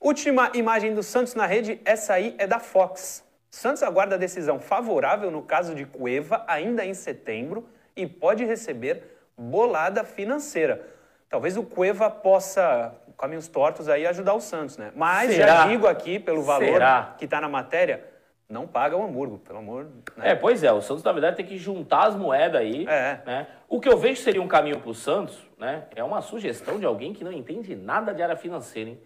Última 0.00 0.50
imagem 0.54 0.94
do 0.94 1.02
Santos 1.02 1.34
na 1.34 1.44
rede, 1.44 1.80
essa 1.84 2.14
aí 2.14 2.34
é 2.38 2.46
da 2.46 2.58
Fox. 2.58 3.24
Santos 3.50 3.82
aguarda 3.82 4.14
a 4.14 4.18
decisão 4.18 4.58
favorável 4.60 5.30
no 5.30 5.42
caso 5.42 5.74
de 5.74 5.84
Cueva 5.84 6.44
ainda 6.46 6.84
em 6.84 6.94
setembro 6.94 7.68
e 7.96 8.06
pode 8.06 8.44
receber 8.44 9.02
bolada 9.36 10.04
financeira. 10.04 10.86
Talvez 11.28 11.56
o 11.56 11.62
Cueva 11.62 12.10
possa, 12.10 12.94
caminhos 13.18 13.48
tortos 13.48 13.88
aí, 13.88 14.06
ajudar 14.06 14.34
o 14.34 14.40
Santos, 14.40 14.78
né? 14.78 14.92
Mas 14.94 15.34
já 15.34 15.46
Será? 15.46 15.66
digo 15.66 15.86
aqui, 15.86 16.18
pelo 16.18 16.42
valor 16.42 16.64
Será? 16.64 17.14
que 17.18 17.26
está 17.26 17.40
na 17.40 17.48
matéria, 17.48 18.04
não 18.48 18.66
paga 18.66 18.96
o 18.96 19.02
Hamburgo, 19.04 19.38
pelo 19.38 19.58
amor. 19.58 19.88
Né? 20.16 20.30
É, 20.30 20.34
pois 20.34 20.64
é, 20.64 20.72
o 20.72 20.80
Santos, 20.80 21.04
na 21.04 21.12
verdade, 21.12 21.36
tem 21.36 21.44
que 21.44 21.58
juntar 21.58 22.06
as 22.06 22.16
moedas 22.16 22.60
aí. 22.60 22.86
É. 22.88 23.20
Né? 23.26 23.46
O 23.68 23.78
que 23.78 23.88
eu 23.88 23.98
vejo 23.98 24.22
seria 24.22 24.40
um 24.40 24.48
caminho 24.48 24.80
para 24.80 24.90
o 24.90 24.94
Santos, 24.94 25.38
né? 25.58 25.84
É 25.94 26.02
uma 26.02 26.22
sugestão 26.22 26.78
de 26.78 26.86
alguém 26.86 27.12
que 27.12 27.22
não 27.22 27.32
entende 27.32 27.76
nada 27.76 28.14
de 28.14 28.22
área 28.22 28.36
financeira, 28.36 28.90
hein? 28.90 28.98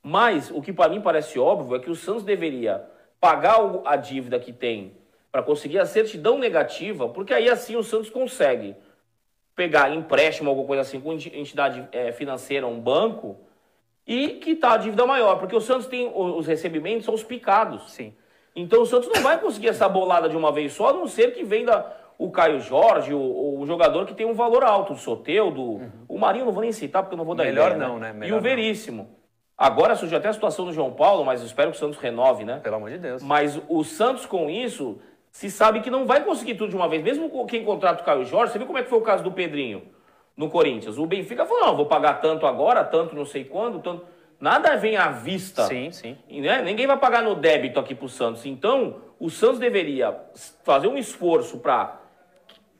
Mas 0.00 0.52
o 0.52 0.62
que 0.62 0.72
para 0.72 0.88
mim 0.88 1.00
parece 1.00 1.36
óbvio 1.36 1.74
é 1.74 1.80
que 1.80 1.90
o 1.90 1.96
Santos 1.96 2.22
deveria 2.22 2.84
pagar 3.18 3.56
a 3.84 3.96
dívida 3.96 4.38
que 4.38 4.52
tem 4.52 4.96
para 5.32 5.42
conseguir 5.42 5.80
a 5.80 5.84
certidão 5.84 6.38
negativa, 6.38 7.08
porque 7.08 7.34
aí 7.34 7.50
assim 7.50 7.74
o 7.74 7.82
Santos 7.82 8.08
consegue 8.08 8.76
pegar 9.56 9.92
empréstimo, 9.94 10.50
alguma 10.50 10.66
coisa 10.66 10.82
assim, 10.82 11.00
com 11.00 11.12
enti- 11.14 11.32
entidade 11.34 11.88
eh, 11.90 12.12
financeira, 12.12 12.66
um 12.66 12.78
banco, 12.78 13.36
e 14.06 14.28
quitar 14.34 14.74
a 14.74 14.76
dívida 14.76 15.04
maior, 15.06 15.38
porque 15.38 15.56
o 15.56 15.60
Santos 15.60 15.86
tem 15.86 16.06
o- 16.06 16.36
os 16.36 16.46
recebimentos, 16.46 17.06
são 17.06 17.14
os 17.14 17.24
picados. 17.24 17.90
Sim. 17.90 18.14
Então 18.54 18.82
o 18.82 18.86
Santos 18.86 19.08
não 19.12 19.22
vai 19.22 19.40
conseguir 19.40 19.68
essa 19.68 19.88
bolada 19.88 20.28
de 20.28 20.36
uma 20.36 20.52
vez 20.52 20.72
só, 20.74 20.90
a 20.90 20.92
não 20.92 21.06
ser 21.08 21.32
que 21.34 21.42
venda 21.42 21.90
o 22.18 22.30
Caio 22.30 22.60
Jorge, 22.60 23.12
o, 23.12 23.58
o 23.60 23.66
jogador 23.66 24.06
que 24.06 24.14
tem 24.14 24.26
um 24.26 24.32
valor 24.34 24.62
alto, 24.62 24.92
o 24.92 24.96
Soteudo, 24.96 25.80
o 26.08 26.18
Marinho 26.18 26.44
não 26.46 26.52
vou 26.52 26.62
nem 26.62 26.72
citar 26.72 27.02
porque 27.02 27.14
eu 27.14 27.18
não 27.18 27.24
vou 27.24 27.34
dar 27.34 27.42
Uhum. 27.44 27.48
Melhor 27.50 27.72
ideia, 27.72 27.88
não, 27.88 27.98
né? 27.98 28.10
e 28.10 28.12
Melhor 28.12 28.32
o 28.34 28.36
não. 28.36 28.42
Veríssimo. 28.42 29.08
Agora 29.58 29.94
surgiu 29.96 30.18
até 30.18 30.28
a 30.28 30.32
situação 30.34 30.66
do 30.66 30.72
João 30.72 30.92
Paulo, 30.92 31.24
mas 31.24 31.42
espero 31.42 31.70
que 31.70 31.76
o 31.76 31.80
Santos 31.80 31.98
renove, 31.98 32.44
né? 32.44 32.60
Pelo 32.62 32.76
amor 32.76 32.90
de 32.90 32.98
Deus. 32.98 33.22
Mas 33.22 33.58
o 33.68 33.82
Santos 33.84 34.26
com 34.26 34.48
isso 34.50 34.98
se 35.36 35.50
sabe 35.50 35.80
que 35.80 35.90
não 35.90 36.06
vai 36.06 36.24
conseguir 36.24 36.54
tudo 36.54 36.70
de 36.70 36.76
uma 36.76 36.88
vez. 36.88 37.02
Mesmo 37.02 37.46
quem 37.46 37.64
contrata 37.64 38.02
o 38.02 38.06
Caio 38.06 38.24
Jorge, 38.24 38.52
você 38.52 38.58
viu 38.58 38.66
como 38.66 38.78
é 38.78 38.82
que 38.82 38.88
foi 38.88 38.98
o 38.98 39.02
caso 39.02 39.22
do 39.22 39.32
Pedrinho? 39.32 39.82
no 40.36 40.50
Corinthians. 40.50 40.98
O 40.98 41.06
Benfica 41.06 41.46
falou, 41.46 41.66
não, 41.66 41.76
vou 41.76 41.86
pagar 41.86 42.20
tanto 42.20 42.46
agora, 42.46 42.84
tanto 42.84 43.16
não 43.16 43.24
sei 43.24 43.44
quando, 43.44 43.80
tanto... 43.80 44.04
Nada 44.38 44.76
vem 44.76 44.98
à 44.98 45.08
vista. 45.08 45.62
Sim, 45.64 45.90
sim. 45.90 46.14
Né? 46.28 46.60
Ninguém 46.60 46.86
vai 46.86 46.98
pagar 46.98 47.22
no 47.22 47.34
débito 47.34 47.80
aqui 47.80 47.94
pro 47.94 48.06
Santos. 48.06 48.44
Então, 48.44 48.96
o 49.18 49.30
Santos 49.30 49.58
deveria 49.58 50.14
fazer 50.62 50.88
um 50.88 50.98
esforço 50.98 51.58
para 51.58 51.98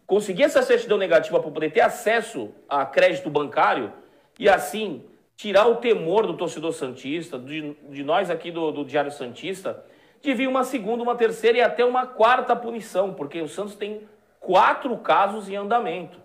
conseguir 0.07 0.43
essa 0.43 0.61
certidão 0.61 0.99
negativa 0.99 1.41
para 1.41 1.51
poder 1.51 1.73
ter 1.73 1.81
acesso 1.81 2.51
a 2.69 2.85
crédito 2.85 3.31
bancário 3.31 3.91
e 4.39 4.51
assim 4.51 5.03
tirar 5.35 5.67
o 5.67 5.77
temor 5.77 6.27
do 6.27 6.37
torcedor 6.37 6.75
santista, 6.75 7.39
de, 7.39 7.75
de 7.89 8.05
nós 8.05 8.29
aqui 8.29 8.51
do, 8.51 8.71
do 8.71 8.85
Diário 8.85 9.11
Santista, 9.11 9.83
de 10.27 10.35
vir 10.35 10.49
uma 10.49 10.64
segunda, 10.64 11.05
uma 11.05 11.14
terceira 11.14 11.59
e 11.59 11.61
até 11.61 11.85
uma 11.85 12.05
quarta 12.05 12.57
punição, 12.57 13.14
porque 13.14 13.41
o 13.41 13.49
Santos 13.49 13.77
tem 13.77 14.03
quatro 14.41 14.97
casos 14.99 15.49
em 15.49 15.55
andamento. 15.55 16.20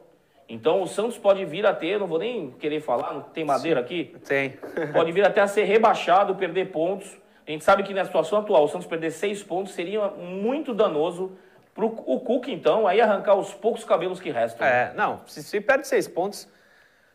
Então 0.49 0.81
o 0.81 0.87
Santos 0.87 1.19
pode 1.19 1.45
vir 1.45 1.67
a 1.67 1.73
ter, 1.73 1.99
não 1.99 2.07
vou 2.07 2.17
nem 2.17 2.49
querer 2.51 2.81
falar, 2.81 3.13
não 3.13 3.21
tem 3.21 3.45
madeira 3.45 3.79
aqui? 3.79 4.15
Tem. 4.27 4.57
pode 4.91 5.11
vir 5.11 5.23
até 5.23 5.39
a 5.39 5.47
ser 5.47 5.65
rebaixado, 5.65 6.33
perder 6.35 6.71
pontos. 6.71 7.15
A 7.47 7.51
gente 7.51 7.63
sabe 7.63 7.83
que 7.83 7.93
na 7.93 8.03
situação 8.03 8.39
atual, 8.39 8.63
o 8.63 8.67
Santos 8.67 8.87
perder 8.87 9.11
seis 9.11 9.43
pontos 9.43 9.73
seria 9.73 10.07
muito 10.07 10.73
danoso 10.73 11.37
para 11.73 11.85
o 11.85 12.19
Cuca, 12.19 12.51
então, 12.51 12.87
aí 12.87 12.99
arrancar 12.99 13.35
os 13.35 13.53
poucos 13.53 13.83
cabelos 13.83 14.19
que 14.19 14.29
restam. 14.31 14.65
É, 14.65 14.91
não, 14.95 15.21
se, 15.27 15.43
se 15.43 15.61
perde 15.61 15.87
seis 15.87 16.07
pontos, 16.07 16.49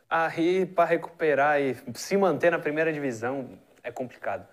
aí 0.09 0.64
para 0.64 0.84
recuperar 0.84 1.61
e 1.61 1.76
se 1.95 2.16
manter 2.16 2.51
na 2.51 2.59
primeira 2.59 2.93
divisão 2.93 3.51
é 3.82 3.91
complicado. 3.91 4.47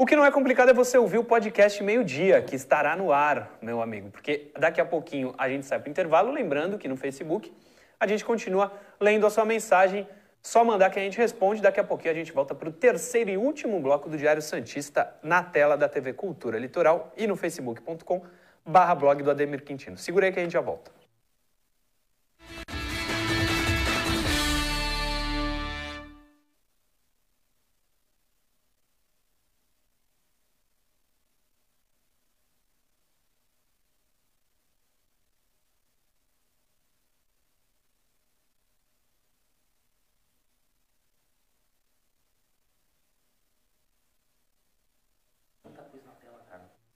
O 0.00 0.06
que 0.06 0.14
não 0.14 0.24
é 0.24 0.30
complicado 0.30 0.68
é 0.68 0.72
você 0.72 0.96
ouvir 0.96 1.18
o 1.18 1.24
podcast 1.24 1.82
meio-dia, 1.82 2.40
que 2.40 2.54
estará 2.54 2.94
no 2.94 3.12
ar, 3.12 3.58
meu 3.60 3.82
amigo, 3.82 4.10
porque 4.10 4.52
daqui 4.56 4.80
a 4.80 4.84
pouquinho 4.84 5.34
a 5.36 5.48
gente 5.48 5.66
sai 5.66 5.80
para 5.80 5.88
o 5.88 5.90
intervalo, 5.90 6.30
lembrando 6.30 6.78
que 6.78 6.86
no 6.86 6.96
Facebook 6.96 7.52
a 7.98 8.06
gente 8.06 8.24
continua 8.24 8.72
lendo 9.00 9.26
a 9.26 9.30
sua 9.30 9.44
mensagem. 9.44 10.08
Só 10.40 10.62
mandar 10.62 10.90
que 10.90 11.00
a 11.00 11.02
gente 11.02 11.18
responde. 11.18 11.60
Daqui 11.60 11.80
a 11.80 11.84
pouquinho 11.84 12.12
a 12.12 12.14
gente 12.14 12.30
volta 12.30 12.54
para 12.54 12.68
o 12.68 12.72
terceiro 12.72 13.28
e 13.28 13.36
último 13.36 13.80
bloco 13.80 14.08
do 14.08 14.16
Diário 14.16 14.40
Santista 14.40 15.12
na 15.20 15.42
tela 15.42 15.76
da 15.76 15.88
TV 15.88 16.12
Cultura 16.12 16.60
Litoral 16.60 17.12
e 17.16 17.26
no 17.26 17.34
facebook.com 17.34 18.22
barra 18.64 18.94
blog 18.94 19.20
do 19.24 19.32
Ademir 19.32 19.64
Quintino. 19.64 19.98
Segura 19.98 20.26
aí 20.26 20.32
que 20.32 20.38
a 20.38 20.42
gente 20.44 20.52
já 20.52 20.60
volta. 20.60 20.97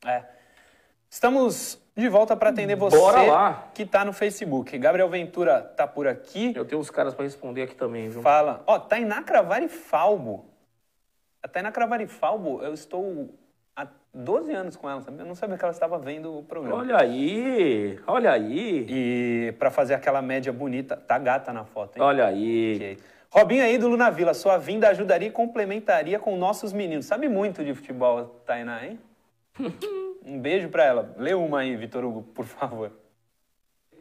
É. 0.05 0.23
Estamos 1.09 1.79
de 1.95 2.09
volta 2.09 2.35
para 2.35 2.51
atender 2.51 2.75
você 2.75 2.97
que 3.75 3.83
está 3.83 4.05
no 4.05 4.13
Facebook. 4.13 4.77
Gabriel 4.79 5.09
Ventura 5.09 5.61
tá 5.61 5.87
por 5.87 6.07
aqui. 6.09 6.53
Eu 6.57 6.65
tenho 6.65 6.81
uns 6.81 6.91
caras 6.91 7.15
para 7.15 7.25
responder 7.25 7.63
aqui 7.63 7.75
também, 7.75 8.09
viu? 8.09 8.23
Fala. 8.23 8.63
Ó, 8.67 8.79
Tainá 8.79 9.23
Cravari 9.23 9.69
Falbo. 9.69 10.47
A 11.43 11.49
Tainá 11.49 11.71
Cravari 11.71 12.07
Falbo, 12.07 12.63
eu 12.63 12.73
estou 12.73 13.35
há 13.77 13.87
12 14.15 14.53
anos 14.53 14.77
com 14.77 14.89
ela, 14.89 15.03
sabe? 15.03 15.19
Eu 15.21 15.27
não 15.27 15.35
sabia 15.35 15.59
que 15.59 15.65
ela 15.65 15.73
estava 15.73 15.99
vendo 15.99 16.39
o 16.39 16.43
programa. 16.45 16.77
Olha 16.77 16.99
aí, 16.99 18.01
olha 18.07 18.33
aí. 18.33 18.87
E 18.89 19.53
para 19.59 19.71
fazer 19.71 19.95
aquela 19.95 20.23
média 20.23 20.53
bonita, 20.53 20.97
tá 20.97 21.19
gata 21.19 21.53
na 21.53 21.65
foto, 21.65 21.97
hein? 21.97 22.03
Olha 22.03 22.27
aí. 22.27 22.77
Ok. 22.77 22.99
Robinho 23.31 23.65
aí 23.65 23.77
do 23.77 23.89
Luna 23.89 24.11
Vila, 24.11 24.35
sua 24.35 24.57
vinda 24.57 24.89
ajudaria 24.89 25.29
e 25.29 25.31
complementaria 25.31 26.19
com 26.19 26.37
nossos 26.37 26.73
meninos. 26.73 27.07
Sabe 27.07 27.29
muito 27.29 27.65
de 27.65 27.75
futebol, 27.75 28.25
Tainá, 28.47 28.85
hein? 28.87 28.99
um 30.25 30.41
beijo 30.41 30.69
para 30.69 30.85
ela. 30.85 31.15
Lê 31.19 31.35
uma 31.35 31.61
aí, 31.61 31.77
Vitor 31.77 32.05
Hugo, 32.05 32.23
por 32.35 32.45
favor. 32.45 32.93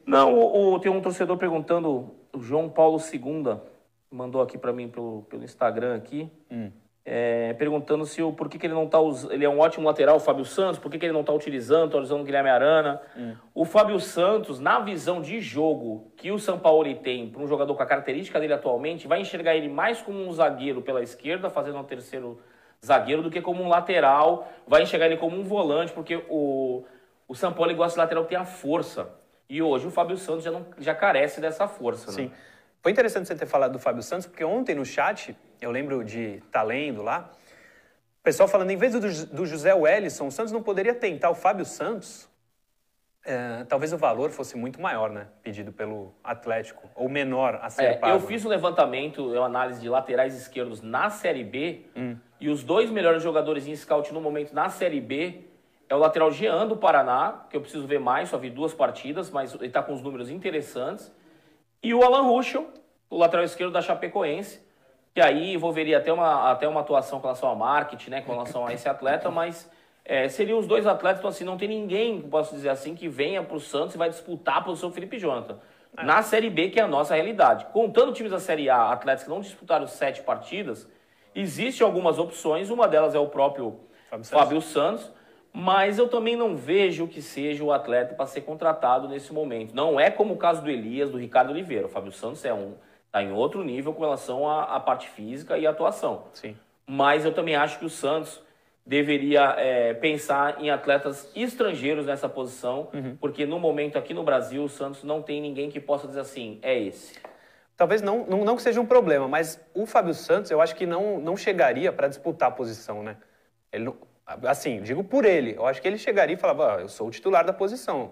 Não, 0.05 0.33
o, 0.33 0.73
o- 0.73 0.79
tem 0.79 0.91
um 0.91 1.01
torcedor 1.01 1.37
perguntando, 1.37 2.11
o 2.33 2.41
João 2.41 2.67
Paulo 2.69 2.97
II 2.99 3.57
mandou 4.09 4.41
aqui 4.41 4.57
para 4.57 4.73
mim 4.73 4.87
pelo, 4.89 5.21
pelo 5.29 5.43
Instagram 5.43 5.95
aqui, 5.95 6.29
é, 7.05 7.53
perguntando 7.53 8.05
se 8.05 8.21
o, 8.21 8.31
por 8.33 8.49
que, 8.49 8.57
que 8.59 8.65
ele 8.67 8.73
não 8.73 8.87
tá 8.87 8.99
usando. 8.99 9.31
Ele 9.31 9.45
é 9.45 9.49
um 9.49 9.59
ótimo 9.59 9.85
lateral, 9.87 10.17
o 10.17 10.19
Fábio 10.19 10.43
Santos, 10.45 10.79
por 10.79 10.91
que, 10.91 10.97
que 10.99 11.05
ele 11.05 11.13
não 11.13 11.23
tá 11.23 11.31
utilizando, 11.33 11.91
tá 11.91 11.97
usando 11.97 12.21
o 12.21 12.23
Guilherme 12.23 12.49
Arana. 12.49 13.01
O 13.53 13.63
Fábio 13.63 13.99
Santos, 13.99 14.59
na 14.59 14.79
visão 14.79 15.21
de 15.21 15.39
jogo 15.39 16.11
que 16.17 16.31
o 16.31 16.37
São 16.39 16.59
Paulo 16.59 16.93
tem 16.95 17.29
para 17.29 17.41
um 17.41 17.47
jogador 17.47 17.73
com 17.75 17.81
a 17.83 17.85
característica 17.85 18.39
dele 18.39 18.53
atualmente, 18.53 19.07
vai 19.07 19.21
enxergar 19.21 19.55
ele 19.55 19.69
mais 19.69 20.01
como 20.01 20.19
um 20.19 20.31
zagueiro 20.31 20.81
pela 20.81 21.01
esquerda, 21.01 21.49
fazendo 21.49 21.77
um 21.77 21.83
terceiro 21.83 22.39
zagueiro, 22.83 23.21
do 23.21 23.29
que 23.29 23.41
como 23.41 23.63
um 23.63 23.67
lateral, 23.67 24.51
vai 24.67 24.81
enxergar 24.83 25.05
ele 25.05 25.17
como 25.17 25.37
um 25.39 25.43
volante, 25.43 25.91
porque 25.93 26.23
o, 26.29 26.83
o 27.27 27.35
São 27.35 27.53
Paulo 27.53 27.73
gosta 27.75 27.93
de 27.95 27.99
lateral 27.99 28.23
que 28.23 28.29
tem 28.29 28.37
a 28.37 28.45
força. 28.45 29.09
E 29.47 29.61
hoje 29.61 29.85
o 29.87 29.91
Fábio 29.91 30.17
Santos 30.17 30.43
já, 30.43 30.51
não, 30.51 30.65
já 30.79 30.95
carece 30.95 31.39
dessa 31.41 31.67
força. 31.67 32.07
né? 32.11 32.13
Sim. 32.17 32.31
Foi 32.81 32.91
interessante 32.91 33.27
você 33.27 33.35
ter 33.35 33.45
falado 33.45 33.73
do 33.73 33.79
Fábio 33.79 34.01
Santos, 34.01 34.25
porque 34.25 34.43
ontem 34.43 34.73
no 34.73 34.83
chat, 34.85 35.35
eu 35.61 35.69
lembro 35.69 36.03
de 36.03 36.37
estar 36.45 36.63
lendo 36.63 37.03
lá, 37.03 37.29
o 38.19 38.23
pessoal 38.23 38.47
falando, 38.47 38.71
em 38.71 38.77
vez 38.77 38.93
do, 38.93 38.99
do 39.35 39.45
José 39.45 39.73
Wellison, 39.73 40.27
o 40.27 40.31
Santos 40.31 40.51
não 40.51 40.63
poderia 40.63 40.93
tentar 40.95 41.29
o 41.29 41.35
Fábio 41.35 41.65
Santos? 41.65 42.29
É, 43.23 43.63
talvez 43.65 43.93
o 43.93 43.97
valor 43.97 44.31
fosse 44.31 44.57
muito 44.57 44.81
maior, 44.81 45.11
né? 45.11 45.27
Pedido 45.43 45.71
pelo 45.71 46.11
Atlético, 46.23 46.89
ou 46.95 47.07
menor 47.07 47.59
a 47.61 47.69
ser 47.69 47.83
É, 47.83 47.93
pago. 47.97 48.15
eu 48.15 48.19
fiz 48.19 48.43
um 48.43 48.49
levantamento, 48.49 49.31
uma 49.31 49.45
análise 49.45 49.79
de 49.79 49.87
laterais 49.89 50.35
esquerdos 50.35 50.81
na 50.81 51.09
Série 51.11 51.43
B, 51.43 51.85
e 52.41 52.49
os 52.49 52.63
dois 52.63 52.89
melhores 52.89 53.21
jogadores 53.21 53.67
em 53.67 53.75
scout 53.75 54.11
no 54.11 54.19
momento 54.19 54.51
na 54.51 54.67
Série 54.67 54.99
B 54.99 55.41
é 55.87 55.93
o 55.93 55.99
lateral 55.99 56.31
Jean 56.31 56.67
do 56.67 56.75
Paraná, 56.75 57.45
que 57.47 57.55
eu 57.55 57.61
preciso 57.61 57.85
ver 57.85 57.99
mais, 57.99 58.29
só 58.29 58.37
vi 58.37 58.49
duas 58.49 58.73
partidas, 58.73 59.29
mas 59.29 59.53
ele 59.53 59.67
está 59.67 59.83
com 59.83 59.93
os 59.93 60.01
números 60.01 60.27
interessantes, 60.27 61.13
e 61.83 61.93
o 61.93 62.03
Alan 62.03 62.23
Ruschel, 62.23 62.67
o 63.11 63.17
lateral 63.17 63.45
esquerdo 63.45 63.71
da 63.71 63.81
Chapecoense, 63.81 64.59
que 65.13 65.21
aí 65.21 65.53
envolveria 65.53 65.99
até 65.99 66.11
uma, 66.11 66.49
até 66.49 66.67
uma 66.67 66.79
atuação 66.79 67.19
com 67.19 67.27
relação 67.27 67.47
ao 67.47 67.55
marketing, 67.55 68.09
né, 68.09 68.21
com 68.21 68.31
relação 68.31 68.65
a 68.65 68.73
esse 68.73 68.89
atleta, 68.89 69.29
mas 69.29 69.69
é, 70.03 70.27
seriam 70.27 70.57
os 70.57 70.65
dois 70.65 70.87
atletas, 70.87 71.19
então 71.19 71.29
assim, 71.29 71.43
não 71.43 71.57
tem 71.57 71.67
ninguém, 71.67 72.21
posso 72.21 72.55
dizer 72.55 72.69
assim, 72.69 72.95
que 72.95 73.07
venha 73.07 73.43
para 73.43 73.55
o 73.55 73.59
Santos 73.59 73.93
e 73.93 73.97
vai 73.99 74.09
disputar 74.09 74.57
a 74.57 74.61
posição 74.61 74.89
do 74.89 74.95
Felipe 74.95 75.19
Jonathan. 75.19 75.59
Na 75.93 76.23
Série 76.23 76.49
B, 76.49 76.69
que 76.69 76.79
é 76.79 76.83
a 76.83 76.87
nossa 76.87 77.13
realidade. 77.13 77.65
Contando 77.65 78.13
times 78.13 78.31
da 78.31 78.39
Série 78.39 78.69
A, 78.69 78.93
atletas 78.93 79.25
que 79.25 79.29
não 79.29 79.41
disputaram 79.41 79.85
sete 79.85 80.21
partidas, 80.21 80.89
existem 81.33 81.85
algumas 81.85 82.19
opções, 82.19 82.69
uma 82.69 82.87
delas 82.87 83.15
é 83.15 83.19
o 83.19 83.27
próprio 83.27 83.79
Fábio 84.09 84.25
Fábio 84.25 84.61
Santos. 84.61 85.01
Santos, 85.01 85.21
mas 85.53 85.97
eu 85.97 86.07
também 86.07 86.35
não 86.35 86.55
vejo 86.55 87.07
que 87.07 87.21
seja 87.21 87.63
o 87.63 87.71
atleta 87.71 88.15
para 88.15 88.25
ser 88.25 88.41
contratado 88.41 89.07
nesse 89.07 89.33
momento. 89.33 89.73
Não 89.73 89.99
é 89.99 90.09
como 90.09 90.33
o 90.33 90.37
caso 90.37 90.61
do 90.61 90.69
Elias, 90.69 91.09
do 91.09 91.17
Ricardo 91.17 91.51
Oliveira. 91.51 91.87
O 91.87 91.89
Fábio 91.89 92.11
Santos 92.11 92.43
é 92.45 92.53
um 92.53 92.73
está 93.11 93.21
em 93.21 93.33
outro 93.33 93.61
nível 93.61 93.93
com 93.93 94.01
relação 94.01 94.49
à, 94.49 94.63
à 94.63 94.79
parte 94.79 95.09
física 95.09 95.57
e 95.57 95.67
atuação. 95.67 96.23
Sim. 96.31 96.55
Mas 96.87 97.25
eu 97.25 97.33
também 97.33 97.57
acho 97.57 97.77
que 97.77 97.85
o 97.85 97.89
Santos 97.89 98.41
deveria 98.85 99.53
é, 99.57 99.93
pensar 99.93 100.63
em 100.63 100.69
atletas 100.69 101.29
estrangeiros 101.35 102.05
nessa 102.05 102.29
posição, 102.29 102.89
porque 103.19 103.45
no 103.45 103.59
momento 103.59 103.97
aqui 103.97 104.13
no 104.13 104.23
Brasil 104.23 104.63
o 104.63 104.69
Santos 104.69 105.03
não 105.03 105.21
tem 105.21 105.41
ninguém 105.41 105.69
que 105.69 105.79
possa 105.79 106.07
dizer 106.07 106.21
assim, 106.21 106.57
é 106.61 106.79
esse. 106.79 107.19
Talvez 107.81 107.99
não, 108.03 108.27
não, 108.27 108.45
não 108.45 108.55
que 108.55 108.61
seja 108.61 108.79
um 108.79 108.85
problema, 108.85 109.27
mas 109.27 109.59
o 109.73 109.87
Fábio 109.87 110.13
Santos 110.13 110.51
eu 110.51 110.61
acho 110.61 110.75
que 110.75 110.85
não, 110.85 111.19
não 111.19 111.35
chegaria 111.35 111.91
para 111.91 112.07
disputar 112.07 112.49
a 112.49 112.51
posição, 112.51 113.01
né? 113.01 113.17
Ele 113.73 113.85
não- 113.85 113.97
assim, 114.47 114.83
digo 114.83 115.03
por 115.03 115.25
ele. 115.25 115.55
Eu 115.57 115.65
acho 115.65 115.81
que 115.81 115.87
ele 115.87 115.97
chegaria 115.97 116.35
e 116.35 116.37
falava, 116.37 116.75
"Ah, 116.75 116.81
eu 116.81 116.87
sou 116.87 117.07
o 117.07 117.09
titular 117.09 117.43
da 117.43 117.51
posição. 117.51 118.11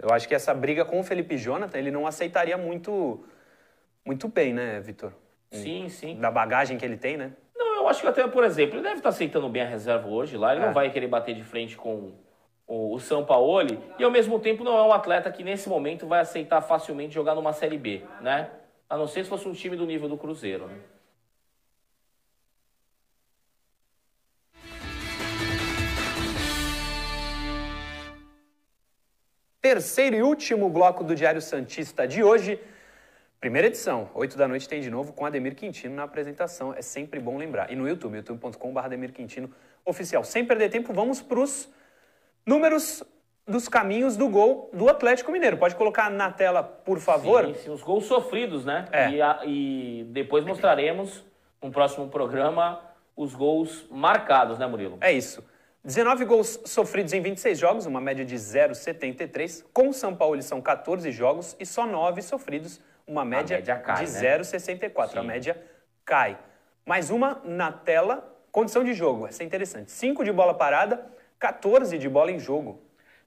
Eu 0.00 0.10
acho 0.14 0.28
que 0.28 0.36
essa 0.36 0.54
briga 0.54 0.84
com 0.84 1.00
o 1.00 1.02
Felipe 1.02 1.36
Jonathan, 1.36 1.76
ele 1.78 1.90
não 1.90 2.06
aceitaria 2.06 2.56
muito, 2.56 3.24
muito 4.06 4.28
bem, 4.28 4.54
né, 4.54 4.78
Vitor? 4.78 5.12
Sim, 5.50 5.88
sim. 5.88 6.20
Da 6.20 6.30
bagagem 6.30 6.78
que 6.78 6.84
ele 6.84 6.96
tem, 6.96 7.16
né? 7.16 7.32
Não, 7.56 7.74
eu 7.78 7.88
acho 7.88 8.02
que 8.02 8.06
até, 8.06 8.24
por 8.28 8.44
exemplo, 8.44 8.76
ele 8.76 8.84
deve 8.84 8.98
estar 8.98 9.08
aceitando 9.08 9.48
bem 9.48 9.62
a 9.62 9.66
reserva 9.66 10.06
hoje 10.06 10.36
lá. 10.36 10.52
Ele 10.54 10.62
É. 10.62 10.66
não 10.66 10.72
vai 10.72 10.90
querer 10.90 11.08
bater 11.08 11.34
de 11.34 11.42
frente 11.42 11.76
com 11.76 12.12
o, 12.68 12.94
o 12.94 13.00
São 13.00 13.24
Paulo. 13.24 13.82
E 13.98 14.04
ao 14.04 14.12
mesmo 14.12 14.38
tempo 14.38 14.62
não 14.62 14.78
é 14.78 14.82
um 14.84 14.92
atleta 14.92 15.28
que 15.32 15.42
nesse 15.42 15.68
momento 15.68 16.06
vai 16.06 16.20
aceitar 16.20 16.60
facilmente 16.60 17.12
jogar 17.12 17.34
numa 17.34 17.52
Série 17.52 17.76
B, 17.76 18.02
né? 18.20 18.48
A 18.92 18.96
não 18.98 19.06
ser 19.06 19.24
se 19.24 19.30
fosse 19.30 19.48
um 19.48 19.54
time 19.54 19.74
do 19.74 19.86
nível 19.86 20.06
do 20.06 20.18
Cruzeiro. 20.18 20.66
né? 20.66 20.78
Terceiro 29.62 30.16
e 30.16 30.22
último 30.22 30.68
bloco 30.68 31.02
do 31.02 31.14
Diário 31.14 31.40
Santista 31.40 32.06
de 32.06 32.22
hoje. 32.22 32.60
Primeira 33.40 33.68
edição, 33.68 34.10
8 34.12 34.36
da 34.36 34.46
noite 34.46 34.68
tem 34.68 34.82
de 34.82 34.90
novo 34.90 35.14
com 35.14 35.24
Ademir 35.24 35.54
Quintino 35.54 35.94
na 35.94 36.02
apresentação. 36.02 36.74
É 36.74 36.82
sempre 36.82 37.18
bom 37.18 37.38
lembrar. 37.38 37.72
E 37.72 37.74
no 37.74 37.88
YouTube, 37.88 38.16
youtube.com.br 38.16 38.78
Ademir 38.78 39.14
Quintino 39.14 39.50
oficial. 39.86 40.22
Sem 40.22 40.44
perder 40.44 40.68
tempo, 40.68 40.92
vamos 40.92 41.22
para 41.22 41.40
os 41.40 41.66
números 42.44 43.02
dos 43.46 43.68
caminhos 43.68 44.16
do 44.16 44.28
gol 44.28 44.70
do 44.72 44.88
Atlético 44.88 45.32
Mineiro. 45.32 45.56
Pode 45.56 45.74
colocar 45.74 46.10
na 46.10 46.30
tela, 46.30 46.62
por 46.62 46.98
favor? 46.98 47.46
Sim, 47.46 47.54
sim 47.54 47.70
os 47.70 47.82
gols 47.82 48.04
sofridos, 48.06 48.64
né? 48.64 48.86
É. 48.92 49.10
E, 49.10 49.22
a- 49.22 49.40
e 49.44 50.06
depois 50.10 50.44
mostraremos 50.44 51.24
no 51.62 51.70
próximo 51.70 52.08
programa 52.08 52.80
os 53.16 53.34
gols 53.34 53.86
marcados, 53.90 54.58
né, 54.58 54.66
Murilo? 54.66 54.98
É 55.00 55.12
isso. 55.12 55.44
19 55.84 56.24
gols 56.24 56.60
sofridos 56.64 57.12
em 57.12 57.20
26 57.20 57.58
jogos, 57.58 57.86
uma 57.86 58.00
média 58.00 58.24
de 58.24 58.36
0,73. 58.36 59.64
Com 59.72 59.88
o 59.88 59.92
São 59.92 60.14
Paulo 60.14 60.40
são 60.40 60.60
14 60.60 61.10
jogos 61.10 61.56
e 61.58 61.66
só 61.66 61.84
9 61.84 62.22
sofridos, 62.22 62.80
uma 63.06 63.24
média, 63.24 63.56
média 63.56 63.76
cai, 63.76 64.04
de 64.04 64.12
né? 64.12 64.38
0,64. 64.38 65.18
A 65.18 65.22
média 65.24 65.60
cai. 66.04 66.38
Mais 66.86 67.10
uma 67.10 67.40
na 67.44 67.72
tela, 67.72 68.32
condição 68.52 68.84
de 68.84 68.94
jogo. 68.94 69.26
Essa 69.26 69.42
é 69.42 69.46
interessante. 69.46 69.90
5 69.90 70.24
de 70.24 70.30
bola 70.32 70.54
parada, 70.54 71.04
14 71.40 71.98
de 71.98 72.08
bola 72.08 72.30
em 72.30 72.38
jogo. 72.38 72.80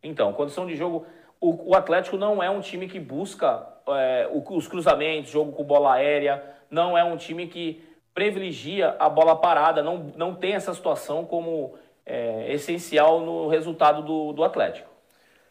Então, 0.05 0.31
condição 0.33 0.65
de 0.65 0.75
jogo. 0.75 1.05
O, 1.39 1.71
o 1.71 1.75
Atlético 1.75 2.17
não 2.17 2.41
é 2.41 2.49
um 2.49 2.61
time 2.61 2.87
que 2.87 2.99
busca 2.99 3.67
é, 3.87 4.29
os 4.31 4.67
cruzamentos, 4.67 5.31
jogo 5.31 5.51
com 5.51 5.63
bola 5.63 5.93
aérea. 5.93 6.43
Não 6.69 6.97
é 6.97 7.03
um 7.03 7.17
time 7.17 7.47
que 7.47 7.83
privilegia 8.13 8.95
a 8.97 9.09
bola 9.09 9.35
parada. 9.35 9.83
Não, 9.83 10.11
não 10.15 10.33
tem 10.33 10.53
essa 10.53 10.73
situação 10.73 11.25
como 11.25 11.75
é, 12.05 12.53
essencial 12.53 13.19
no 13.19 13.47
resultado 13.47 14.01
do, 14.01 14.31
do 14.33 14.43
Atlético. 14.43 14.89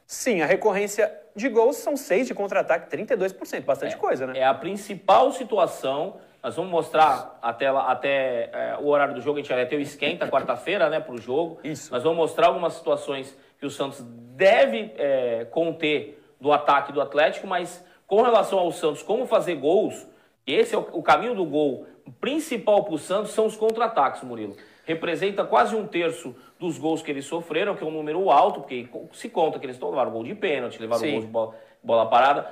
Sim, 0.06 0.42
a 0.42 0.46
recorrência 0.46 1.12
de 1.34 1.48
gols 1.48 1.76
são 1.76 1.96
6 1.96 2.28
de 2.28 2.34
contra-ataque, 2.34 2.94
32%. 2.94 3.64
Bastante 3.64 3.96
coisa, 3.96 4.26
né? 4.26 4.38
É 4.38 4.44
a 4.44 4.54
principal 4.54 5.32
situação. 5.32 6.16
Nós 6.42 6.56
vamos 6.56 6.70
mostrar 6.70 7.38
até, 7.40 7.66
até 7.66 8.50
é, 8.52 8.76
o 8.78 8.88
horário 8.88 9.14
do 9.14 9.20
jogo. 9.20 9.38
A 9.38 9.42
gente 9.42 9.52
vai 9.52 9.66
ter 9.66 9.76
o 9.76 9.80
esquenta 9.80 10.28
quarta-feira, 10.28 10.90
né, 10.90 11.00
para 11.00 11.14
o 11.14 11.18
jogo. 11.18 11.58
Isso. 11.64 11.90
Nós 11.90 12.02
vamos 12.02 12.18
mostrar 12.18 12.48
algumas 12.48 12.74
situações 12.74 13.34
que 13.64 13.66
o 13.66 13.70
Santos 13.70 14.02
deve 14.36 14.92
é, 14.98 15.46
conter 15.46 16.22
do 16.38 16.52
ataque 16.52 16.92
do 16.92 17.00
Atlético, 17.00 17.46
mas 17.46 17.82
com 18.06 18.20
relação 18.20 18.58
ao 18.58 18.70
Santos, 18.70 19.02
como 19.02 19.24
fazer 19.24 19.54
gols, 19.54 20.06
esse 20.46 20.74
é 20.74 20.78
o, 20.78 20.86
o 20.92 21.02
caminho 21.02 21.34
do 21.34 21.46
gol 21.46 21.86
principal 22.20 22.84
para 22.84 22.92
o 22.92 22.98
Santos 22.98 23.30
são 23.30 23.46
os 23.46 23.56
contra-ataques, 23.56 24.22
Murilo. 24.22 24.54
Representa 24.84 25.44
quase 25.44 25.74
um 25.74 25.86
terço 25.86 26.36
dos 26.60 26.76
gols 26.76 27.00
que 27.00 27.10
eles 27.10 27.24
sofreram, 27.24 27.74
que 27.74 27.82
é 27.82 27.86
um 27.86 27.90
número 27.90 28.30
alto, 28.30 28.60
porque 28.60 28.86
se 29.12 29.30
conta 29.30 29.58
que 29.58 29.64
eles 29.64 29.80
levaram 29.80 30.10
gol 30.10 30.24
de 30.24 30.34
pênalti, 30.34 30.78
levaram 30.78 31.00
Sim. 31.00 31.12
gol 31.12 31.20
de 31.22 31.26
bola, 31.26 31.54
bola 31.82 32.06
parada. 32.06 32.46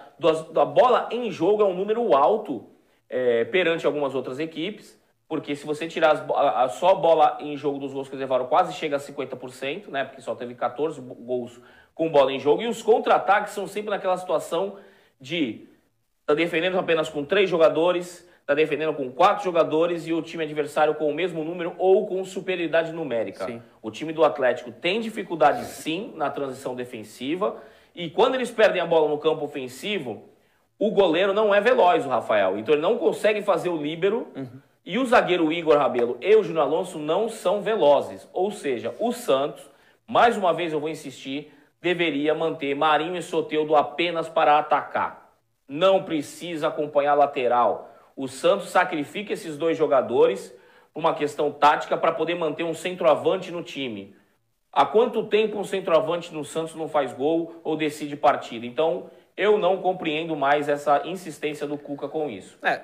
Da 0.51 0.65
bola 0.65 1.11
em 1.13 1.31
jogo 1.31 1.61
é 1.61 1.67
um 1.67 1.75
número 1.75 2.17
alto 2.17 2.65
é, 3.11 3.45
perante 3.45 3.85
algumas 3.85 4.15
outras 4.15 4.39
equipes, 4.39 4.99
porque 5.33 5.57
se 5.57 5.65
você 5.65 5.89
tirar 5.89 6.11
as 6.13 6.31
a, 6.31 6.65
a 6.65 6.69
só 6.69 6.95
bola 6.95 7.39
em 7.41 7.57
jogo 7.57 7.79
dos 7.79 7.91
gols 7.95 8.07
que 8.07 8.15
eles 8.15 8.21
levaram, 8.21 8.45
quase 8.49 8.75
chega 8.75 8.97
a 8.97 9.01
50%, 9.01 9.89
né? 9.89 10.05
Porque 10.05 10.21
só 10.21 10.35
teve 10.35 10.55
14 10.55 11.01
bo- 11.01 11.15
gols 11.15 11.59
com 11.95 12.11
bola 12.11 12.31
em 12.31 12.39
jogo. 12.39 12.61
E 12.61 12.67
os 12.69 12.83
contra-ataques 12.83 13.55
são 13.55 13.67
sempre 13.67 13.89
naquela 13.89 14.19
situação 14.19 14.77
de 15.19 15.67
tá 16.27 16.35
defendendo 16.35 16.79
apenas 16.79 17.09
com 17.09 17.25
três 17.25 17.49
jogadores, 17.49 18.29
tá 18.45 18.53
defendendo 18.53 18.93
com 18.93 19.11
quatro 19.11 19.43
jogadores 19.43 20.07
e 20.07 20.13
o 20.13 20.21
time 20.21 20.45
adversário 20.45 20.95
com 20.97 21.09
o 21.09 21.15
mesmo 21.15 21.43
número 21.43 21.75
ou 21.79 22.07
com 22.07 22.23
superioridade 22.27 22.93
numérica. 22.93 23.47
Sim. 23.47 23.63
O 23.81 23.91
time 23.91 24.13
do 24.13 24.25
Atlético 24.25 24.71
tem 24.71 25.01
dificuldade 25.01 25.65
sim 25.65 26.13
na 26.15 26.29
transição 26.29 26.75
defensiva 26.75 27.57
e 27.95 28.11
quando 28.11 28.35
eles 28.35 28.51
perdem 28.51 28.83
a 28.83 28.87
bola 28.87 29.09
no 29.09 29.17
campo 29.17 29.47
ofensivo, 29.47 30.29
o 30.79 30.91
goleiro 30.91 31.33
não 31.33 31.55
é 31.55 31.61
veloz, 31.63 32.05
o 32.05 32.11
Rafael. 32.11 32.59
Então 32.59 32.75
ele 32.75 32.83
não 32.83 32.99
consegue 32.99 33.41
fazer 33.41 33.71
o 33.71 33.79
líbero 33.79 34.29
e 34.85 34.99
o 34.99 35.07
zagueiro 35.07 35.53
Igor 35.53 35.79
Rabelo 35.79 36.19
e 36.21 36.35
o 36.35 36.43
Júnior 36.43 36.67
Alonso 36.67 36.99
não 36.99 37.29
são 37.29 37.63
velozes. 37.63 38.29
Ou 38.33 38.51
seja, 38.51 38.95
o 38.99 39.13
Santos, 39.13 39.71
mais 40.07 40.37
uma 40.37 40.53
vez 40.53 40.73
eu 40.73 40.81
vou 40.81 40.89
insistir, 40.89 41.53
deveria 41.81 42.35
manter 42.35 42.75
Marinho 42.75 43.17
e 43.17 43.23
Soteudo 43.23 43.77
apenas 43.77 44.29
para 44.29 44.59
atacar. 44.59 45.33
Não 45.69 46.03
precisa 46.03 46.69
acompanhar 46.69 47.15
lateral. 47.15 47.91
O 48.17 48.29
Santos 48.29 48.71
sacrifica 48.71 49.33
esses 49.33 49.57
dois 49.57 49.77
jogadores 49.79 50.55
por 50.93 51.01
uma 51.01 51.15
questão 51.15 51.51
tática 51.51 51.97
para 51.97 52.13
poder 52.13 52.35
manter 52.35 52.65
um 52.65 52.75
centroavante 52.75 53.51
no 53.51 53.63
time. 53.63 54.15
Há 54.73 54.87
quanto 54.87 55.25
tempo 55.25 55.59
um 55.59 55.65
centroavante 55.65 56.33
no 56.33 56.45
Santos 56.45 56.75
não 56.75 56.89
faz 56.89 57.13
gol 57.13 57.61
ou 57.63 57.77
decide 57.77 58.17
partida? 58.17 58.67
Então, 58.67 59.11
eu 59.37 59.59
não 59.59 59.79
compreendo 59.79 60.37
mais 60.37 60.69
essa 60.69 61.07
insistência 61.07 61.67
do 61.67 61.79
Cuca 61.79 62.09
com 62.09 62.29
isso. 62.29 62.59
É, 62.63 62.81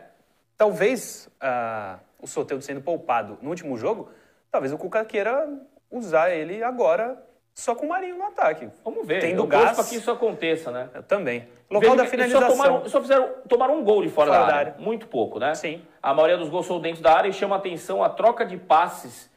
talvez 0.59 1.31
ah, 1.41 2.01
o 2.21 2.27
Soteldo 2.27 2.63
sendo 2.65 2.83
poupado 2.83 3.39
no 3.41 3.49
último 3.49 3.79
jogo, 3.79 4.11
talvez 4.51 4.73
o 4.73 4.77
Cuca 4.77 5.05
queira 5.05 5.49
usar 5.91 6.31
ele 6.31 6.63
agora 6.63 7.17
só 7.55 7.75
com 7.75 7.87
o 7.87 7.89
Marinho 7.89 8.17
no 8.17 8.25
ataque. 8.25 8.69
Vamos 8.85 9.07
ver. 9.07 9.21
Tendo 9.21 9.43
eu 9.43 9.47
gás. 9.47 9.75
para 9.75 9.85
que 9.85 9.97
isso 9.97 10.11
aconteça, 10.11 10.71
né? 10.71 10.91
Eu 10.95 11.03
também. 11.03 11.49
Local 11.71 11.91
Veja 11.91 12.03
da 12.03 12.09
finalização. 12.09 12.51
Só, 12.51 12.57
tomaram, 12.57 12.89
só 12.89 13.01
fizeram, 13.01 13.29
tomaram 13.49 13.79
um 13.79 13.85
gol 13.85 14.03
de 14.03 14.09
fora, 14.09 14.31
Fora 14.31 14.41
da, 14.43 14.47
da 14.47 14.55
área. 14.59 14.73
área. 14.73 14.85
Muito 14.85 15.09
pouco, 15.09 15.39
né? 15.39 15.55
Sim. 15.55 15.83
A 16.03 16.15
maioria 16.15 16.37
dos 16.37 16.49
gols 16.49 16.67
são 16.67 16.81
dentro 16.81 17.03
da 17.03 17.17
área 17.17 17.29
e 17.29 17.33
chama 17.33 17.57
atenção 17.57 18.03
a 18.03 18.09
troca 18.09 18.45
de 18.45 18.57
passes 18.57 19.29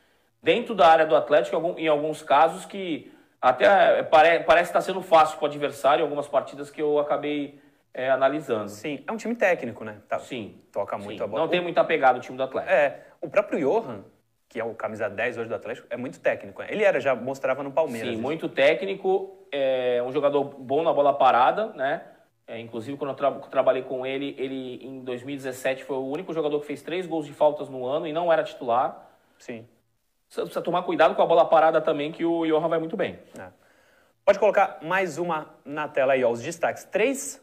dentro 0.41 0.75
da 0.75 0.87
área 0.87 1.05
do 1.05 1.15
Atlético, 1.15 1.75
em 1.77 1.87
alguns 1.87 2.21
casos 2.21 2.65
que 2.65 3.11
até 3.41 4.03
pare, 4.03 4.41
parece 4.41 4.69
estar 4.69 4.81
sendo 4.81 5.01
fácil 5.01 5.37
para 5.37 5.45
o 5.45 5.47
adversário, 5.47 6.01
em 6.01 6.03
algumas 6.03 6.27
partidas 6.27 6.69
que 6.69 6.81
eu 6.81 6.99
acabei 6.99 7.59
é, 7.93 8.09
analisando. 8.09 8.69
Sim, 8.69 9.03
é 9.05 9.11
um 9.11 9.17
time 9.17 9.35
técnico, 9.35 9.83
né? 9.83 9.97
Tá- 10.07 10.19
Sim. 10.19 10.61
Toca 10.71 10.97
muito 10.97 11.17
Sim. 11.17 11.23
a 11.23 11.27
bola. 11.27 11.43
Não 11.43 11.49
tem 11.49 11.61
muita 11.61 11.83
pegada 11.83 12.17
o 12.17 12.21
time 12.21 12.37
do 12.37 12.43
Atlético. 12.43 12.73
É, 12.73 13.01
o 13.21 13.29
próprio 13.29 13.59
Johan, 13.59 14.03
que 14.47 14.59
é 14.59 14.63
o 14.63 14.73
camisa 14.73 15.09
10 15.09 15.37
hoje 15.37 15.49
do 15.49 15.55
Atlético, 15.55 15.87
é 15.89 15.97
muito 15.97 16.19
técnico. 16.19 16.61
né? 16.61 16.67
Ele 16.71 16.83
era, 16.83 16.99
já 16.99 17.15
mostrava 17.15 17.63
no 17.63 17.71
Palmeiras. 17.71 18.07
Sim, 18.09 18.13
isso. 18.15 18.21
muito 18.21 18.47
técnico, 18.49 19.45
é 19.51 20.01
um 20.05 20.11
jogador 20.11 20.43
bom 20.43 20.83
na 20.83 20.93
bola 20.93 21.13
parada, 21.13 21.67
né? 21.73 22.03
É, 22.47 22.59
inclusive, 22.59 22.97
quando 22.97 23.11
eu 23.11 23.15
tra- 23.15 23.31
trabalhei 23.49 23.81
com 23.83 24.05
ele, 24.05 24.35
ele 24.37 24.85
em 24.85 25.03
2017 25.03 25.83
foi 25.85 25.95
o 25.95 26.05
único 26.05 26.33
jogador 26.33 26.59
que 26.59 26.65
fez 26.65 26.81
três 26.81 27.05
gols 27.07 27.25
de 27.25 27.31
faltas 27.33 27.69
no 27.69 27.85
ano 27.85 28.05
e 28.07 28.11
não 28.11 28.31
era 28.31 28.43
titular. 28.43 29.09
Sim. 29.37 29.65
Você 30.27 30.41
precisa 30.41 30.61
tomar 30.61 30.83
cuidado 30.83 31.15
com 31.15 31.21
a 31.21 31.25
bola 31.25 31.45
parada 31.45 31.79
também, 31.81 32.11
que 32.11 32.25
o 32.25 32.45
Johan 32.45 32.67
vai 32.67 32.79
muito 32.79 32.97
bem. 32.97 33.19
É. 33.39 33.47
Pode 34.25 34.37
colocar 34.39 34.79
mais 34.81 35.17
uma 35.17 35.49
na 35.65 35.87
tela 35.87 36.13
aí, 36.13 36.23
ó, 36.23 36.29
os 36.29 36.41
destaques. 36.41 36.83
Três 36.85 37.40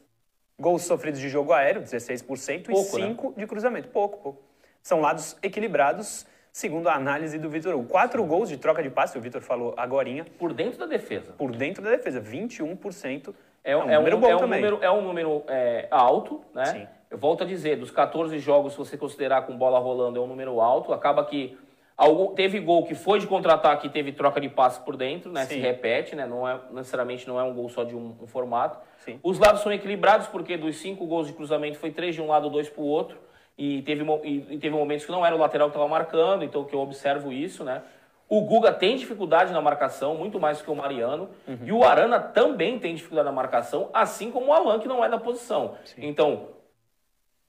gols 0.59 0.83
sofridos 0.83 1.21
de 1.21 1.29
jogo 1.29 1.53
aéreo, 1.53 1.83
16%, 1.83 2.67
Pouco, 2.67 2.81
e 2.99 3.03
cinco 3.03 3.35
de 3.37 3.47
cruzamento. 3.47 3.89
Pouco, 3.89 4.19
pouco. 4.19 4.43
São 4.83 5.01
lados 5.01 5.37
equilibrados, 5.43 6.27
segundo 6.53 6.89
a 6.89 6.95
análise 6.95 7.39
do 7.39 7.49
Vitor 7.49 7.75
Hugo. 7.75 7.89
Quatro 7.89 8.25
gols 8.25 8.49
de 8.49 8.57
troca 8.57 8.83
de 8.83 8.91
passe, 8.91 9.17
o 9.17 9.21
Vitor 9.21 9.41
falou 9.41 9.75
agorinha, 9.77 10.27
Por 10.39 10.53
dentro 10.53 10.79
da 10.79 10.87
defesa. 10.87 11.33
por 11.39 11.53
dentro 11.55 11.83
da 11.83 11.91
defesa, 11.91 12.21
21%. 12.21 13.35
É, 13.63 13.77
um- 13.77 13.85
um 13.85 13.91
é 13.91 13.97
número 13.97 14.17
um, 14.17 14.21
bom 14.21 14.29
é 14.31 14.35
um 14.37 14.39
também. 14.39 14.61
número, 14.61 14.85
é 14.85 14.91
um 14.91 15.03
número 15.03 15.45
é, 15.49 15.87
alto, 15.91 16.41
né? 16.55 16.65
Sim. 16.67 16.87
Eu 17.11 17.19
volto 17.19 17.43
a 17.43 17.47
dizer, 17.47 17.77
dos 17.77 17.91
14 17.91 18.39
jogos, 18.39 18.73
se 18.73 18.79
você 18.79 18.97
considerar 18.97 19.43
com 19.43 19.57
bola 19.57 19.79
rolando, 19.79 20.19
é 20.19 20.23
um 20.23 20.27
número 20.27 20.61
alto. 20.61 20.93
Acaba 20.93 21.25
que 21.25 21.57
algum, 21.99 22.33
teve 22.35 22.61
gol 22.61 22.87
que 22.87 22.95
foi 22.95 23.19
de 23.19 23.27
contra-ataque 23.27 23.89
e 23.89 23.91
teve 23.91 24.13
troca 24.13 24.41
de 24.41 24.49
passe 24.49 24.81
por 24.81 24.97
dentro, 24.97 25.33
né? 25.33 25.45
Se 25.45 25.55
Sim. 25.55 25.61
repete, 25.61 26.15
né? 26.15 26.25
Não 26.25 26.49
é, 26.49 26.59
necessariamente 26.71 27.27
não 27.27 27.39
é 27.39 27.43
um 27.43 27.53
gol 27.53 27.69
só 27.69 27.83
de 27.83 27.97
um, 27.97 28.17
um 28.23 28.27
formato. 28.29 28.79
Sim. 28.99 29.19
Os 29.23 29.39
lados 29.39 29.63
são 29.63 29.73
equilibrados, 29.73 30.29
porque 30.29 30.57
dos 30.57 30.77
cinco 30.77 31.05
gols 31.07 31.27
de 31.27 31.33
cruzamento 31.33 31.77
foi 31.77 31.91
três 31.91 32.15
de 32.15 32.23
um 32.23 32.29
lado, 32.29 32.49
dois 32.49 32.69
para 32.69 32.81
o 32.81 32.87
outro. 32.87 33.19
E 33.59 33.83
teve, 33.83 34.05
e, 34.23 34.47
e 34.51 34.59
teve 34.59 34.71
momentos 34.71 35.05
que 35.05 35.11
não 35.11 35.27
era 35.27 35.35
o 35.35 35.39
lateral 35.39 35.69
que 35.69 35.75
estava 35.75 35.89
marcando, 35.89 36.45
então 36.45 36.65
que 36.65 36.73
eu 36.73 36.79
observo 36.79 37.33
isso, 37.33 37.65
né? 37.65 37.83
O 38.29 38.43
Guga 38.43 38.73
tem 38.73 38.95
dificuldade 38.95 39.53
na 39.53 39.61
marcação, 39.61 40.15
muito 40.15 40.39
mais 40.39 40.63
que 40.63 40.71
o 40.71 40.77
Mariano. 40.77 41.31
Uhum. 41.49 41.59
E 41.65 41.73
o 41.73 41.83
Arana 41.83 42.21
também 42.21 42.79
tem 42.79 42.95
dificuldade 42.95 43.27
na 43.27 43.33
marcação, 43.33 43.89
assim 43.93 44.31
como 44.31 44.49
o 44.49 44.53
Alan, 44.53 44.79
que 44.79 44.87
não 44.87 45.05
é 45.05 45.09
da 45.09 45.19
posição. 45.19 45.75
Então, 45.97 46.51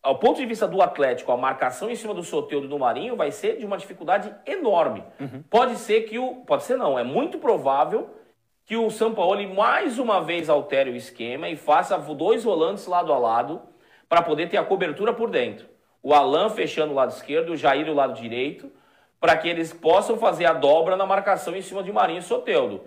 ao 0.02 0.18
ponto 0.18 0.38
de 0.38 0.46
vista 0.46 0.68
do 0.68 0.82
Atlético, 0.82 1.32
a 1.32 1.38
marcação 1.38 1.90
em 1.90 1.96
cima 1.96 2.14
do 2.14 2.24
Soteldo 2.24 2.66
e 2.66 2.70
do 2.70 2.80
Marinho 2.80 3.16
vai 3.16 3.32
ser 3.32 3.58
de 3.58 3.66
uma 3.66 3.78
dificuldade 3.78 4.34
enorme. 4.46 5.04
Pode 5.50 5.76
ser 5.76 6.02
que 6.04 6.18
o. 6.18 6.36
Pode 6.46 6.64
ser 6.64 6.78
não, 6.78 6.98
é 6.98 7.04
muito 7.04 7.38
provável 7.38 8.10
que 8.66 8.78
o 8.78 8.90
São 8.90 9.14
Paulo 9.14 9.42
mais 9.54 9.98
uma 9.98 10.22
vez 10.22 10.50
altere 10.50 10.92
o 10.92 10.96
esquema 10.96 11.50
e 11.50 11.56
faça 11.56 11.98
dois 11.98 12.44
volantes 12.44 12.86
lado 12.86 13.12
a 13.12 13.18
lado 13.18 13.62
para 14.08 14.22
poder 14.22 14.48
ter 14.48 14.58
a 14.58 14.64
cobertura 14.64 15.14
por 15.14 15.30
dentro. 15.30 15.68
O 16.02 16.14
Alan 16.14 16.50
fechando 16.50 16.94
o 16.94 16.96
lado 16.96 17.12
esquerdo, 17.12 17.52
o 17.52 17.58
Jair 17.58 17.90
o 17.90 17.94
lado 17.94 18.14
direito, 18.14 18.72
para 19.20 19.36
que 19.36 19.50
eles 19.50 19.74
possam 19.74 20.18
fazer 20.18 20.46
a 20.46 20.54
dobra 20.54 20.96
na 20.96 21.06
marcação 21.06 21.56
em 21.56 21.62
cima 21.62 21.84
de 21.84 21.92
Marinho 21.92 22.20
e 22.20 22.24
Soteldo. 22.24 22.84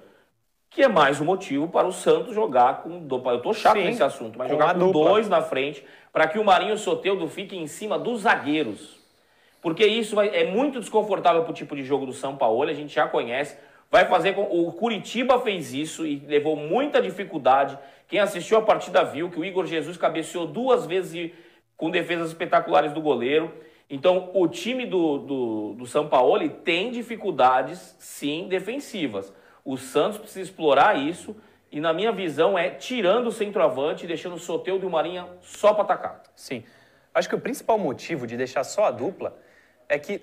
Que 0.75 0.83
é 0.83 0.89
mais 0.89 1.21
um 1.21 1.25
motivo 1.25 1.69
para 1.69 1.87
o 1.87 1.93
Santos 1.93 2.35
jogar 2.35 2.83
com. 2.83 2.99
do- 3.01 3.23
Eu 3.31 3.41
tô 3.41 3.53
chato 3.53 3.77
Sim, 3.77 3.85
nesse 3.85 4.03
assunto, 4.03 4.39
mas 4.39 4.49
jogar 4.51 4.73
com 4.75 4.87
dupla. 4.87 5.11
dois 5.11 5.29
na 5.29 5.43
frente 5.43 5.85
para 6.13 6.27
que 6.27 6.39
o 6.39 6.45
Marinho 6.45 6.71
e 6.71 6.75
o 6.75 6.79
Soteldo 6.79 7.29
fiquem 7.29 7.63
em 7.63 7.67
cima 7.67 7.99
dos 7.99 8.23
zagueiros. 8.23 8.99
Porque 9.61 9.87
isso 9.87 10.17
vai- 10.17 10.29
é 10.35 10.45
muito 10.51 10.81
desconfortável 10.81 11.43
para 11.43 11.51
o 11.51 11.55
tipo 11.55 11.77
de 11.77 11.85
jogo 11.85 12.07
do 12.07 12.13
São 12.13 12.37
Paulo, 12.37 12.63
a 12.69 12.73
gente 12.73 12.95
já 12.95 13.07
conhece. 13.07 13.57
Vai 13.91 14.07
fazer 14.07 14.33
com. 14.35 14.43
O 14.43 14.73
Curitiba 14.73 15.39
fez 15.41 15.75
isso 15.75 16.07
e 16.07 16.17
levou 16.27 16.57
muita 16.57 17.03
dificuldade. 17.03 17.79
Quem 18.09 18.19
assistiu 18.19 18.57
a 18.57 18.63
partida 18.63 19.05
viu 19.05 19.31
que 19.31 19.39
o 19.39 19.45
Igor 19.45 19.67
Jesus 19.67 19.97
cabeceou 19.99 20.47
duas 20.47 20.87
vezes 20.87 21.15
e- 21.15 21.35
com 21.77 21.91
defesas 21.91 22.29
espetaculares 22.29 22.93
do 22.95 23.01
goleiro. 23.03 23.53
Então, 23.91 24.31
o 24.33 24.49
time 24.49 24.87
do, 24.87 25.19
do, 25.19 25.75
do 25.75 25.87
São 25.87 26.09
Paulo 26.09 26.49
tem 26.49 26.91
dificuldades, 26.91 27.95
sim, 27.99 28.47
defensivas. 28.49 29.33
O 29.65 29.77
Santos 29.77 30.19
precisa 30.19 30.41
explorar 30.41 30.97
isso 30.99 31.37
E 31.71 31.81
na 31.81 31.93
minha 31.93 32.13
visão 32.13 32.59
é 32.59 32.69
tirando 32.69 33.29
o 33.29 33.33
centroavante 33.33 34.05
e 34.05 34.07
deixando 34.07 34.35
o 34.35 34.39
Soteudo 34.39 34.85
e 34.85 34.87
o 34.87 34.91
Marinha 34.91 35.27
só 35.41 35.73
para 35.73 35.85
atacar. 35.85 36.23
Sim. 36.37 36.65
Acho 37.15 37.29
que 37.29 37.35
o 37.35 37.41
principal 37.41 37.79
motivo 37.79 38.27
de 38.27 38.37
deixar 38.37 38.63
só 38.63 38.85
a 38.85 38.91
dupla 38.91 39.39
é 39.89 39.99
que 39.99 40.21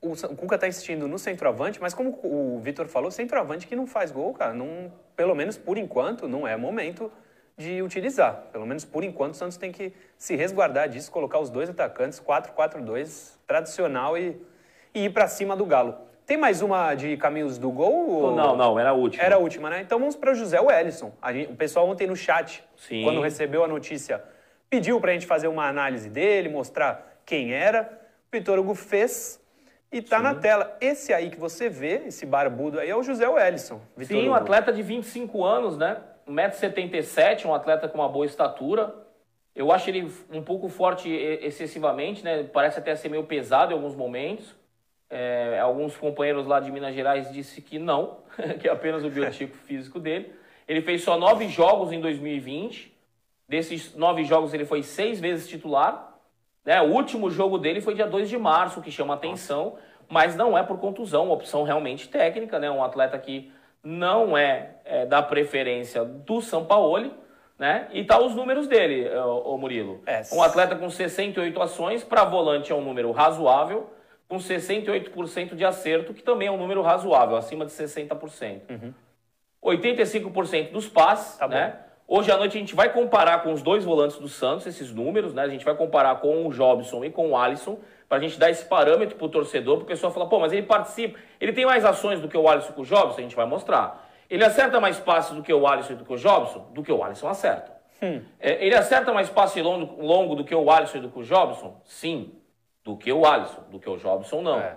o 0.00 0.16
Cuca 0.36 0.56
está 0.56 0.66
insistindo 0.66 1.06
no 1.06 1.16
centroavante, 1.18 1.80
mas 1.80 1.94
como 1.94 2.18
o 2.24 2.58
Vitor 2.60 2.88
falou, 2.88 3.12
centroavante 3.12 3.68
que 3.68 3.76
não 3.76 3.86
faz 3.86 4.10
gol, 4.10 4.34
cara, 4.34 4.52
não, 4.52 4.92
pelo 5.14 5.34
menos 5.34 5.56
por 5.56 5.78
enquanto, 5.78 6.26
não 6.26 6.46
é 6.46 6.56
momento 6.56 7.10
de 7.56 7.80
utilizar. 7.82 8.48
Pelo 8.50 8.66
menos 8.66 8.84
por 8.84 9.04
enquanto, 9.04 9.34
o 9.34 9.36
Santos 9.36 9.56
tem 9.56 9.70
que 9.70 9.92
se 10.18 10.34
resguardar 10.34 10.88
disso, 10.88 11.10
colocar 11.10 11.38
os 11.38 11.50
dois 11.50 11.70
atacantes, 11.70 12.20
4-4-2, 12.20 13.36
tradicional 13.46 14.18
e, 14.18 14.40
e 14.92 15.04
ir 15.04 15.10
para 15.12 15.28
cima 15.28 15.56
do 15.56 15.64
Galo. 15.64 15.96
Tem 16.26 16.36
mais 16.36 16.62
uma 16.62 16.94
de 16.94 17.16
caminhos 17.16 17.58
do 17.58 17.70
gol? 17.70 18.08
Ou... 18.08 18.36
Não, 18.36 18.56
não, 18.56 18.78
era 18.78 18.90
a 18.90 18.92
última. 18.92 19.22
Era 19.22 19.34
a 19.36 19.38
última, 19.38 19.68
né? 19.68 19.80
Então 19.80 19.98
vamos 19.98 20.14
para 20.14 20.30
o 20.30 20.34
José 20.34 20.60
Wellison. 20.60 21.12
o 21.50 21.56
pessoal 21.56 21.88
ontem 21.88 22.06
no 22.06 22.16
chat, 22.16 22.62
Sim. 22.76 23.02
quando 23.02 23.20
recebeu 23.20 23.64
a 23.64 23.68
notícia, 23.68 24.22
pediu 24.70 25.00
para 25.00 25.10
a 25.10 25.14
gente 25.14 25.26
fazer 25.26 25.48
uma 25.48 25.66
análise 25.68 26.08
dele, 26.08 26.48
mostrar 26.48 27.20
quem 27.26 27.52
era. 27.52 28.00
O 28.28 28.36
Vitor 28.36 28.58
Hugo 28.58 28.74
fez 28.74 29.40
e 29.90 30.00
tá 30.00 30.18
Sim. 30.18 30.22
na 30.22 30.34
tela. 30.34 30.76
Esse 30.80 31.12
aí 31.12 31.28
que 31.28 31.38
você 31.38 31.68
vê, 31.68 32.04
esse 32.06 32.24
barbudo 32.24 32.78
aí, 32.78 32.88
é 32.88 32.96
o 32.96 33.02
José 33.02 33.28
Wellison. 33.28 33.80
Vitor 33.96 34.16
Sim, 34.16 34.22
Hugo. 34.22 34.30
um 34.30 34.34
atleta 34.34 34.72
de 34.72 34.82
25 34.82 35.44
anos, 35.44 35.76
né? 35.76 35.98
1,77m, 36.26 37.46
um 37.46 37.54
atleta 37.54 37.88
com 37.88 37.98
uma 37.98 38.08
boa 38.08 38.24
estatura. 38.24 38.94
Eu 39.54 39.70
acho 39.70 39.90
ele 39.90 40.10
um 40.32 40.42
pouco 40.42 40.68
forte 40.68 41.10
excessivamente, 41.10 42.24
né? 42.24 42.44
Parece 42.44 42.78
até 42.78 42.94
ser 42.94 43.08
meio 43.08 43.24
pesado 43.24 43.72
em 43.72 43.74
alguns 43.74 43.94
momentos. 43.94 44.61
É, 45.14 45.60
alguns 45.60 45.94
companheiros 45.94 46.46
lá 46.46 46.58
de 46.58 46.72
Minas 46.72 46.94
Gerais 46.94 47.30
disse 47.30 47.60
que 47.60 47.78
não, 47.78 48.20
que 48.58 48.66
é 48.66 48.72
apenas 48.72 49.04
o 49.04 49.10
biotipo 49.10 49.54
físico 49.68 50.00
dele. 50.00 50.32
Ele 50.66 50.80
fez 50.80 51.04
só 51.04 51.18
nove 51.18 51.48
jogos 51.48 51.92
em 51.92 52.00
2020. 52.00 52.90
Desses 53.46 53.94
nove 53.94 54.24
jogos 54.24 54.54
ele 54.54 54.64
foi 54.64 54.82
seis 54.82 55.20
vezes 55.20 55.46
titular. 55.46 56.16
Né? 56.64 56.80
O 56.80 56.86
último 56.86 57.30
jogo 57.30 57.58
dele 57.58 57.82
foi 57.82 57.94
dia 57.94 58.06
2 58.06 58.30
de 58.30 58.38
março, 58.38 58.80
que 58.80 58.90
chama 58.90 59.12
atenção, 59.12 59.76
mas 60.08 60.34
não 60.34 60.56
é 60.56 60.62
por 60.62 60.78
contusão, 60.78 61.30
opção 61.30 61.62
realmente 61.62 62.08
técnica, 62.08 62.58
né? 62.58 62.70
Um 62.70 62.82
atleta 62.82 63.18
que 63.18 63.52
não 63.82 64.34
é, 64.34 64.76
é 64.84 65.04
da 65.04 65.20
preferência 65.20 66.04
do 66.04 66.40
Sampaoli, 66.40 67.12
né? 67.58 67.88
E 67.92 68.02
tá 68.02 68.18
os 68.18 68.34
números 68.34 68.66
dele, 68.66 69.10
o 69.44 69.58
Murilo. 69.58 70.00
É. 70.06 70.22
Um 70.32 70.40
atleta 70.40 70.74
com 70.74 70.88
68 70.88 71.60
ações, 71.60 72.02
para 72.02 72.24
volante 72.24 72.72
é 72.72 72.74
um 72.74 72.80
número 72.80 73.10
razoável, 73.10 73.90
com 74.32 74.38
68% 74.38 75.54
de 75.54 75.62
acerto, 75.62 76.14
que 76.14 76.22
também 76.22 76.48
é 76.48 76.50
um 76.50 76.56
número 76.56 76.80
razoável, 76.80 77.36
acima 77.36 77.66
de 77.66 77.72
60%. 77.72 78.62
Uhum. 78.70 78.94
85% 79.62 80.72
dos 80.72 80.88
passes, 80.88 81.36
tá 81.36 81.46
né? 81.46 81.76
Hoje 82.08 82.32
à 82.32 82.38
noite 82.38 82.56
a 82.56 82.60
gente 82.60 82.74
vai 82.74 82.90
comparar 82.90 83.42
com 83.42 83.52
os 83.52 83.60
dois 83.60 83.84
volantes 83.84 84.16
do 84.16 84.30
Santos, 84.30 84.66
esses 84.66 84.90
números, 84.90 85.34
né? 85.34 85.42
A 85.42 85.48
gente 85.48 85.66
vai 85.66 85.74
comparar 85.74 86.14
com 86.14 86.46
o 86.46 86.50
Jobson 86.50 87.04
e 87.04 87.10
com 87.10 87.28
o 87.28 87.36
Alisson, 87.36 87.78
para 88.08 88.16
a 88.16 88.20
gente 88.22 88.38
dar 88.38 88.48
esse 88.48 88.64
parâmetro 88.64 89.16
para 89.16 89.26
o 89.26 89.28
torcedor, 89.28 89.76
para 89.76 89.84
o 89.84 89.86
pessoal 89.86 90.10
falar, 90.10 90.24
pô, 90.24 90.40
mas 90.40 90.50
ele 90.50 90.62
participa, 90.62 91.18
ele 91.38 91.52
tem 91.52 91.66
mais 91.66 91.84
ações 91.84 92.18
do 92.18 92.26
que 92.26 92.36
o 92.36 92.48
Alisson 92.48 92.72
com 92.72 92.80
o 92.80 92.86
Jobson? 92.86 93.18
A 93.18 93.22
gente 93.22 93.36
vai 93.36 93.44
mostrar. 93.44 94.10
Ele 94.30 94.42
acerta 94.42 94.80
mais 94.80 94.98
passes 94.98 95.36
do 95.36 95.42
que 95.42 95.52
o 95.52 95.66
Alisson 95.66 95.92
e 95.92 95.96
do 95.96 96.06
que 96.06 96.12
o 96.14 96.16
Jobson? 96.16 96.70
Do 96.72 96.82
que 96.82 96.90
o 96.90 97.04
Alisson 97.04 97.28
acerta. 97.28 97.70
Hum. 98.02 98.22
É, 98.40 98.64
ele 98.64 98.74
acerta 98.74 99.12
mais 99.12 99.28
passe 99.28 99.60
longo, 99.60 100.02
longo, 100.02 100.34
do 100.34 100.42
que 100.42 100.54
o 100.54 100.70
Alisson 100.70 100.96
e 100.96 101.00
do 101.02 101.10
que 101.10 101.18
o 101.18 101.22
Jobson? 101.22 101.78
Sim. 101.84 102.32
Do 102.84 102.96
que 102.96 103.12
o 103.12 103.24
Alisson, 103.24 103.62
do 103.70 103.78
que 103.78 103.88
o 103.88 103.96
Jobson 103.96 104.42
não. 104.42 104.58
É. 104.58 104.76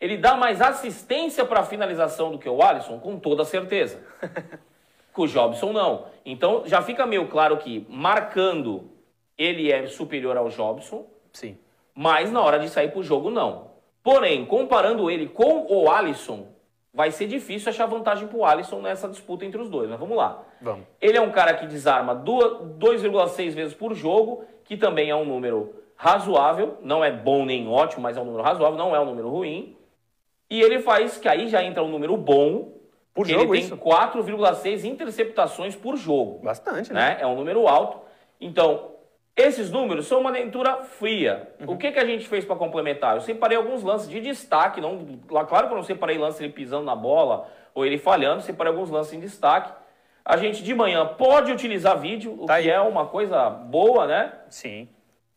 Ele 0.00 0.16
dá 0.16 0.36
mais 0.36 0.60
assistência 0.60 1.44
para 1.44 1.62
finalização 1.62 2.32
do 2.32 2.38
que 2.38 2.48
o 2.48 2.62
Alisson? 2.62 2.98
Com 2.98 3.18
toda 3.18 3.44
certeza. 3.44 4.02
Com 5.12 5.22
o 5.22 5.28
Jobson, 5.28 5.72
não. 5.72 6.06
Então, 6.24 6.62
já 6.64 6.80
fica 6.80 7.04
meio 7.04 7.28
claro 7.28 7.58
que, 7.58 7.86
marcando, 7.88 8.90
ele 9.36 9.70
é 9.70 9.86
superior 9.86 10.36
ao 10.38 10.48
Jobson. 10.48 11.06
Sim. 11.32 11.58
Mas 11.94 12.32
na 12.32 12.40
hora 12.40 12.58
de 12.58 12.70
sair 12.70 12.90
pro 12.90 13.02
jogo, 13.02 13.30
não. 13.30 13.72
Porém, 14.02 14.44
comparando 14.46 15.10
ele 15.10 15.28
com 15.28 15.66
o 15.68 15.90
Alisson, 15.90 16.48
vai 16.92 17.10
ser 17.10 17.26
difícil 17.26 17.68
achar 17.68 17.86
vantagem 17.86 18.26
pro 18.26 18.44
Alisson 18.44 18.80
nessa 18.80 19.08
disputa 19.08 19.44
entre 19.44 19.60
os 19.60 19.68
dois. 19.68 19.88
Mas 19.88 20.00
vamos 20.00 20.16
lá. 20.16 20.42
Vamos. 20.60 20.86
Ele 21.00 21.16
é 21.16 21.20
um 21.20 21.30
cara 21.30 21.54
que 21.54 21.66
desarma 21.66 22.16
2,6 22.16 23.52
vezes 23.52 23.74
por 23.74 23.94
jogo, 23.94 24.44
que 24.64 24.76
também 24.76 25.10
é 25.10 25.14
um 25.14 25.24
número 25.24 25.74
razoável. 26.02 26.78
Não 26.82 27.04
é 27.04 27.12
bom 27.12 27.44
nem 27.44 27.68
ótimo, 27.68 28.02
mas 28.02 28.16
é 28.16 28.20
um 28.20 28.24
número 28.24 28.42
razoável, 28.42 28.76
não 28.76 28.94
é 28.94 28.98
um 28.98 29.04
número 29.04 29.28
ruim. 29.28 29.76
E 30.50 30.60
ele 30.60 30.80
faz, 30.80 31.16
que 31.16 31.28
aí 31.28 31.48
já 31.48 31.62
entra 31.62 31.80
um 31.80 31.88
número 31.88 32.16
bom, 32.16 32.72
por 33.14 33.24
jogo, 33.24 33.54
ele 33.54 33.68
tem 33.68 33.78
4,6 33.78 34.84
interceptações 34.84 35.76
por 35.76 35.96
jogo. 35.96 36.40
Bastante, 36.42 36.92
né? 36.92 37.14
né? 37.14 37.18
É 37.20 37.26
um 37.26 37.36
número 37.36 37.68
alto. 37.68 38.00
Então, 38.40 38.90
esses 39.36 39.70
números 39.70 40.06
são 40.06 40.20
uma 40.20 40.30
leitura 40.30 40.82
fria. 40.82 41.48
Uhum. 41.60 41.74
O 41.74 41.78
que, 41.78 41.92
que 41.92 41.98
a 42.00 42.04
gente 42.04 42.26
fez 42.26 42.44
para 42.44 42.56
complementar? 42.56 43.14
Eu 43.14 43.20
separei 43.20 43.56
alguns 43.56 43.84
lances 43.84 44.08
de 44.08 44.20
destaque. 44.20 44.80
Não, 44.80 45.06
claro 45.46 45.68
que 45.68 45.72
eu 45.72 45.76
não 45.76 45.84
separei 45.84 46.18
lance 46.18 46.42
ele 46.42 46.52
pisando 46.52 46.84
na 46.84 46.96
bola 46.96 47.48
ou 47.72 47.86
ele 47.86 47.96
falhando, 47.96 48.42
separei 48.42 48.72
alguns 48.72 48.90
lances 48.90 49.12
em 49.12 49.20
destaque. 49.20 49.72
A 50.24 50.36
gente 50.36 50.64
de 50.64 50.74
manhã 50.74 51.06
pode 51.06 51.52
utilizar 51.52 51.98
vídeo, 51.98 52.36
o 52.40 52.46
tá 52.46 52.60
que 52.60 52.68
aí. 52.68 52.70
é 52.70 52.80
uma 52.80 53.06
coisa 53.06 53.48
boa, 53.48 54.06
né? 54.06 54.32
Sim. 54.48 54.88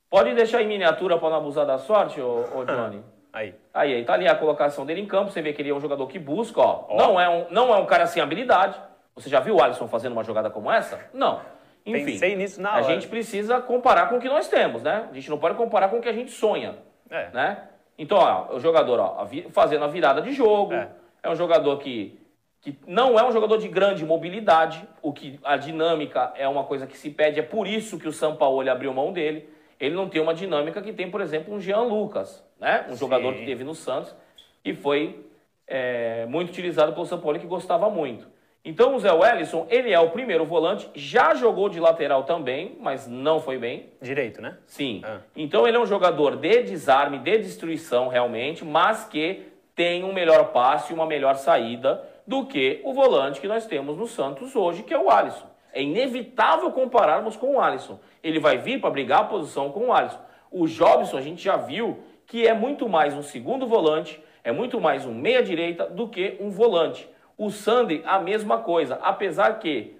Pode 0.10 0.34
deixar 0.34 0.62
em 0.62 0.68
miniatura 0.68 1.18
para 1.18 1.30
não 1.30 1.38
abusar 1.38 1.66
da 1.66 1.78
sorte, 1.78 2.22
ô, 2.22 2.46
ô 2.54 2.64
Johnny? 2.66 3.04
Aí. 3.34 3.54
Aí, 3.74 3.96
aí 3.96 4.06
tá 4.06 4.14
ali 4.14 4.28
a 4.28 4.36
colocação 4.36 4.86
dele 4.86 5.02
em 5.02 5.06
campo. 5.06 5.30
Você 5.30 5.42
vê 5.42 5.52
que 5.52 5.62
ele 5.62 5.70
é 5.70 5.74
um 5.74 5.82
jogador 5.82 6.08
que 6.08 6.18
busca, 6.18 6.62
ó. 6.62 6.86
ó. 6.88 6.98
Não, 6.98 7.20
é 7.20 7.28
um, 7.28 7.46
não 7.50 7.74
é 7.74 7.78
um 7.78 7.86
cara 7.86 8.08
sem 8.08 8.24
habilidade. 8.24 8.80
Você 9.14 9.30
já 9.30 9.42
viu 9.42 9.56
o 9.56 9.62
Alisson 9.62 9.88
fazendo 9.88 10.14
uma 10.14 10.24
jogada 10.24 10.50
como 10.50 10.72
essa? 10.72 11.10
Não. 11.14 11.42
Enfim, 11.86 12.14
Pensei 12.14 12.36
nisso 12.36 12.62
na 12.62 12.72
hora. 12.72 12.80
A 12.80 12.84
gente 12.84 13.08
precisa 13.08 13.60
comparar 13.62 14.10
com 14.10 14.16
o 14.18 14.20
que 14.20 14.28
nós 14.28 14.48
temos, 14.48 14.82
né? 14.82 15.08
A 15.12 15.14
gente 15.14 15.30
não 15.30 15.38
pode 15.38 15.56
comparar 15.56 15.90
com 15.90 15.98
o 15.98 16.02
que 16.02 16.10
a 16.10 16.14
gente 16.14 16.32
sonha. 16.32 16.76
É. 17.10 17.30
Né? 17.32 17.58
Então, 17.98 18.18
ó, 18.18 18.56
o 18.56 18.60
jogador 18.60 19.00
ó, 19.00 19.28
fazendo 19.52 19.86
a 19.86 19.88
virada 19.88 20.22
de 20.22 20.32
jogo. 20.32 20.74
É, 20.74 20.90
é 21.22 21.30
um 21.30 21.36
jogador 21.36 21.78
que, 21.78 22.20
que 22.62 22.78
não 22.88 23.20
é 23.20 23.28
um 23.28 23.32
jogador 23.32 23.58
de 23.58 23.68
grande 23.68 24.06
mobilidade. 24.06 24.88
O 25.02 25.14
que 25.14 25.40
a 25.44 25.58
dinâmica 25.58 26.34
é 26.36 26.48
uma 26.48 26.64
coisa 26.64 26.88
que 26.88 26.98
se 26.98 27.10
pede. 27.10 27.40
É 27.40 27.44
por 27.44 27.68
isso 27.68 28.00
que 28.00 28.08
o 28.08 28.14
São 28.14 28.36
Paulo 28.36 28.70
abriu 28.70 28.94
mão 28.94 29.14
dele. 29.14 29.48
Ele 29.80 29.96
não 29.96 30.08
tem 30.08 30.22
uma 30.22 30.34
dinâmica 30.34 30.82
que 30.82 30.94
tem, 30.94 31.10
por 31.10 31.22
exemplo, 31.22 31.54
um 31.54 31.60
Jean 31.60 31.82
Lucas 31.82 32.46
né? 32.60 32.86
Um 32.88 32.94
Sim. 32.94 32.98
jogador 32.98 33.34
que 33.34 33.46
teve 33.46 33.64
no 33.64 33.76
Santos 33.76 34.16
e 34.64 34.74
foi 34.74 35.26
é, 35.68 36.26
muito 36.28 36.50
utilizado 36.50 36.94
pelo 36.94 37.06
São 37.06 37.20
Paulo 37.20 37.40
que 37.40 37.48
gostava 37.48 37.90
muito. 37.90 38.28
Então 38.64 38.96
o 38.96 39.00
Zé 39.00 39.12
Wellison, 39.12 39.68
ele 39.70 39.92
é 39.92 40.00
o 40.00 40.10
primeiro 40.10 40.44
volante, 40.44 40.90
já 40.96 41.36
jogou 41.36 41.70
de 41.70 41.80
lateral 41.80 42.24
também, 42.24 42.76
mas 42.80 43.08
não 43.08 43.40
foi 43.40 43.60
bem. 43.60 43.92
Direito, 44.02 44.42
né? 44.42 44.58
Sim. 44.66 45.02
Ah. 45.04 45.20
Então 45.36 45.68
ele 45.68 45.78
é 45.78 45.80
um 45.80 45.86
jogador 45.86 46.36
de 46.36 46.64
desarme, 46.64 47.20
de 47.20 47.38
destruição 47.38 48.08
realmente, 48.08 48.66
mas 48.66 49.06
que 49.06 49.44
tem 49.76 50.04
um 50.04 50.12
melhor 50.12 50.52
passe 50.52 50.92
e 50.92 50.96
uma 50.96 51.06
melhor 51.06 51.36
saída 51.36 52.04
do 52.26 52.48
que 52.48 52.82
o 52.84 52.92
volante 52.92 53.40
que 53.40 53.48
nós 53.48 53.68
temos 53.68 53.98
no 53.98 54.08
Santos 54.08 54.56
hoje, 54.56 54.82
que 54.82 54.94
é 54.94 55.00
o 55.00 55.12
Alisson. 55.12 55.46
É 55.76 55.84
inevitável 55.84 56.72
compararmos 56.72 57.36
com 57.36 57.56
o 57.56 57.60
Alisson. 57.60 58.00
Ele 58.24 58.40
vai 58.40 58.58
vir 58.58 58.80
para 58.80 58.90
brigar 58.90 59.20
a 59.20 59.26
posição 59.26 59.74
com 59.74 59.88
o 59.88 59.94
Alisson. 59.94 60.22
O 60.50 60.66
Jobson, 60.68 61.18
a 61.18 61.22
gente 61.22 61.44
já 61.44 61.58
viu 61.58 62.00
que 62.26 62.48
é 62.48 62.54
muito 62.54 62.88
mais 62.88 63.14
um 63.14 63.22
segundo 63.22 63.68
volante, 63.68 64.24
é 64.42 64.54
muito 64.54 64.80
mais 64.80 65.06
um 65.06 65.14
meia-direita 65.14 65.86
do 65.88 66.08
que 66.08 66.38
um 66.40 66.50
volante. 66.50 67.10
O 67.38 67.52
Sandri, 67.52 68.02
a 68.06 68.18
mesma 68.20 68.60
coisa, 68.60 68.96
apesar 69.02 69.60
que 69.60 69.98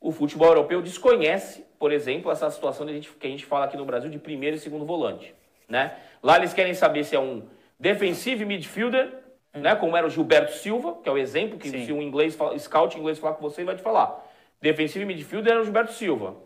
o 0.00 0.12
futebol 0.12 0.46
europeu 0.46 0.80
desconhece, 0.80 1.66
por 1.76 1.90
exemplo, 1.90 2.30
essa 2.30 2.48
situação 2.48 2.86
que 2.86 2.92
a 3.26 3.28
gente, 3.28 3.44
fala 3.44 3.64
aqui 3.64 3.76
no 3.76 3.84
Brasil 3.84 4.08
de 4.08 4.20
primeiro 4.20 4.54
e 4.54 4.60
segundo 4.60 4.86
volante. 4.86 5.34
Né? 5.68 5.92
Lá 6.22 6.36
eles 6.36 6.54
querem 6.54 6.72
saber 6.72 7.02
se 7.02 7.16
é 7.16 7.20
um 7.20 7.42
defensive 7.80 8.44
midfielder, 8.44 9.12
né, 9.52 9.74
como 9.74 9.96
era 9.96 10.06
o 10.06 10.10
Gilberto 10.10 10.52
Silva, 10.52 10.98
que 11.02 11.08
é 11.08 11.12
o 11.12 11.18
exemplo 11.18 11.58
que 11.58 11.68
Sim. 11.68 11.84
se 11.84 11.92
um 11.92 12.00
inglês 12.00 12.36
fala, 12.36 12.56
scout 12.58 12.96
inglês 12.96 13.18
falar 13.18 13.34
com 13.34 13.42
você, 13.42 13.62
ele 13.62 13.66
vai 13.66 13.76
te 13.76 13.82
falar. 13.82 14.24
Defensive 14.60 15.04
midfielder 15.04 15.52
era 15.52 15.60
o 15.60 15.64
Gilberto 15.64 15.92
Silva. 15.92 16.36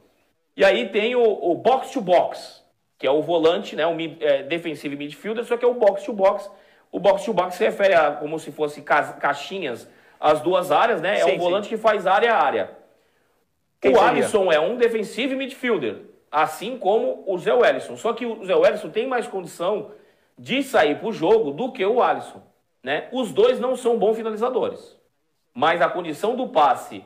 E 0.57 0.65
aí 0.65 0.89
tem 0.89 1.15
o, 1.15 1.23
o 1.23 1.55
box 1.55 1.91
to 1.93 2.01
box, 2.01 2.63
que 2.99 3.07
é 3.07 3.11
o 3.11 3.23
volante, 3.23 3.75
né, 3.75 3.87
o 3.87 3.97
é, 4.21 4.43
defensivo 4.43 4.97
midfielder, 4.97 5.45
só 5.45 5.57
que 5.57 5.65
é 5.65 5.69
o 5.69 5.75
box 5.75 6.05
to 6.05 6.13
box. 6.13 6.51
O 6.93 6.99
box 6.99 7.25
to 7.25 7.33
box 7.33 7.55
se 7.55 7.65
refere 7.65 7.95
a 7.95 8.11
como 8.13 8.39
se 8.39 8.51
fosse 8.51 8.83
ca 8.83 9.15
caixinhas 9.15 9.89
as 10.21 10.43
duas 10.43 10.71
áreas, 10.71 11.01
né? 11.01 11.15
É 11.15 11.25
sim, 11.25 11.37
o 11.37 11.39
volante 11.39 11.69
sim. 11.69 11.77
que 11.77 11.81
faz 11.81 12.07
área 12.07 12.35
a 12.35 12.43
área. 12.43 12.71
Quem 13.81 13.93
o 13.93 13.95
seria? 13.95 14.11
Alisson 14.11 14.53
é 14.53 14.61
um 14.61 14.77
defensivo 14.77 15.35
midfielder, 15.35 16.03
assim 16.31 16.77
como 16.77 17.25
o 17.27 17.39
Zé 17.39 17.55
Wellison. 17.55 17.97
Só 17.97 18.13
que 18.13 18.27
o 18.27 18.45
Zé 18.45 18.55
Wellison 18.55 18.91
tem 18.91 19.07
mais 19.07 19.27
condição 19.27 19.93
de 20.39 20.63
sair 20.63 20.99
para 20.99 21.09
o 21.09 21.13
jogo 21.13 21.53
do 21.53 21.73
que 21.73 21.85
o 21.85 22.03
Alisson. 22.03 22.43
Né? 22.83 23.09
Os 23.13 23.33
dois 23.33 23.59
não 23.59 23.77
são 23.77 23.99
bons 23.99 24.17
finalizadores. 24.17 24.99
Mas 25.55 25.81
a 25.81 25.89
condição 25.89 26.37
do 26.37 26.49
passe 26.49 27.03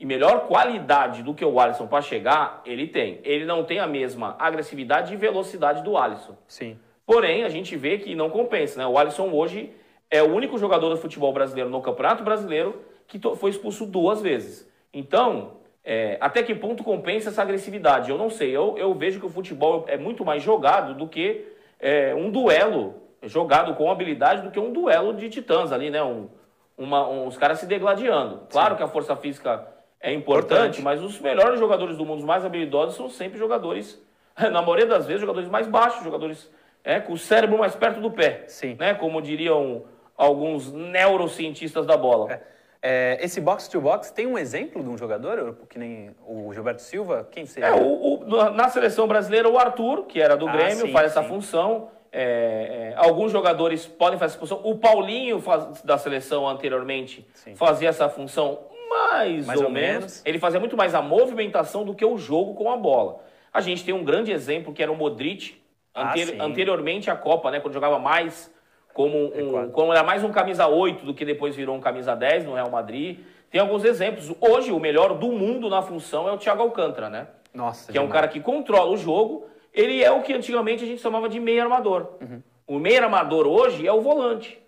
e 0.00 0.06
melhor 0.06 0.46
qualidade 0.46 1.22
do 1.22 1.34
que 1.34 1.44
o 1.44 1.58
Alisson 1.58 1.86
para 1.86 2.00
chegar, 2.00 2.62
ele 2.64 2.86
tem. 2.86 3.20
Ele 3.24 3.44
não 3.44 3.64
tem 3.64 3.80
a 3.80 3.86
mesma 3.86 4.36
agressividade 4.38 5.12
e 5.12 5.16
velocidade 5.16 5.82
do 5.82 5.96
Alisson. 5.96 6.36
Sim. 6.46 6.78
Porém, 7.04 7.42
a 7.42 7.48
gente 7.48 7.76
vê 7.76 7.98
que 7.98 8.14
não 8.14 8.30
compensa, 8.30 8.78
né? 8.78 8.86
O 8.86 8.96
Alisson 8.96 9.30
hoje 9.30 9.72
é 10.10 10.22
o 10.22 10.32
único 10.32 10.56
jogador 10.56 10.90
do 10.90 10.96
futebol 10.96 11.32
brasileiro 11.32 11.68
no 11.68 11.80
Campeonato 11.80 12.22
Brasileiro 12.22 12.82
que 13.08 13.18
foi 13.36 13.50
expulso 13.50 13.86
duas 13.86 14.20
vezes. 14.20 14.70
Então, 14.92 15.56
é, 15.82 16.18
até 16.20 16.42
que 16.42 16.54
ponto 16.54 16.84
compensa 16.84 17.30
essa 17.30 17.42
agressividade? 17.42 18.10
Eu 18.10 18.18
não 18.18 18.28
sei. 18.28 18.54
Eu, 18.54 18.76
eu 18.76 18.94
vejo 18.94 19.18
que 19.18 19.26
o 19.26 19.30
futebol 19.30 19.84
é 19.88 19.96
muito 19.96 20.24
mais 20.24 20.42
jogado 20.42 20.94
do 20.94 21.08
que 21.08 21.46
é, 21.80 22.14
um 22.14 22.30
duelo 22.30 23.02
jogado 23.22 23.74
com 23.74 23.90
habilidade 23.90 24.42
do 24.42 24.50
que 24.50 24.60
um 24.60 24.72
duelo 24.72 25.14
de 25.14 25.28
titãs 25.28 25.72
ali, 25.72 25.90
né? 25.90 26.02
Um, 26.02 26.28
uma, 26.76 27.08
um, 27.08 27.26
os 27.26 27.36
caras 27.36 27.58
se 27.58 27.66
degladiando. 27.66 28.42
Claro 28.50 28.74
Sim. 28.74 28.76
que 28.76 28.82
a 28.84 28.88
força 28.88 29.16
física 29.16 29.66
é 30.00 30.12
importante, 30.12 30.80
importante, 30.80 30.82
mas 30.82 31.02
os 31.02 31.20
melhores 31.20 31.58
jogadores 31.58 31.96
do 31.96 32.04
mundo, 32.04 32.20
os 32.20 32.24
mais 32.24 32.44
habilidosos, 32.44 32.94
são 32.94 33.08
sempre 33.08 33.38
jogadores, 33.38 34.00
na 34.38 34.62
maioria 34.62 34.86
das 34.86 35.06
vezes, 35.06 35.20
jogadores 35.20 35.48
mais 35.48 35.66
baixos, 35.66 36.04
jogadores 36.04 36.50
é, 36.84 37.00
com 37.00 37.12
o 37.12 37.18
cérebro 37.18 37.58
mais 37.58 37.74
perto 37.74 38.00
do 38.00 38.10
pé. 38.10 38.44
Sim. 38.46 38.76
Né? 38.78 38.94
Como 38.94 39.20
diriam 39.20 39.84
alguns 40.16 40.72
neurocientistas 40.72 41.86
da 41.86 41.96
bola. 41.96 42.32
É. 42.32 42.40
É, 42.80 43.18
esse 43.20 43.40
box-to-box 43.40 44.12
tem 44.12 44.26
um 44.26 44.38
exemplo 44.38 44.82
de 44.82 44.88
um 44.88 44.96
jogador, 44.96 45.56
que 45.68 45.78
nem 45.78 46.14
o 46.24 46.52
Gilberto 46.54 46.80
Silva? 46.80 47.26
Quem 47.30 47.44
seria? 47.44 47.70
É, 47.70 47.72
o, 47.72 48.20
o, 48.20 48.50
na 48.52 48.68
seleção 48.68 49.08
brasileira, 49.08 49.48
o 49.48 49.58
Arthur, 49.58 50.04
que 50.04 50.20
era 50.20 50.36
do 50.36 50.48
ah, 50.48 50.52
Grêmio, 50.52 50.86
sim, 50.86 50.92
faz 50.92 51.12
sim. 51.12 51.18
essa 51.18 51.28
função. 51.28 51.90
É, 52.12 52.92
é, 52.92 52.94
alguns 52.96 53.32
jogadores 53.32 53.84
podem 53.84 54.18
fazer 54.18 54.32
essa 54.32 54.38
função. 54.38 54.60
O 54.62 54.76
Paulinho 54.78 55.40
faz, 55.40 55.82
da 55.82 55.98
seleção 55.98 56.48
anteriormente 56.48 57.26
Sim. 57.34 57.54
fazia 57.54 57.88
essa 57.88 58.08
função 58.08 58.60
mais, 58.88 59.46
mais 59.46 59.60
ou, 59.60 59.66
ou 59.66 59.72
menos. 59.72 59.94
menos. 59.94 60.22
Ele 60.24 60.38
fazia 60.38 60.58
muito 60.58 60.76
mais 60.76 60.94
a 60.94 61.02
movimentação 61.02 61.84
do 61.84 61.94
que 61.94 62.04
o 62.04 62.16
jogo 62.16 62.54
com 62.54 62.70
a 62.70 62.76
bola. 62.76 63.20
A 63.52 63.60
gente 63.60 63.84
tem 63.84 63.94
um 63.94 64.04
grande 64.04 64.32
exemplo 64.32 64.72
que 64.72 64.82
era 64.82 64.90
o 64.92 64.96
Modric, 64.96 65.60
ah, 65.94 66.14
anteriormente 66.40 67.10
à 67.10 67.16
Copa, 67.16 67.50
né, 67.50 67.60
quando 67.60 67.74
jogava 67.74 67.98
mais 67.98 68.52
como 68.94 69.16
um, 69.16 69.62
é 69.62 69.66
como 69.68 69.92
era 69.92 70.02
mais 70.02 70.24
um 70.24 70.30
camisa 70.30 70.66
8 70.66 71.04
do 71.04 71.14
que 71.14 71.24
depois 71.24 71.54
virou 71.54 71.76
um 71.76 71.80
camisa 71.80 72.14
10 72.16 72.44
no 72.44 72.54
Real 72.54 72.70
Madrid. 72.70 73.20
Tem 73.50 73.60
alguns 73.60 73.84
exemplos. 73.84 74.32
Hoje, 74.40 74.72
o 74.72 74.78
melhor 74.78 75.14
do 75.14 75.32
mundo 75.32 75.70
na 75.70 75.82
função 75.82 76.28
é 76.28 76.32
o 76.32 76.36
Thiago 76.36 76.62
Alcântara, 76.62 77.08
né? 77.08 77.28
Nossa, 77.54 77.90
que 77.90 77.96
é 77.96 78.00
um 78.00 78.08
cara 78.08 78.28
que 78.28 78.40
controla 78.40 78.90
o 78.90 78.96
jogo 78.96 79.48
ele 79.72 80.02
é 80.02 80.10
o 80.10 80.22
que 80.22 80.32
antigamente 80.32 80.82
a 80.82 80.86
gente 80.86 81.00
chamava 81.00 81.28
de 81.28 81.38
meio 81.38 81.62
armador. 81.62 82.08
Uhum. 82.20 82.42
O 82.66 82.78
meio 82.80 83.02
armador 83.02 83.46
hoje 83.46 83.86
é 83.86 83.92
o 83.92 84.00
volante. 84.00 84.60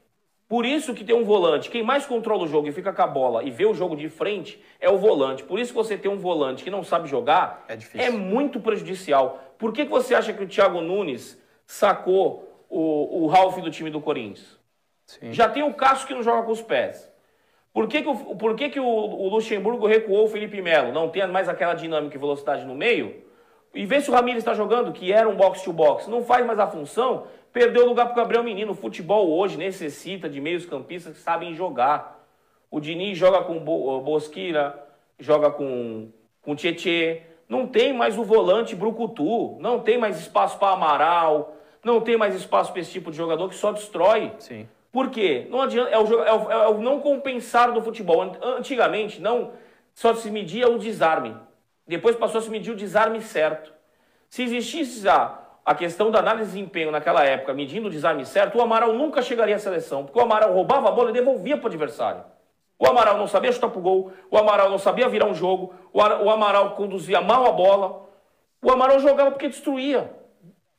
Por 0.51 0.67
isso 0.67 0.95
que 0.95 1.05
tem 1.05 1.15
um 1.15 1.23
volante. 1.23 1.71
Quem 1.71 1.81
mais 1.81 2.05
controla 2.05 2.43
o 2.43 2.49
jogo 2.49 2.67
e 2.67 2.73
fica 2.73 2.93
com 2.93 3.03
a 3.03 3.07
bola 3.07 3.45
e 3.45 3.53
vê 3.53 3.65
o 3.65 3.73
jogo 3.73 3.95
de 3.95 4.09
frente 4.09 4.61
é 4.81 4.91
o 4.91 4.99
volante. 4.99 5.45
Por 5.45 5.61
isso 5.61 5.71
que 5.71 5.77
você 5.77 5.97
tem 5.97 6.11
um 6.11 6.19
volante 6.19 6.65
que 6.65 6.71
não 6.71 6.83
sabe 6.83 7.09
jogar 7.09 7.65
é, 7.69 8.07
é 8.07 8.11
muito 8.11 8.59
prejudicial. 8.59 9.55
Por 9.57 9.73
que, 9.73 9.85
que 9.85 9.91
você 9.93 10.13
acha 10.13 10.33
que 10.33 10.43
o 10.43 10.49
Thiago 10.49 10.81
Nunes 10.81 11.41
sacou 11.65 12.67
o, 12.69 13.23
o 13.23 13.27
Ralf 13.29 13.59
do 13.59 13.71
time 13.71 13.91
do 13.91 14.01
Corinthians? 14.01 14.59
Sim. 15.07 15.33
Já 15.33 15.49
tem 15.49 15.63
o 15.63 15.73
Cássio 15.73 16.09
que 16.09 16.15
não 16.15 16.23
joga 16.25 16.43
com 16.43 16.51
os 16.51 16.61
pés. 16.61 17.09
Por 17.73 17.87
que, 17.87 18.03
que, 18.03 18.09
o, 18.09 18.17
por 18.35 18.57
que, 18.57 18.71
que 18.71 18.81
o, 18.81 18.85
o 18.85 19.29
Luxemburgo 19.29 19.87
recuou 19.87 20.25
o 20.25 20.29
Felipe 20.29 20.61
Melo? 20.61 20.91
Não 20.91 21.09
tem 21.09 21.25
mais 21.29 21.49
aquela 21.49 21.75
dinâmica 21.75 22.17
e 22.17 22.19
velocidade 22.19 22.65
no 22.65 22.75
meio? 22.75 23.23
E 23.75 23.87
vê 23.87 24.01
se 24.01 24.11
o 24.11 24.15
Ramires 24.15 24.41
está 24.41 24.53
jogando, 24.55 24.93
que 24.93 25.13
era 25.13 25.29
um 25.29 25.37
box-to-box, 25.37 26.09
não 26.09 26.25
faz 26.25 26.45
mais 26.45 26.59
a 26.59 26.67
função, 26.67 27.27
perdeu 27.53 27.85
o 27.85 27.89
lugar 27.89 28.07
para 28.07 28.13
o 28.13 28.17
Gabriel 28.17 28.43
Menino. 28.43 28.73
O 28.73 28.75
futebol 28.75 29.31
hoje 29.31 29.57
necessita 29.57 30.29
de 30.29 30.41
meios 30.41 30.67
campistas 30.67 31.17
que 31.17 31.23
sabem 31.23 31.55
jogar. 31.55 32.27
O 32.71 32.81
Diniz 32.81 33.17
joga 33.17 33.43
com 33.43 33.59
o 33.59 34.01
Bosquira, 34.01 34.79
joga 35.19 35.51
com 35.51 36.09
o 36.47 36.55
Tietê. 36.55 37.23
Não 37.49 37.67
tem 37.67 37.93
mais 37.93 38.17
o 38.19 38.25
volante 38.25 38.77
Brucutu, 38.77 39.57
não 39.61 39.81
tem 39.81 39.99
mais 39.99 40.19
espaço 40.19 40.59
para 40.59 40.73
Amaral, 40.73 41.57
não 41.83 42.01
tem 42.01 42.17
mais 42.17 42.35
espaço 42.35 42.73
para 42.73 42.81
esse 42.81 42.93
tipo 42.93 43.11
de 43.11 43.17
jogador 43.17 43.49
que 43.49 43.57
só 43.57 43.73
destrói. 43.73 44.33
Sim. 44.39 44.69
Por 44.93 45.11
quê? 45.11 45.47
Não 45.51 45.61
adianta, 45.63 45.91
é 45.91 45.99
o, 45.99 46.25
é, 46.25 46.33
o, 46.33 46.51
é 46.51 46.69
o 46.69 46.79
não 46.79 47.01
compensar 47.01 47.73
do 47.73 47.81
futebol. 47.81 48.37
Antigamente, 48.43 49.21
não 49.21 49.53
só 49.95 50.15
se 50.15 50.31
media 50.31 50.69
o 50.69 50.79
desarme. 50.79 51.37
Depois 51.91 52.15
passou 52.15 52.39
a 52.39 52.43
se 52.43 52.49
medir 52.49 52.71
o 52.71 52.77
desarme 52.77 53.21
certo. 53.21 53.73
Se 54.29 54.45
existisse 54.45 55.09
a, 55.09 55.41
a 55.67 55.75
questão 55.75 56.09
da 56.09 56.21
análise 56.21 56.53
de 56.53 56.57
desempenho 56.57 56.93
naquela 56.93 57.25
época, 57.25 57.53
medindo 57.53 57.89
o 57.89 57.91
desarme 57.91 58.25
certo, 58.25 58.59
o 58.59 58.63
Amaral 58.63 58.93
nunca 58.93 59.21
chegaria 59.21 59.57
à 59.57 59.59
seleção, 59.59 60.05
porque 60.05 60.17
o 60.17 60.23
Amaral 60.23 60.53
roubava 60.53 60.87
a 60.87 60.93
bola 60.93 61.11
e 61.11 61.13
devolvia 61.13 61.57
para 61.57 61.65
o 61.65 61.67
adversário. 61.67 62.23
O 62.79 62.87
Amaral 62.87 63.19
não 63.19 63.27
sabia 63.27 63.51
chutar 63.51 63.69
para 63.71 63.79
o 63.81 63.83
gol, 63.83 64.13
o 64.31 64.39
Amaral 64.39 64.71
não 64.71 64.79
sabia 64.79 65.09
virar 65.09 65.27
um 65.27 65.35
jogo, 65.35 65.75
o 65.93 66.31
Amaral 66.31 66.77
conduzia 66.77 67.21
mal 67.21 67.45
a 67.45 67.51
bola, 67.51 68.09
o 68.63 68.71
Amaral 68.71 69.01
jogava 69.01 69.33
porque 69.33 69.49
destruía. 69.49 70.13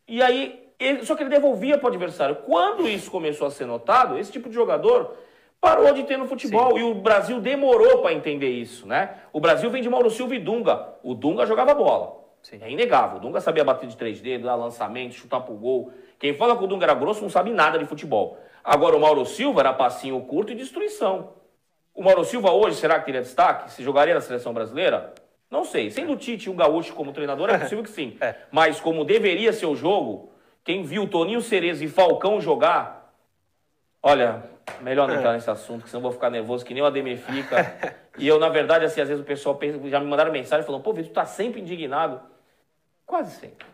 E 0.07 0.21
aí, 0.21 0.65
ele, 0.79 1.05
só 1.05 1.13
que 1.13 1.23
ele 1.23 1.29
devolvia 1.29 1.77
para 1.77 1.87
o 1.87 1.89
adversário. 1.89 2.37
Quando 2.45 2.87
isso 2.87 3.11
começou 3.11 3.47
a 3.47 3.51
ser 3.51 3.65
notado, 3.65 4.17
esse 4.17 4.31
tipo 4.31 4.47
de 4.47 4.55
jogador 4.55 5.13
parou 5.61 5.93
de 5.93 6.03
ter 6.03 6.17
no 6.17 6.27
futebol. 6.27 6.71
Sim. 6.71 6.79
E 6.79 6.83
o 6.83 6.95
Brasil 6.95 7.39
demorou 7.39 7.99
para 7.99 8.11
entender 8.11 8.49
isso, 8.49 8.87
né? 8.87 9.17
O 9.31 9.39
Brasil 9.39 9.69
vem 9.69 9.83
de 9.83 9.89
Mauro 9.89 10.09
Silva 10.09 10.35
e 10.35 10.39
Dunga. 10.39 10.95
O 11.03 11.13
Dunga 11.13 11.45
jogava 11.45 11.75
bola. 11.75 12.19
Sim. 12.41 12.59
É 12.59 12.71
inegável. 12.71 13.17
O 13.17 13.19
Dunga 13.21 13.39
sabia 13.39 13.63
bater 13.63 13.87
de 13.87 13.95
três 13.95 14.19
dedos, 14.19 14.47
dar 14.47 14.55
lançamento, 14.55 15.13
chutar 15.13 15.41
pro 15.41 15.53
gol. 15.53 15.93
Quem 16.19 16.33
fala 16.33 16.57
que 16.57 16.63
o 16.63 16.67
Dunga 16.67 16.85
era 16.85 16.95
grosso 16.95 17.21
não 17.21 17.29
sabe 17.29 17.51
nada 17.51 17.77
de 17.77 17.85
futebol. 17.85 18.39
Agora, 18.63 18.97
o 18.97 18.99
Mauro 18.99 19.23
Silva 19.25 19.61
era 19.61 19.71
passinho 19.71 20.19
curto 20.21 20.51
e 20.51 20.55
destruição. 20.55 21.33
O 21.93 22.03
Mauro 22.03 22.25
Silva 22.25 22.51
hoje, 22.51 22.77
será 22.77 22.99
que 22.99 23.05
teria 23.05 23.21
destaque? 23.21 23.71
Se 23.71 23.83
jogaria 23.83 24.15
na 24.15 24.21
seleção 24.21 24.53
brasileira? 24.53 25.13
Não 25.49 25.63
sei. 25.63 25.91
Sendo 25.91 26.13
o 26.13 26.15
Tite 26.15 26.49
um 26.49 26.55
gaúcho 26.55 26.93
como 26.93 27.11
treinador, 27.11 27.49
é 27.49 27.57
possível 27.57 27.83
que 27.83 27.89
sim. 27.89 28.17
É. 28.21 28.35
Mas 28.51 28.79
como 28.79 29.03
deveria 29.03 29.53
ser 29.53 29.67
o 29.67 29.75
jogo, 29.75 30.31
quem 30.63 30.83
viu 30.83 31.07
Toninho 31.07 31.41
Cerezo 31.41 31.83
e 31.83 31.87
Falcão 31.87 32.39
jogar, 32.39 33.13
olha, 34.01 34.43
Melhor 34.81 35.07
não 35.07 35.15
entrar 35.15 35.33
nesse 35.33 35.49
assunto, 35.49 35.83
que 35.83 35.89
senão 35.89 35.99
eu 35.99 36.03
vou 36.03 36.11
ficar 36.11 36.29
nervoso, 36.29 36.63
que 36.63 36.73
nem 36.73 36.81
o 36.81 36.85
Ademir 36.85 37.17
fica. 37.17 37.95
e 38.17 38.27
eu, 38.27 38.39
na 38.39 38.49
verdade, 38.49 38.85
assim, 38.85 39.01
às 39.01 39.07
vezes 39.07 39.21
o 39.21 39.25
pessoal 39.25 39.59
já 39.85 39.99
me 39.99 40.05
mandaram 40.05 40.31
mensagem 40.31 40.65
falando, 40.65 40.81
pô, 40.81 40.93
Vitor, 40.93 41.11
tu 41.11 41.13
tá 41.13 41.25
sempre 41.25 41.61
indignado. 41.61 42.21
Quase 43.05 43.31
sempre. 43.31 43.65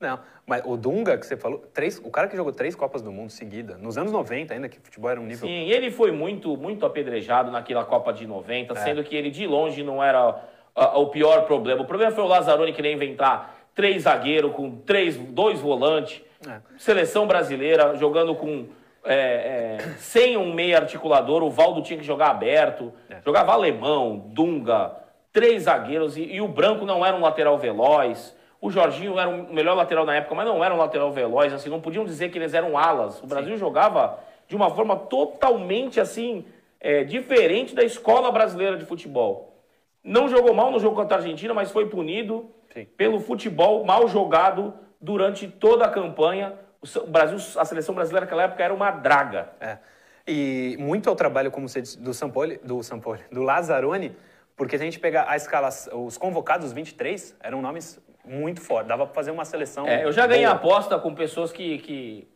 Não, 0.00 0.20
mas 0.46 0.62
o 0.66 0.76
Dunga, 0.76 1.16
que 1.16 1.24
você 1.24 1.36
falou, 1.36 1.58
três, 1.72 1.98
o 1.98 2.10
cara 2.10 2.28
que 2.28 2.36
jogou 2.36 2.52
três 2.52 2.74
Copas 2.74 3.00
do 3.00 3.10
Mundo 3.10 3.30
seguida, 3.30 3.78
nos 3.78 3.96
anos 3.96 4.12
90 4.12 4.52
ainda, 4.52 4.68
que 4.68 4.78
o 4.78 4.80
futebol 4.82 5.10
era 5.10 5.20
um 5.20 5.24
nível... 5.24 5.48
Sim, 5.48 5.70
ele 5.70 5.90
foi 5.90 6.12
muito, 6.12 6.56
muito 6.56 6.84
apedrejado 6.84 7.50
naquela 7.50 7.84
Copa 7.84 8.12
de 8.12 8.26
90, 8.26 8.74
é. 8.74 8.76
sendo 8.76 9.02
que 9.02 9.16
ele 9.16 9.30
de 9.30 9.46
longe 9.46 9.82
não 9.82 10.04
era 10.04 10.30
uh, 10.30 11.00
o 11.00 11.06
pior 11.06 11.46
problema. 11.46 11.82
O 11.82 11.86
problema 11.86 12.12
foi 12.12 12.24
o 12.24 12.26
Lazzaroni 12.26 12.72
querer 12.72 12.92
inventar 12.92 13.56
três 13.74 14.02
zagueiros 14.02 14.52
com 14.52 14.70
três, 14.70 15.16
dois 15.16 15.60
volantes, 15.60 16.20
é. 16.46 16.60
seleção 16.76 17.26
brasileira 17.26 17.96
jogando 17.96 18.34
com 18.34 18.66
é, 19.04 19.14
é, 19.14 19.78
sem 19.98 20.36
um 20.36 20.52
meio 20.52 20.76
articulador, 20.76 21.42
o 21.42 21.50
Valdo 21.50 21.82
tinha 21.82 21.98
que 21.98 22.04
jogar 22.04 22.30
aberto, 22.30 22.92
é. 23.10 23.20
jogava 23.24 23.52
alemão, 23.52 24.24
Dunga, 24.28 24.96
três 25.32 25.64
zagueiros, 25.64 26.16
e, 26.16 26.22
e, 26.22 26.40
o 26.40 26.48
Branco 26.48 26.86
não 26.86 27.04
era 27.04 27.16
um 27.16 27.20
lateral 27.20 27.58
veloz. 27.58 28.36
O 28.60 28.70
Jorginho 28.70 29.18
era 29.18 29.28
o 29.28 29.52
melhor 29.52 29.74
lateral 29.74 30.06
na 30.06 30.16
época, 30.16 30.34
mas 30.34 30.46
não 30.46 30.64
era 30.64 30.74
um 30.74 30.78
lateral 30.78 31.12
veloz, 31.12 31.52
assim, 31.52 31.68
não 31.68 31.80
podiam 31.80 32.04
dizer 32.04 32.30
que 32.30 32.38
eles 32.38 32.54
eram 32.54 32.78
alas. 32.78 33.22
O 33.22 33.26
Brasil 33.26 33.52
Sim. 33.52 33.58
jogava 33.58 34.18
de 34.48 34.56
uma 34.56 34.70
forma 34.70 34.96
totalmente 34.96 36.00
assim, 36.00 36.46
é, 36.80 37.04
diferente 37.04 37.74
da 37.74 37.82
escola 37.82 38.32
brasileira 38.32 38.76
de 38.76 38.86
futebol. 38.86 39.54
Não 40.02 40.28
jogou 40.28 40.54
mal 40.54 40.70
no 40.70 40.78
jogo 40.78 40.96
contra 40.96 41.16
a 41.16 41.20
Argentina, 41.20 41.52
mas 41.52 41.70
foi 41.70 41.86
punido 41.86 42.50
Sim. 42.72 42.86
pelo 42.96 43.20
futebol 43.20 43.84
mal 43.84 44.08
jogado 44.08 44.72
durante 45.00 45.46
toda 45.46 45.84
a 45.84 45.90
campanha 45.90 46.54
o 46.84 47.06
Brasil, 47.06 47.38
a 47.60 47.64
seleção 47.64 47.94
brasileira 47.94 48.26
naquela 48.26 48.42
época 48.44 48.62
era 48.62 48.74
uma 48.74 48.90
draga. 48.90 49.50
É. 49.60 49.78
E 50.26 50.76
muito 50.78 51.08
ao 51.08 51.16
trabalho, 51.16 51.50
como 51.50 51.68
você 51.68 51.82
disse, 51.82 51.98
do 51.98 52.14
Sampoli, 52.14 52.58
do 52.58 52.82
Sampoli, 52.82 53.22
do 53.30 53.42
Lazzaroni, 53.42 54.16
porque 54.56 54.76
se 54.76 54.82
a 54.82 54.86
gente 54.86 55.00
pegar 55.00 55.28
a 55.28 55.36
escala, 55.36 55.68
os 55.92 56.16
convocados, 56.16 56.68
os 56.68 56.72
23, 56.72 57.36
eram 57.40 57.60
nomes 57.60 58.00
muito 58.24 58.60
fortes. 58.60 58.88
Dava 58.88 59.04
para 59.04 59.14
fazer 59.14 59.30
uma 59.30 59.44
seleção. 59.44 59.86
É, 59.86 60.04
eu 60.04 60.12
já 60.12 60.26
ganhei 60.26 60.46
boa. 60.46 60.56
aposta 60.56 60.98
com 60.98 61.14
pessoas 61.14 61.52
que, 61.52 61.78
que, 61.78 62.28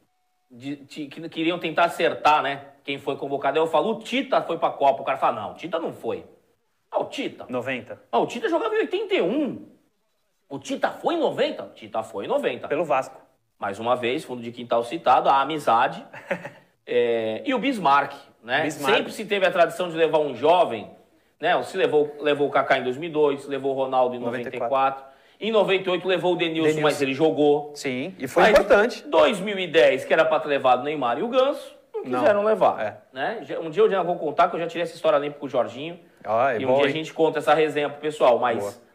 de, 0.51 0.76
de, 0.76 1.07
que, 1.07 1.28
queriam 1.28 1.59
tentar 1.59 1.84
acertar, 1.84 2.42
né? 2.42 2.66
Quem 2.84 2.99
foi 2.99 3.16
convocado. 3.16 3.59
Aí 3.59 3.64
eu 3.64 3.70
falo, 3.70 3.92
o 3.92 3.99
Tita 4.01 4.42
foi 4.42 4.59
para 4.59 4.68
a 4.68 4.72
Copa. 4.72 5.03
O 5.03 5.05
cara 5.05 5.16
fala, 5.16 5.40
não, 5.40 5.53
o 5.53 5.55
Tita 5.55 5.78
não 5.78 5.92
foi. 5.92 6.26
Ah, 6.90 7.01
o 7.01 7.05
Tita. 7.05 7.46
90. 7.49 8.01
Ah, 8.11 8.18
o 8.18 8.26
Tita 8.26 8.49
jogava 8.49 8.74
em 8.74 8.80
81. 8.80 9.66
O 10.49 10.59
Tita 10.59 10.90
foi 10.90 11.14
em 11.14 11.20
90? 11.20 11.62
O 11.62 11.68
Tita 11.70 12.03
foi 12.03 12.24
em 12.24 12.28
90. 12.28 12.68
Pelo 12.68 12.84
Vasco 12.84 13.27
mais 13.59 13.78
uma 13.78 13.96
vez, 13.96 14.24
fundo 14.24 14.40
de 14.40 14.52
quintal 14.52 14.84
citado, 14.84 15.28
a 15.28 15.40
amizade 15.40 16.04
é, 16.86 17.42
e 17.44 17.52
o 17.52 17.59
Bismarck, 17.59 18.14
né? 18.42 18.62
Bismarck. 18.62 18.96
Sempre 18.96 19.12
se 19.12 19.24
teve 19.24 19.44
a 19.44 19.50
tradição 19.50 19.88
de 19.90 19.96
levar 19.96 20.18
um 20.18 20.34
jovem, 20.34 20.90
né? 21.40 21.61
Se 21.64 21.76
levou, 21.76 22.16
levou 22.20 22.48
o 22.48 22.50
Kaká 22.50 22.78
em 22.78 22.84
2002, 22.84 23.46
levou 23.46 23.72
o 23.72 23.74
Ronaldo 23.74 24.14
em 24.14 24.20
94. 24.20 24.68
94. 24.68 25.18
Em 25.40 25.52
98 25.52 26.09
levou 26.09 26.32
o 26.32 26.36
Denilson, 26.36 26.62
Denilson, 26.62 26.82
mas 26.82 27.00
ele 27.00 27.14
jogou. 27.14 27.72
Sim, 27.74 28.14
e 28.18 28.26
foi 28.26 28.44
mas 28.44 28.52
importante. 28.52 29.04
2010, 29.06 30.04
que 30.04 30.12
era 30.12 30.24
para 30.24 30.40
ter 30.40 30.48
levado 30.48 30.80
o 30.80 30.84
Neymar 30.84 31.18
e 31.18 31.22
o 31.22 31.28
Ganso, 31.28 31.76
não 31.94 32.02
quiseram 32.02 32.40
não. 32.40 32.48
levar. 32.48 32.80
É. 32.80 32.96
Né? 33.12 33.46
Um 33.61 33.70
dia 33.70 33.82
eu 33.82 33.90
já 33.90 34.02
vou 34.02 34.16
contar, 34.16 34.48
que 34.48 34.56
eu 34.56 34.61
já 34.61 34.66
tirei 34.66 34.82
essa 34.82 34.94
história 34.94 35.16
limpa 35.18 35.38
com 35.38 35.46
o 35.46 35.48
Jorginho. 35.48 35.98
Ah, 36.24 36.54
é 36.54 36.61
e 36.61 36.66
um 36.66 36.74
dia 36.76 36.86
a 36.86 36.90
gente 36.90 37.12
conta 37.14 37.38
essa 37.38 37.54
resenha 37.54 37.88
pro 37.88 38.00
pessoal, 38.00 38.38
mas... 38.38 38.59
Boa. 38.59 38.88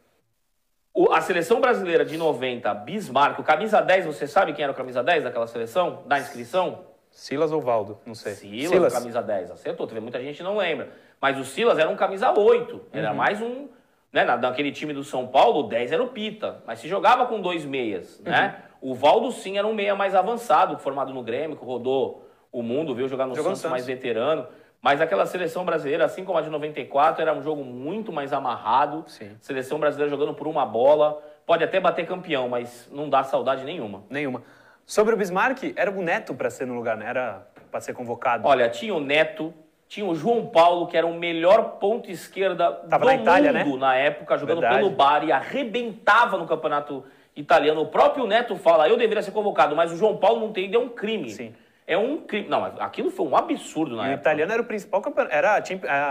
A 1.12 1.22
seleção 1.22 1.60
brasileira 1.60 2.06
de 2.06 2.16
90, 2.18 2.72
Bismarck, 2.76 3.40
o 3.40 3.44
camisa 3.44 3.82
10, 3.82 4.06
você 4.06 4.28
sabe 4.28 4.54
quem 4.54 4.64
era 4.64 4.72
o 4.72 4.76
camisa 4.76 5.02
10 5.02 5.24
daquela 5.24 5.48
seleção? 5.48 6.04
Da 6.06 6.20
inscrição? 6.20 6.82
Silas 7.10 7.52
ou 7.52 7.62
Valdo, 7.62 7.98
não 8.06 8.14
sei. 8.14 8.34
Silas, 8.34 8.70
Silas. 8.70 8.94
camisa 8.94 9.22
10, 9.22 9.52
acertou. 9.52 9.88
Teve 9.88 10.00
muita 10.00 10.22
gente 10.22 10.44
não 10.44 10.58
lembra. 10.58 10.90
Mas 11.20 11.40
o 11.40 11.44
Silas 11.44 11.80
era 11.80 11.90
um 11.90 11.96
camisa 11.96 12.32
8, 12.32 12.82
era 12.92 13.10
uhum. 13.10 13.18
mais 13.18 13.42
um. 13.42 13.68
Né, 14.12 14.24
naquele 14.24 14.72
time 14.72 14.94
do 14.94 15.04
São 15.04 15.26
Paulo, 15.26 15.62
o 15.62 15.64
10 15.64 15.92
era 15.92 16.04
o 16.04 16.10
Pita, 16.10 16.62
mas 16.68 16.78
se 16.78 16.88
jogava 16.88 17.26
com 17.26 17.42
dois 17.42 17.66
meias, 17.66 18.20
né? 18.20 18.32
uhum. 18.32 18.38
né? 18.38 18.64
O 18.80 18.94
Valdo 18.94 19.32
sim 19.32 19.58
era 19.58 19.66
um 19.66 19.74
meia 19.74 19.96
mais 19.96 20.14
avançado, 20.14 20.78
formado 20.78 21.12
no 21.12 21.24
Grêmio, 21.24 21.58
que 21.58 21.66
rodou 21.66 22.30
o 22.52 22.62
mundo, 22.62 22.94
viu 22.94 23.08
jogar 23.08 23.26
no 23.26 23.34
Santos, 23.34 23.60
Santos 23.60 23.72
mais 23.72 23.88
veterano. 23.88 24.46
Mas 24.84 25.00
aquela 25.00 25.26
seleção 25.26 25.64
brasileira, 25.64 26.04
assim 26.04 26.26
como 26.26 26.38
a 26.38 26.42
de 26.42 26.50
94, 26.50 27.22
era 27.22 27.34
um 27.34 27.42
jogo 27.42 27.64
muito 27.64 28.12
mais 28.12 28.34
amarrado. 28.34 29.06
Sim. 29.08 29.32
Seleção 29.40 29.80
brasileira 29.80 30.12
jogando 30.12 30.34
por 30.34 30.46
uma 30.46 30.66
bola. 30.66 31.24
Pode 31.46 31.64
até 31.64 31.80
bater 31.80 32.06
campeão, 32.06 32.50
mas 32.50 32.90
não 32.92 33.10
dá 33.10 33.24
saudade 33.24 33.64
nenhuma. 33.64 34.04
Nenhuma. 34.10 34.44
Sobre 34.86 35.14
o 35.14 35.18
Bismarck, 35.18 35.72
era 35.78 35.90
o 35.90 36.02
Neto 36.02 36.36
para 36.36 36.50
ser 36.50 36.68
no 36.68 36.74
lugar, 36.74 36.98
né? 36.98 37.08
Era 37.08 37.48
para 37.72 37.80
ser 37.80 37.94
convocado. 37.94 38.46
Olha, 38.46 38.68
tinha 38.68 38.94
o 38.94 39.00
Neto, 39.00 39.54
tinha 39.88 40.06
o 40.06 40.14
João 40.14 40.48
Paulo, 40.48 40.86
que 40.88 40.98
era 40.98 41.08
o 41.08 41.14
melhor 41.14 41.78
ponto 41.80 42.12
esquerda 42.12 42.70
Tava 42.74 43.06
do 43.06 43.08
na 43.08 43.16
Itália, 43.16 43.54
mundo 43.54 43.76
né? 43.76 43.88
na 43.88 43.96
época, 43.96 44.38
jogando 44.38 44.60
Verdade. 44.60 44.84
pelo 44.84 44.94
Bari, 44.94 45.32
arrebentava 45.32 46.38
no 46.38 46.46
campeonato 46.46 47.06
italiano. 47.34 47.80
O 47.80 47.88
próprio 47.88 48.28
Neto 48.28 48.58
fala, 48.58 48.90
eu 48.90 48.98
deveria 48.98 49.24
ser 49.24 49.32
convocado, 49.32 49.78
mas 49.78 49.94
o 49.94 49.96
João 49.96 50.18
Paulo 50.18 50.42
não 50.42 50.52
tem, 50.52 50.74
é 50.74 50.78
um 50.78 50.90
crime. 50.90 51.30
Sim. 51.30 51.56
É 51.86 51.98
um 51.98 52.22
crime. 52.22 52.48
Não, 52.48 52.64
aquilo 52.64 53.12
foi 53.12 53.26
um 53.26 53.36
absurdo 53.36 53.96
na 53.96 54.04
e 54.04 54.06
época. 54.14 54.20
O 54.20 54.22
italiano 54.22 54.54
era 54.54 54.62
o 54.62 54.66
principal 54.66 55.02
campeonato. 55.02 55.36
Era 55.36 55.64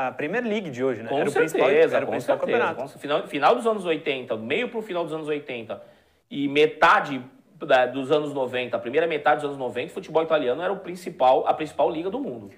a 0.07 0.13
Premier 0.13 0.45
League 0.45 0.71
de 0.71 0.85
hoje, 0.85 1.03
né? 1.03 1.09
Com 1.09 1.19
era 1.19 1.31
certeza, 1.31 1.57
o 1.57 1.61
principal, 1.61 1.71
era 1.71 2.05
o 2.05 2.09
principal 2.09 2.39
certeza, 2.39 2.59
campeonato. 2.59 2.99
Final, 2.99 3.27
final 3.27 3.55
dos 3.55 3.67
anos 3.67 3.85
80, 3.85 4.37
meio 4.37 4.69
pro 4.69 4.83
final 4.83 5.05
dos 5.05 5.13
anos 5.13 5.29
80 5.29 5.83
e 6.31 6.49
metade 6.49 7.23
dos 7.93 8.11
anos 8.11 8.35
90, 8.35 8.77
a 8.77 8.81
primeira 8.81 9.07
metade 9.07 9.37
dos 9.37 9.45
anos 9.45 9.59
90, 9.59 9.91
o 9.91 9.95
futebol 9.95 10.23
italiano 10.23 10.63
era 10.63 10.73
o 10.73 10.79
principal, 10.79 11.47
a 11.47 11.55
principal 11.55 11.91
liga 11.91 12.11
do 12.11 12.19
mundo. 12.19 12.51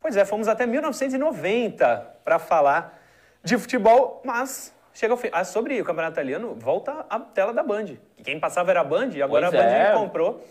Pois 0.00 0.16
é, 0.16 0.24
fomos 0.24 0.46
até 0.46 0.66
1990 0.66 2.16
para 2.24 2.38
falar 2.38 2.96
de 3.42 3.58
futebol, 3.58 4.22
mas 4.24 4.74
chega 4.94 5.12
ao 5.12 5.18
fim. 5.18 5.28
Ah, 5.32 5.44
sobre 5.44 5.80
o 5.80 5.84
campeonato 5.84 6.14
italiano, 6.14 6.54
volta 6.54 7.04
a 7.10 7.18
tela 7.18 7.52
da 7.52 7.62
Band. 7.62 7.96
Quem 8.22 8.38
passava 8.38 8.70
era 8.70 8.80
a 8.80 8.84
Band, 8.84 9.10
e 9.14 9.22
agora 9.22 9.50
pois 9.50 9.60
a 9.60 9.64
Band 9.64 9.72
é. 9.72 9.92
comprou. 9.92 10.44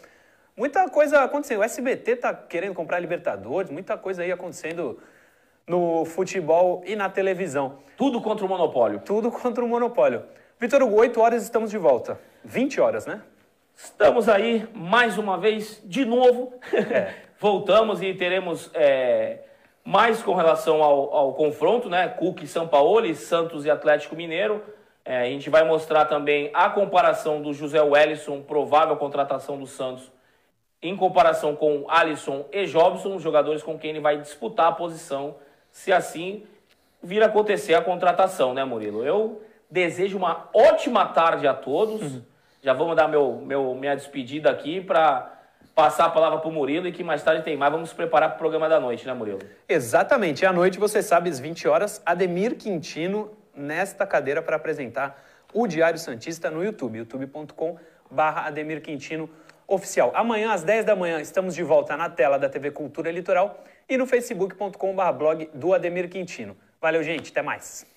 Muita 0.57 0.89
coisa 0.89 1.19
acontecendo. 1.21 1.59
O 1.59 1.63
SBT 1.63 2.15
tá 2.15 2.33
querendo 2.33 2.73
comprar 2.73 2.99
Libertadores, 2.99 3.69
muita 3.69 3.97
coisa 3.97 4.23
aí 4.23 4.31
acontecendo 4.31 4.97
no 5.67 6.05
futebol 6.05 6.81
e 6.85 6.95
na 6.95 7.09
televisão. 7.09 7.79
Tudo 7.97 8.21
contra 8.21 8.45
o 8.45 8.47
monopólio. 8.47 9.01
Tudo 9.03 9.29
contra 9.29 9.65
o 9.65 9.67
monopólio. 9.67 10.23
Vitor 10.57 10.81
Hugo, 10.81 10.95
8 10.95 11.19
horas 11.19 11.43
estamos 11.43 11.69
de 11.69 11.77
volta. 11.77 12.17
20 12.45 12.79
horas, 12.79 13.05
né? 13.05 13.21
Estamos 13.75 14.29
aí 14.29 14.65
mais 14.73 15.17
uma 15.17 15.37
vez, 15.37 15.81
de 15.83 16.05
novo. 16.05 16.53
É. 16.71 17.13
Voltamos 17.37 18.01
e 18.01 18.13
teremos 18.13 18.71
é, 18.73 19.39
mais 19.83 20.23
com 20.23 20.33
relação 20.35 20.81
ao, 20.81 21.13
ao 21.13 21.33
confronto, 21.33 21.89
né? 21.89 22.07
Cook 22.07 22.43
e 22.43 22.47
São 22.47 22.65
Paulo, 22.65 23.13
Santos 23.13 23.65
e 23.65 23.69
Atlético 23.69 24.15
Mineiro. 24.15 24.63
É, 25.03 25.17
a 25.17 25.25
gente 25.25 25.49
vai 25.49 25.65
mostrar 25.65 26.05
também 26.05 26.49
a 26.53 26.69
comparação 26.69 27.41
do 27.41 27.53
José 27.53 27.81
Wellison, 27.81 28.41
provável 28.41 28.95
contratação 28.95 29.59
do 29.59 29.67
Santos, 29.67 30.14
em 30.87 30.95
comparação 30.95 31.55
com 31.55 31.85
Alisson 31.87 32.45
e 32.51 32.65
Jobson, 32.65 33.15
os 33.15 33.23
jogadores 33.23 33.63
com 33.63 33.77
quem 33.77 33.91
ele 33.91 33.99
vai 33.99 34.17
disputar 34.17 34.67
a 34.67 34.71
posição, 34.71 35.35
se 35.71 35.91
assim 35.91 36.43
vir 37.01 37.21
a 37.23 37.27
acontecer 37.27 37.73
a 37.73 37.81
contratação, 37.81 38.53
né, 38.53 38.63
Murilo? 38.63 39.03
Eu 39.03 39.41
desejo 39.69 40.17
uma 40.17 40.49
ótima 40.53 41.05
tarde 41.07 41.47
a 41.47 41.53
todos. 41.53 42.01
Uhum. 42.01 42.21
Já 42.61 42.73
vamos 42.73 42.95
dar 42.95 43.07
meu, 43.07 43.41
meu, 43.45 43.75
minha 43.75 43.95
despedida 43.95 44.49
aqui 44.49 44.81
para 44.81 45.31
passar 45.75 46.05
a 46.05 46.09
palavra 46.09 46.39
para 46.39 46.49
o 46.49 46.51
Murilo 46.51 46.87
e 46.87 46.91
que 46.91 47.03
mais 47.03 47.21
tarde 47.21 47.43
tem 47.43 47.57
mais. 47.57 47.71
Vamos 47.71 47.89
nos 47.89 47.95
preparar 47.95 48.29
para 48.29 48.35
o 48.37 48.39
programa 48.39 48.69
da 48.69 48.79
noite, 48.79 49.05
né, 49.05 49.13
Murilo? 49.13 49.39
Exatamente. 49.67 50.43
E 50.43 50.45
à 50.45 50.53
noite, 50.53 50.79
você 50.79 51.03
sabe, 51.03 51.29
às 51.29 51.39
20 51.39 51.67
horas, 51.67 52.01
Ademir 52.05 52.55
Quintino 52.55 53.31
nesta 53.53 54.05
cadeira 54.05 54.41
para 54.41 54.55
apresentar 54.55 55.23
o 55.53 55.67
Diário 55.67 55.99
Santista 55.99 56.49
no 56.49 56.63
YouTube, 56.63 56.97
youtube.com 56.97 57.77
barra 58.09 58.47
Ademir 58.47 58.81
Quintino 58.81 59.29
oficial. 59.67 60.11
Amanhã, 60.15 60.53
às 60.53 60.63
10 60.63 60.85
da 60.85 60.95
manhã, 60.95 61.21
estamos 61.21 61.55
de 61.55 61.63
volta 61.63 61.95
na 61.97 62.09
tela 62.09 62.37
da 62.37 62.49
TV 62.49 62.71
Cultura 62.71 63.11
Litoral 63.11 63.63
e 63.87 63.97
no 63.97 64.05
facebook.com 64.05 64.95
barra 64.95 65.11
blog 65.11 65.49
do 65.53 65.73
Ademir 65.73 66.09
Quintino. 66.09 66.55
Valeu, 66.81 67.03
gente. 67.03 67.31
Até 67.31 67.41
mais. 67.41 67.94